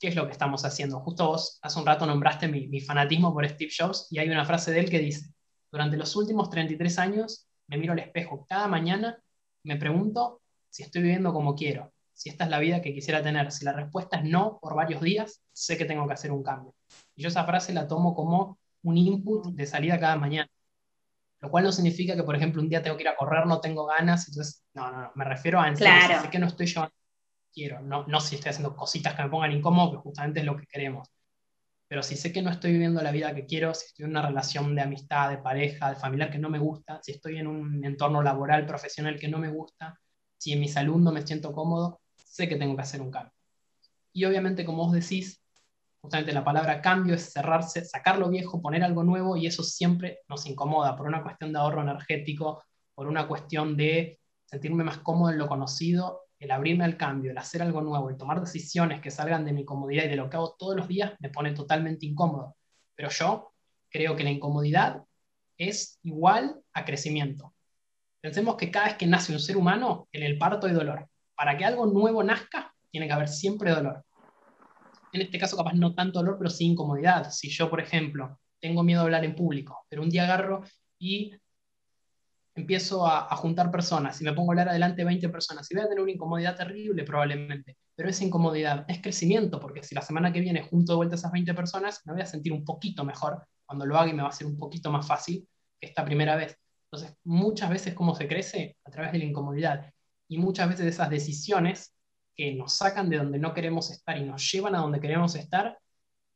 ¿qué 0.00 0.08
es 0.08 0.16
lo 0.16 0.26
que 0.26 0.32
estamos 0.32 0.64
haciendo? 0.64 0.98
Justo 0.98 1.28
vos 1.28 1.60
hace 1.62 1.78
un 1.78 1.86
rato 1.86 2.06
nombraste 2.06 2.48
mi, 2.48 2.66
mi 2.66 2.80
fanatismo 2.80 3.32
por 3.32 3.48
Steve 3.48 3.70
Jobs 3.72 4.08
y 4.10 4.18
hay 4.18 4.28
una 4.30 4.44
frase 4.44 4.72
de 4.72 4.80
él 4.80 4.90
que 4.90 4.98
dice, 4.98 5.32
durante 5.72 5.96
los 5.96 6.14
últimos 6.14 6.50
33 6.50 6.98
años 6.98 7.48
me 7.66 7.78
miro 7.78 7.94
al 7.94 7.98
espejo 7.98 8.46
cada 8.48 8.68
mañana 8.68 9.18
me 9.64 9.76
pregunto 9.76 10.40
si 10.70 10.82
estoy 10.84 11.02
viviendo 11.02 11.32
como 11.32 11.54
quiero, 11.54 11.92
si 12.14 12.28
esta 12.28 12.44
es 12.44 12.50
la 12.50 12.58
vida 12.58 12.80
que 12.80 12.94
quisiera 12.94 13.22
tener. 13.22 13.50
Si 13.52 13.64
la 13.64 13.72
respuesta 13.72 14.18
es 14.18 14.24
no 14.24 14.58
por 14.60 14.74
varios 14.74 15.02
días, 15.02 15.42
sé 15.52 15.76
que 15.76 15.84
tengo 15.84 16.06
que 16.06 16.14
hacer 16.14 16.32
un 16.32 16.42
cambio. 16.42 16.74
Y 17.14 17.22
yo 17.22 17.28
esa 17.28 17.44
frase 17.44 17.74
la 17.74 17.86
tomo 17.86 18.14
como 18.14 18.58
un 18.82 18.96
input 18.96 19.46
de 19.46 19.66
salida 19.66 19.98
cada 19.98 20.16
mañana. 20.16 20.48
Lo 21.40 21.50
cual 21.50 21.64
no 21.64 21.72
significa 21.72 22.14
que, 22.14 22.22
por 22.22 22.36
ejemplo, 22.36 22.62
un 22.62 22.68
día 22.68 22.82
tengo 22.82 22.96
que 22.96 23.02
ir 23.02 23.08
a 23.08 23.16
correr, 23.16 23.46
no 23.46 23.60
tengo 23.60 23.86
ganas, 23.86 24.28
entonces, 24.28 24.64
no, 24.74 24.90
no, 24.90 25.02
no, 25.02 25.12
me 25.14 25.24
refiero 25.24 25.60
a 25.60 25.68
en 25.68 25.74
claro. 25.74 26.22
sé 26.22 26.30
que 26.30 26.38
no 26.38 26.46
estoy 26.46 26.66
llevando 26.66 26.94
quiero, 27.52 27.80
no, 27.80 28.06
no 28.06 28.20
si 28.20 28.36
estoy 28.36 28.50
haciendo 28.50 28.74
cositas 28.74 29.14
que 29.14 29.22
me 29.22 29.28
pongan 29.28 29.52
incómodo, 29.52 29.92
que 29.92 29.96
justamente 29.98 30.40
es 30.40 30.46
lo 30.46 30.56
que 30.56 30.66
queremos. 30.66 31.08
Pero 31.92 32.02
si 32.02 32.16
sé 32.16 32.32
que 32.32 32.40
no 32.40 32.48
estoy 32.48 32.72
viviendo 32.72 33.02
la 33.02 33.10
vida 33.10 33.34
que 33.34 33.44
quiero, 33.44 33.74
si 33.74 33.84
estoy 33.84 34.06
en 34.06 34.12
una 34.12 34.26
relación 34.26 34.74
de 34.74 34.80
amistad, 34.80 35.28
de 35.28 35.36
pareja, 35.36 35.90
de 35.90 35.96
familiar 35.96 36.30
que 36.30 36.38
no 36.38 36.48
me 36.48 36.58
gusta, 36.58 36.98
si 37.02 37.12
estoy 37.12 37.36
en 37.36 37.46
un 37.46 37.84
entorno 37.84 38.22
laboral, 38.22 38.64
profesional 38.64 39.18
que 39.20 39.28
no 39.28 39.36
me 39.36 39.50
gusta, 39.50 40.00
si 40.38 40.54
en 40.54 40.60
mi 40.60 40.68
salud 40.68 40.96
no 40.96 41.12
me 41.12 41.20
siento 41.20 41.52
cómodo, 41.52 42.00
sé 42.16 42.48
que 42.48 42.56
tengo 42.56 42.74
que 42.74 42.80
hacer 42.80 43.02
un 43.02 43.10
cambio. 43.10 43.34
Y 44.10 44.24
obviamente, 44.24 44.64
como 44.64 44.86
vos 44.86 44.92
decís, 44.92 45.42
justamente 46.00 46.32
la 46.32 46.42
palabra 46.42 46.80
cambio 46.80 47.14
es 47.14 47.30
cerrarse, 47.30 47.84
sacar 47.84 48.18
lo 48.18 48.30
viejo, 48.30 48.62
poner 48.62 48.82
algo 48.82 49.04
nuevo 49.04 49.36
y 49.36 49.46
eso 49.46 49.62
siempre 49.62 50.20
nos 50.30 50.46
incomoda 50.46 50.96
por 50.96 51.06
una 51.06 51.22
cuestión 51.22 51.52
de 51.52 51.58
ahorro 51.58 51.82
energético, 51.82 52.64
por 52.94 53.06
una 53.06 53.28
cuestión 53.28 53.76
de 53.76 54.18
sentirme 54.46 54.82
más 54.82 54.96
cómodo 54.96 55.30
en 55.30 55.36
lo 55.36 55.46
conocido 55.46 56.21
el 56.42 56.50
abrirme 56.50 56.84
al 56.84 56.96
cambio, 56.96 57.30
el 57.30 57.38
hacer 57.38 57.62
algo 57.62 57.80
nuevo, 57.82 58.10
el 58.10 58.16
tomar 58.16 58.40
decisiones 58.40 59.00
que 59.00 59.12
salgan 59.12 59.44
de 59.44 59.52
mi 59.52 59.64
comodidad 59.64 60.04
y 60.04 60.08
de 60.08 60.16
lo 60.16 60.28
que 60.28 60.36
hago 60.36 60.56
todos 60.58 60.74
los 60.76 60.88
días, 60.88 61.12
me 61.20 61.28
pone 61.28 61.52
totalmente 61.52 62.04
incómodo. 62.04 62.56
Pero 62.96 63.10
yo 63.10 63.52
creo 63.88 64.16
que 64.16 64.24
la 64.24 64.30
incomodidad 64.30 65.04
es 65.56 66.00
igual 66.02 66.60
a 66.72 66.84
crecimiento. 66.84 67.54
Pensemos 68.20 68.56
que 68.56 68.72
cada 68.72 68.86
vez 68.86 68.96
que 68.96 69.06
nace 69.06 69.32
un 69.32 69.38
ser 69.38 69.56
humano, 69.56 70.08
en 70.10 70.24
el 70.24 70.36
parto 70.36 70.66
hay 70.66 70.72
dolor. 70.72 71.08
Para 71.36 71.56
que 71.56 71.64
algo 71.64 71.86
nuevo 71.86 72.24
nazca, 72.24 72.74
tiene 72.90 73.06
que 73.06 73.12
haber 73.12 73.28
siempre 73.28 73.70
dolor. 73.70 74.04
En 75.12 75.20
este 75.20 75.38
caso, 75.38 75.56
capaz 75.56 75.74
no 75.74 75.94
tanto 75.94 76.18
dolor, 76.18 76.38
pero 76.38 76.50
sí 76.50 76.64
incomodidad. 76.64 77.30
Si 77.30 77.50
yo, 77.50 77.70
por 77.70 77.80
ejemplo, 77.80 78.40
tengo 78.58 78.82
miedo 78.82 79.02
a 79.02 79.04
hablar 79.04 79.24
en 79.24 79.36
público, 79.36 79.86
pero 79.88 80.02
un 80.02 80.10
día 80.10 80.24
agarro 80.24 80.64
y 80.98 81.36
empiezo 82.54 83.06
a, 83.06 83.34
juntar 83.36 83.70
personas 83.70 84.20
y 84.20 84.24
me 84.24 84.32
pongo 84.32 84.50
a 84.50 84.52
hablar 84.52 84.68
adelante 84.68 85.02
de 85.02 85.06
20 85.06 85.28
personas 85.30 85.70
y 85.70 85.74
voy 85.74 85.84
a 85.84 85.88
tener 85.88 86.02
una 86.02 86.12
incomodidad 86.12 86.56
terrible 86.56 87.04
probablemente, 87.04 87.76
pero 87.94 88.08
esa 88.08 88.24
incomodidad 88.24 88.84
es 88.88 89.00
crecimiento, 89.00 89.58
porque 89.58 89.82
si 89.82 89.94
la 89.94 90.02
semana 90.02 90.32
que 90.32 90.40
viene 90.40 90.62
junto 90.62 90.92
de 90.92 90.96
vuelta 90.96 91.14
esas 91.14 91.32
20 91.32 91.54
personas, 91.54 92.02
me 92.04 92.12
voy 92.12 92.22
a 92.22 92.26
sentir 92.26 92.52
un 92.52 92.64
poquito 92.64 93.04
mejor 93.04 93.46
cuando 93.64 93.86
lo 93.86 93.96
haga 93.96 94.10
y 94.10 94.14
me 94.14 94.22
va 94.22 94.28
a 94.28 94.32
ser 94.32 94.46
un 94.46 94.58
poquito 94.58 94.90
más 94.90 95.06
fácil 95.06 95.48
que 95.80 95.86
esta 95.86 96.04
primera 96.04 96.36
vez. 96.36 96.58
Entonces, 96.90 97.16
muchas 97.24 97.70
veces 97.70 97.94
cómo 97.94 98.14
se 98.14 98.28
crece 98.28 98.76
a 98.84 98.90
través 98.90 99.12
de 99.12 99.18
la 99.18 99.24
incomodidad 99.24 99.90
y 100.28 100.38
muchas 100.38 100.68
veces 100.68 100.86
esas 100.86 101.08
decisiones 101.08 101.94
que 102.34 102.54
nos 102.54 102.74
sacan 102.74 103.08
de 103.08 103.18
donde 103.18 103.38
no 103.38 103.54
queremos 103.54 103.90
estar 103.90 104.18
y 104.18 104.24
nos 104.24 104.50
llevan 104.50 104.74
a 104.74 104.80
donde 104.80 105.00
queremos 105.00 105.34
estar, 105.34 105.78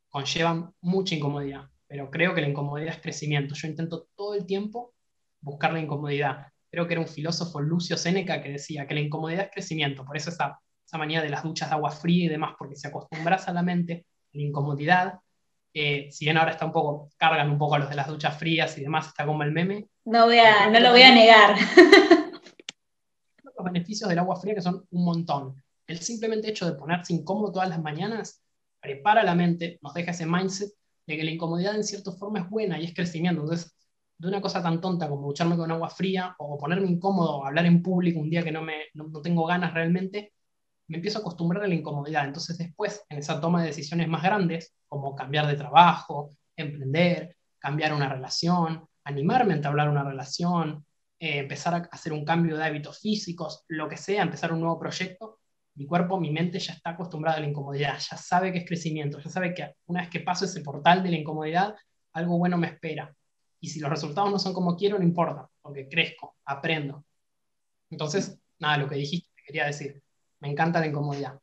conllevan 0.09 0.73
mucha 0.81 1.15
incomodidad. 1.15 1.69
Pero 1.87 2.09
creo 2.09 2.33
que 2.33 2.41
la 2.41 2.49
incomodidad 2.49 2.95
es 2.95 3.01
crecimiento. 3.01 3.55
Yo 3.55 3.67
intento 3.67 4.07
todo 4.15 4.33
el 4.33 4.45
tiempo 4.45 4.93
buscar 5.41 5.73
la 5.73 5.79
incomodidad. 5.79 6.47
Creo 6.69 6.87
que 6.87 6.93
era 6.93 7.01
un 7.01 7.07
filósofo, 7.07 7.61
Lucio 7.61 7.97
Seneca, 7.97 8.41
que 8.41 8.51
decía 8.51 8.85
que 8.87 8.93
la 8.93 8.99
incomodidad 8.99 9.45
es 9.45 9.51
crecimiento, 9.51 10.05
por 10.05 10.17
eso 10.17 10.29
esa, 10.29 10.59
esa 10.85 10.97
manía 10.97 11.21
de 11.21 11.29
las 11.29 11.43
duchas 11.43 11.69
de 11.69 11.75
agua 11.75 11.91
fría 11.91 12.25
y 12.25 12.29
demás, 12.29 12.55
porque 12.57 12.75
si 12.75 12.87
acostumbras 12.87 13.47
a 13.47 13.53
la 13.53 13.63
mente 13.63 14.05
la 14.33 14.41
incomodidad, 14.41 15.19
eh, 15.73 16.09
si 16.11 16.25
bien 16.25 16.37
ahora 16.37 16.51
está 16.51 16.65
un 16.65 16.71
poco, 16.71 17.09
cargan 17.17 17.49
un 17.51 17.57
poco 17.57 17.75
a 17.75 17.79
los 17.79 17.89
de 17.89 17.95
las 17.95 18.07
duchas 18.07 18.37
frías 18.37 18.77
y 18.77 18.81
demás, 18.81 19.07
está 19.07 19.25
como 19.25 19.43
el 19.43 19.51
meme. 19.51 19.87
No, 20.05 20.25
voy 20.25 20.39
a, 20.39 20.69
no 20.69 20.79
lo 20.79 20.91
voy 20.91 21.03
a 21.03 21.13
negar. 21.13 21.55
Los 23.43 23.65
beneficios 23.65 24.07
del 24.09 24.19
agua 24.19 24.39
fría 24.39 24.53
que 24.53 24.61
son 24.61 24.85
un 24.89 25.05
montón. 25.05 25.63
El 25.87 25.99
simplemente 25.99 26.49
hecho 26.49 26.65
de 26.65 26.77
ponerse 26.77 27.13
incómodo 27.13 27.51
todas 27.51 27.69
las 27.69 27.81
mañanas 27.81 28.41
prepara 28.79 29.23
la 29.23 29.35
mente, 29.35 29.79
nos 29.81 29.93
deja 29.93 30.11
ese 30.11 30.25
mindset 30.25 30.71
de 31.07 31.17
que 31.17 31.23
la 31.23 31.31
incomodidad 31.31 31.75
en 31.75 31.83
cierta 31.83 32.11
forma 32.11 32.39
es 32.39 32.49
buena 32.49 32.79
y 32.79 32.85
es 32.85 32.93
crecimiento. 32.93 33.41
Entonces, 33.41 33.75
de 34.17 34.27
una 34.27 34.41
cosa 34.41 34.61
tan 34.63 34.81
tonta 34.81 35.07
como 35.07 35.27
ducharme 35.27 35.55
con 35.57 35.71
agua 35.71 35.89
fría 35.89 36.35
o 36.39 36.57
ponerme 36.57 36.87
incómodo, 36.87 37.45
hablar 37.45 37.65
en 37.65 37.83
público 37.83 38.19
un 38.19 38.29
día 38.29 38.43
que 38.43 38.51
no, 38.51 38.61
me, 38.61 38.85
no, 38.93 39.21
tengo 39.21 39.45
ganas 39.45 39.73
realmente, 39.73 40.33
me 40.87 40.97
empiezo 40.97 41.19
a 41.19 41.21
acostumbrar 41.21 41.63
a 41.63 41.67
la 41.67 41.75
incomodidad. 41.75 42.25
Entonces 42.25 42.57
después, 42.57 43.03
en 43.09 43.19
esa 43.19 43.39
toma 43.39 43.61
de 43.61 43.67
decisiones 43.67 44.07
más 44.07 44.23
grandes, 44.23 44.73
como 44.87 45.15
cambiar 45.15 45.47
de 45.47 45.55
trabajo, 45.55 46.35
emprender, 46.55 47.35
cambiar 47.59 47.93
una 47.93 48.09
relación, 48.09 48.87
animarme 49.03 49.53
a 49.53 49.57
entablar 49.57 49.89
una 49.89 50.03
relación, 50.03 50.85
eh, 51.19 51.39
empezar 51.39 51.73
a 51.75 51.77
hacer 51.91 52.13
un 52.13 52.25
cambio 52.25 52.57
de 52.57 52.63
hábitos 52.63 52.99
físicos, 52.99 53.65
lo 53.67 53.87
que 53.87 53.97
sea, 53.97 54.23
empezar 54.23 54.53
un 54.53 54.61
nuevo 54.61 54.79
proyecto, 54.79 55.39
mi 55.75 55.85
cuerpo, 55.85 56.19
mi 56.19 56.31
mente 56.31 56.59
ya 56.59 56.73
está 56.73 56.91
acostumbrada 56.91 57.37
a 57.37 57.39
la 57.41 57.47
incomodidad, 57.47 57.99
ya 57.99 58.17
sabe 58.17 58.51
que 58.51 58.59
es 58.59 58.65
crecimiento, 58.65 59.19
ya 59.19 59.29
sabe 59.29 59.53
que 59.53 59.73
una 59.85 60.01
vez 60.01 60.09
que 60.09 60.21
paso 60.21 60.45
ese 60.45 60.61
portal 60.61 61.03
de 61.03 61.11
la 61.11 61.17
incomodidad, 61.17 61.75
algo 62.13 62.37
bueno 62.39 62.57
me 62.57 62.67
espera. 62.67 63.13
Y 63.59 63.69
si 63.69 63.79
los 63.79 63.89
resultados 63.89 64.31
no 64.31 64.39
son 64.39 64.53
como 64.53 64.75
quiero, 64.75 64.97
no 64.97 65.03
importa, 65.03 65.49
porque 65.61 65.87
crezco, 65.87 66.37
aprendo. 66.45 67.05
Entonces, 67.89 68.39
nada, 68.59 68.77
lo 68.77 68.87
que 68.87 68.95
dijiste, 68.95 69.29
quería 69.45 69.65
decir, 69.65 70.01
me 70.39 70.49
encanta 70.49 70.79
la 70.79 70.87
incomodidad. 70.87 71.39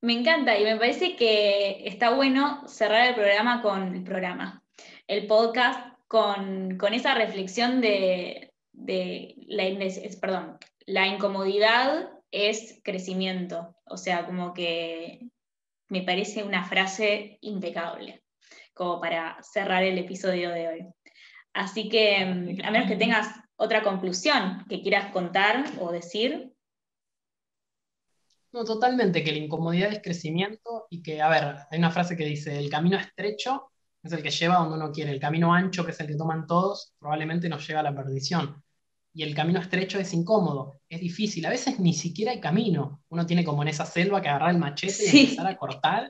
Me 0.00 0.12
encanta 0.12 0.58
y 0.58 0.64
me 0.64 0.76
parece 0.76 1.16
que 1.16 1.82
está 1.86 2.14
bueno 2.14 2.66
cerrar 2.68 3.08
el 3.08 3.14
programa 3.14 3.62
con 3.62 3.96
el 3.96 4.04
programa, 4.04 4.62
el 5.08 5.26
podcast, 5.26 5.98
con, 6.06 6.78
esa 6.92 7.14
reflexión 7.14 7.80
de, 7.80 8.54
la, 8.72 9.64
perdón, 10.20 10.58
la 10.86 11.06
incomodidad 11.06 12.10
es 12.30 12.80
crecimiento. 12.84 13.76
O 13.86 13.96
sea, 13.96 14.24
como 14.24 14.54
que 14.54 15.28
me 15.88 16.02
parece 16.02 16.44
una 16.44 16.64
frase 16.64 17.38
impecable, 17.40 18.22
como 18.74 19.00
para 19.00 19.36
cerrar 19.42 19.82
el 19.82 19.98
episodio 19.98 20.50
de 20.50 20.68
hoy. 20.68 20.86
Así 21.58 21.88
que, 21.88 22.24
mm, 22.24 22.64
a 22.64 22.70
menos 22.70 22.88
que 22.88 22.94
tengas 22.94 23.28
otra 23.56 23.82
conclusión 23.82 24.64
que 24.68 24.80
quieras 24.80 25.10
contar 25.12 25.64
o 25.80 25.90
decir. 25.90 26.54
No, 28.52 28.64
totalmente, 28.64 29.24
que 29.24 29.32
la 29.32 29.38
incomodidad 29.38 29.92
es 29.92 30.00
crecimiento 30.00 30.86
y 30.88 31.02
que, 31.02 31.20
a 31.20 31.28
ver, 31.28 31.56
hay 31.68 31.78
una 31.80 31.90
frase 31.90 32.16
que 32.16 32.24
dice, 32.24 32.56
el 32.56 32.70
camino 32.70 32.96
estrecho 32.96 33.72
es 34.04 34.12
el 34.12 34.22
que 34.22 34.30
lleva 34.30 34.58
donde 34.58 34.76
uno 34.76 34.92
quiere, 34.92 35.10
el 35.10 35.18
camino 35.18 35.52
ancho, 35.52 35.84
que 35.84 35.90
es 35.90 35.98
el 35.98 36.06
que 36.06 36.14
toman 36.14 36.46
todos, 36.46 36.92
probablemente 37.00 37.48
nos 37.48 37.66
lleva 37.66 37.80
a 37.80 37.82
la 37.82 37.94
perdición. 37.94 38.62
Y 39.12 39.24
el 39.24 39.34
camino 39.34 39.58
estrecho 39.58 39.98
es 39.98 40.14
incómodo, 40.14 40.80
es 40.88 41.00
difícil, 41.00 41.44
a 41.44 41.50
veces 41.50 41.80
ni 41.80 41.92
siquiera 41.92 42.30
hay 42.30 42.40
camino. 42.40 43.02
Uno 43.08 43.26
tiene 43.26 43.44
como 43.44 43.62
en 43.62 43.68
esa 43.68 43.84
selva 43.84 44.22
que 44.22 44.28
agarrar 44.28 44.52
el 44.52 44.58
machete 44.58 45.10
y 45.12 45.20
empezar 45.22 45.46
a 45.48 45.56
cortar 45.56 46.08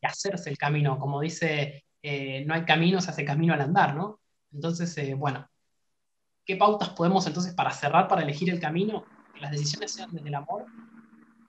y 0.00 0.06
hacerse 0.06 0.50
el 0.50 0.58
camino. 0.58 0.98
Como 0.98 1.20
dice, 1.20 1.84
eh, 2.02 2.44
no 2.44 2.54
hay 2.54 2.64
camino, 2.64 3.00
se 3.00 3.10
hace 3.10 3.24
camino 3.24 3.54
al 3.54 3.60
andar, 3.60 3.94
¿no? 3.94 4.21
Entonces, 4.52 4.96
eh, 4.98 5.14
bueno, 5.14 5.48
¿qué 6.44 6.56
pautas 6.56 6.90
podemos 6.90 7.26
entonces 7.26 7.54
para 7.54 7.72
cerrar, 7.72 8.08
para 8.08 8.22
elegir 8.22 8.50
el 8.50 8.60
camino? 8.60 9.04
Que 9.34 9.40
las 9.40 9.50
decisiones 9.50 9.92
sean 9.92 10.10
desde 10.12 10.28
el 10.28 10.34
amor, 10.34 10.66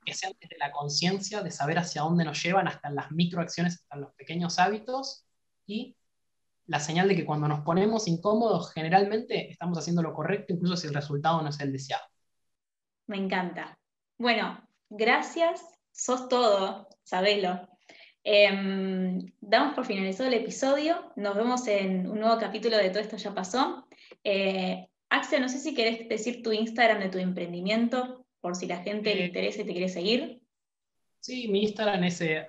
que 0.06 0.14
sean 0.14 0.34
desde 0.40 0.58
la 0.58 0.72
conciencia 0.72 1.42
de 1.42 1.52
saber 1.52 1.78
hacia 1.80 2.02
dónde 2.02 2.26
nos 2.26 2.42
llevan, 2.42 2.68
hasta 2.68 2.90
las 2.90 3.12
microacciones, 3.12 3.76
hasta 3.76 3.98
los 3.98 4.14
pequeños 4.14 4.60
hábitos, 4.60 5.26
y 5.66 5.96
la 6.66 6.80
señal 6.80 7.08
de 7.08 7.16
que 7.16 7.26
cuando 7.26 7.48
nos 7.48 7.62
ponemos 7.62 8.08
incómodos, 8.08 8.72
generalmente 8.72 9.50
estamos 9.52 9.78
haciendo 9.78 10.02
lo 10.02 10.14
correcto, 10.14 10.54
incluso 10.54 10.78
si 10.78 10.88
el 10.88 10.94
resultado 10.94 11.42
no 11.42 11.50
es 11.50 11.60
el 11.60 11.72
deseado. 11.72 12.04
Me 13.08 13.18
encanta. 13.18 13.78
Bueno, 14.18 14.66
gracias, 14.90 15.62
sos 15.92 16.30
todo, 16.30 16.88
sabelo. 17.04 17.73
Em, 18.24 19.34
damos 19.42 19.76
por 19.76 19.86
finalizado 19.86 20.30
el 20.30 20.36
episodio. 20.36 21.12
Nos 21.16 21.36
vemos 21.36 21.68
en 21.68 22.10
un 22.10 22.20
nuevo 22.20 22.38
capítulo 22.40 22.78
de 22.78 22.90
Todo 22.90 23.00
esto 23.00 23.18
ya 23.18 23.34
pasó. 23.34 23.86
Eh, 24.24 24.88
Axel, 25.10 25.42
no 25.42 25.50
sé 25.50 25.60
si 25.60 25.76
querés 25.76 26.08
decir 26.08 26.42
tu 26.42 26.52
Instagram 26.52 27.00
de 27.00 27.10
tu 27.10 27.18
emprendimiento, 27.18 28.26
por 28.40 28.56
si 28.56 28.66
la 28.66 28.78
gente 28.78 29.14
le 29.14 29.26
interesa 29.26 29.62
y 29.62 29.66
te 29.66 29.74
quiere 29.74 29.90
seguir. 29.90 30.42
Sí, 31.20 31.48
mi 31.48 31.64
Instagram 31.64 32.04
es 32.06 32.20
eh, 32.22 32.46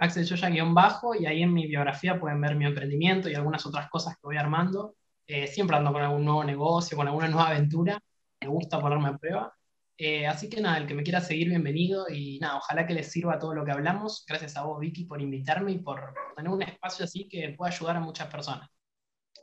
bajo 0.73 1.15
y 1.15 1.27
ahí 1.27 1.43
en 1.43 1.53
mi 1.53 1.67
biografía 1.67 2.19
pueden 2.19 2.41
ver 2.41 2.57
mi 2.57 2.67
emprendimiento 2.67 3.29
y 3.29 3.35
algunas 3.35 3.65
otras 3.67 3.89
cosas 3.89 4.15
que 4.15 4.23
voy 4.23 4.37
armando. 4.37 4.97
Eh, 5.27 5.47
siempre 5.47 5.77
ando 5.77 5.93
con 5.93 6.03
algún 6.03 6.25
nuevo 6.25 6.45
negocio, 6.45 6.97
con 6.97 7.07
alguna 7.07 7.29
nueva 7.29 7.49
aventura. 7.49 8.01
Me 8.41 8.49
gusta 8.49 8.81
ponerme 8.81 9.09
a 9.09 9.17
prueba. 9.17 9.55
Eh, 9.97 10.27
así 10.27 10.49
que 10.49 10.61
nada, 10.61 10.79
el 10.79 10.87
que 10.87 10.95
me 10.95 11.05
quiera 11.05 11.21
seguir, 11.21 11.49
bienvenido 11.49 12.07
y 12.09 12.39
nada, 12.41 12.57
ojalá 12.57 12.87
que 12.87 12.95
les 12.95 13.11
sirva 13.11 13.39
todo 13.39 13.55
lo 13.55 13.65
que 13.65 13.71
hablamos. 13.71 14.25
Gracias 14.27 14.57
a 14.57 14.65
vos, 14.65 14.81
Vicky, 14.81 15.05
por 15.05 15.21
invitarme 15.21 15.73
y 15.73 15.79
por 15.79 16.15
tener 16.35 16.51
un 16.51 16.63
espacio 16.63 17.05
así 17.05 17.29
que 17.29 17.55
pueda 17.57 17.73
ayudar 17.73 17.97
a 17.97 18.01
muchas 18.01 18.29
personas. 18.29 18.69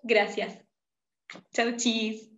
Gracias. 0.03 0.59
Chau, 1.53 1.75
chis. 1.77 2.30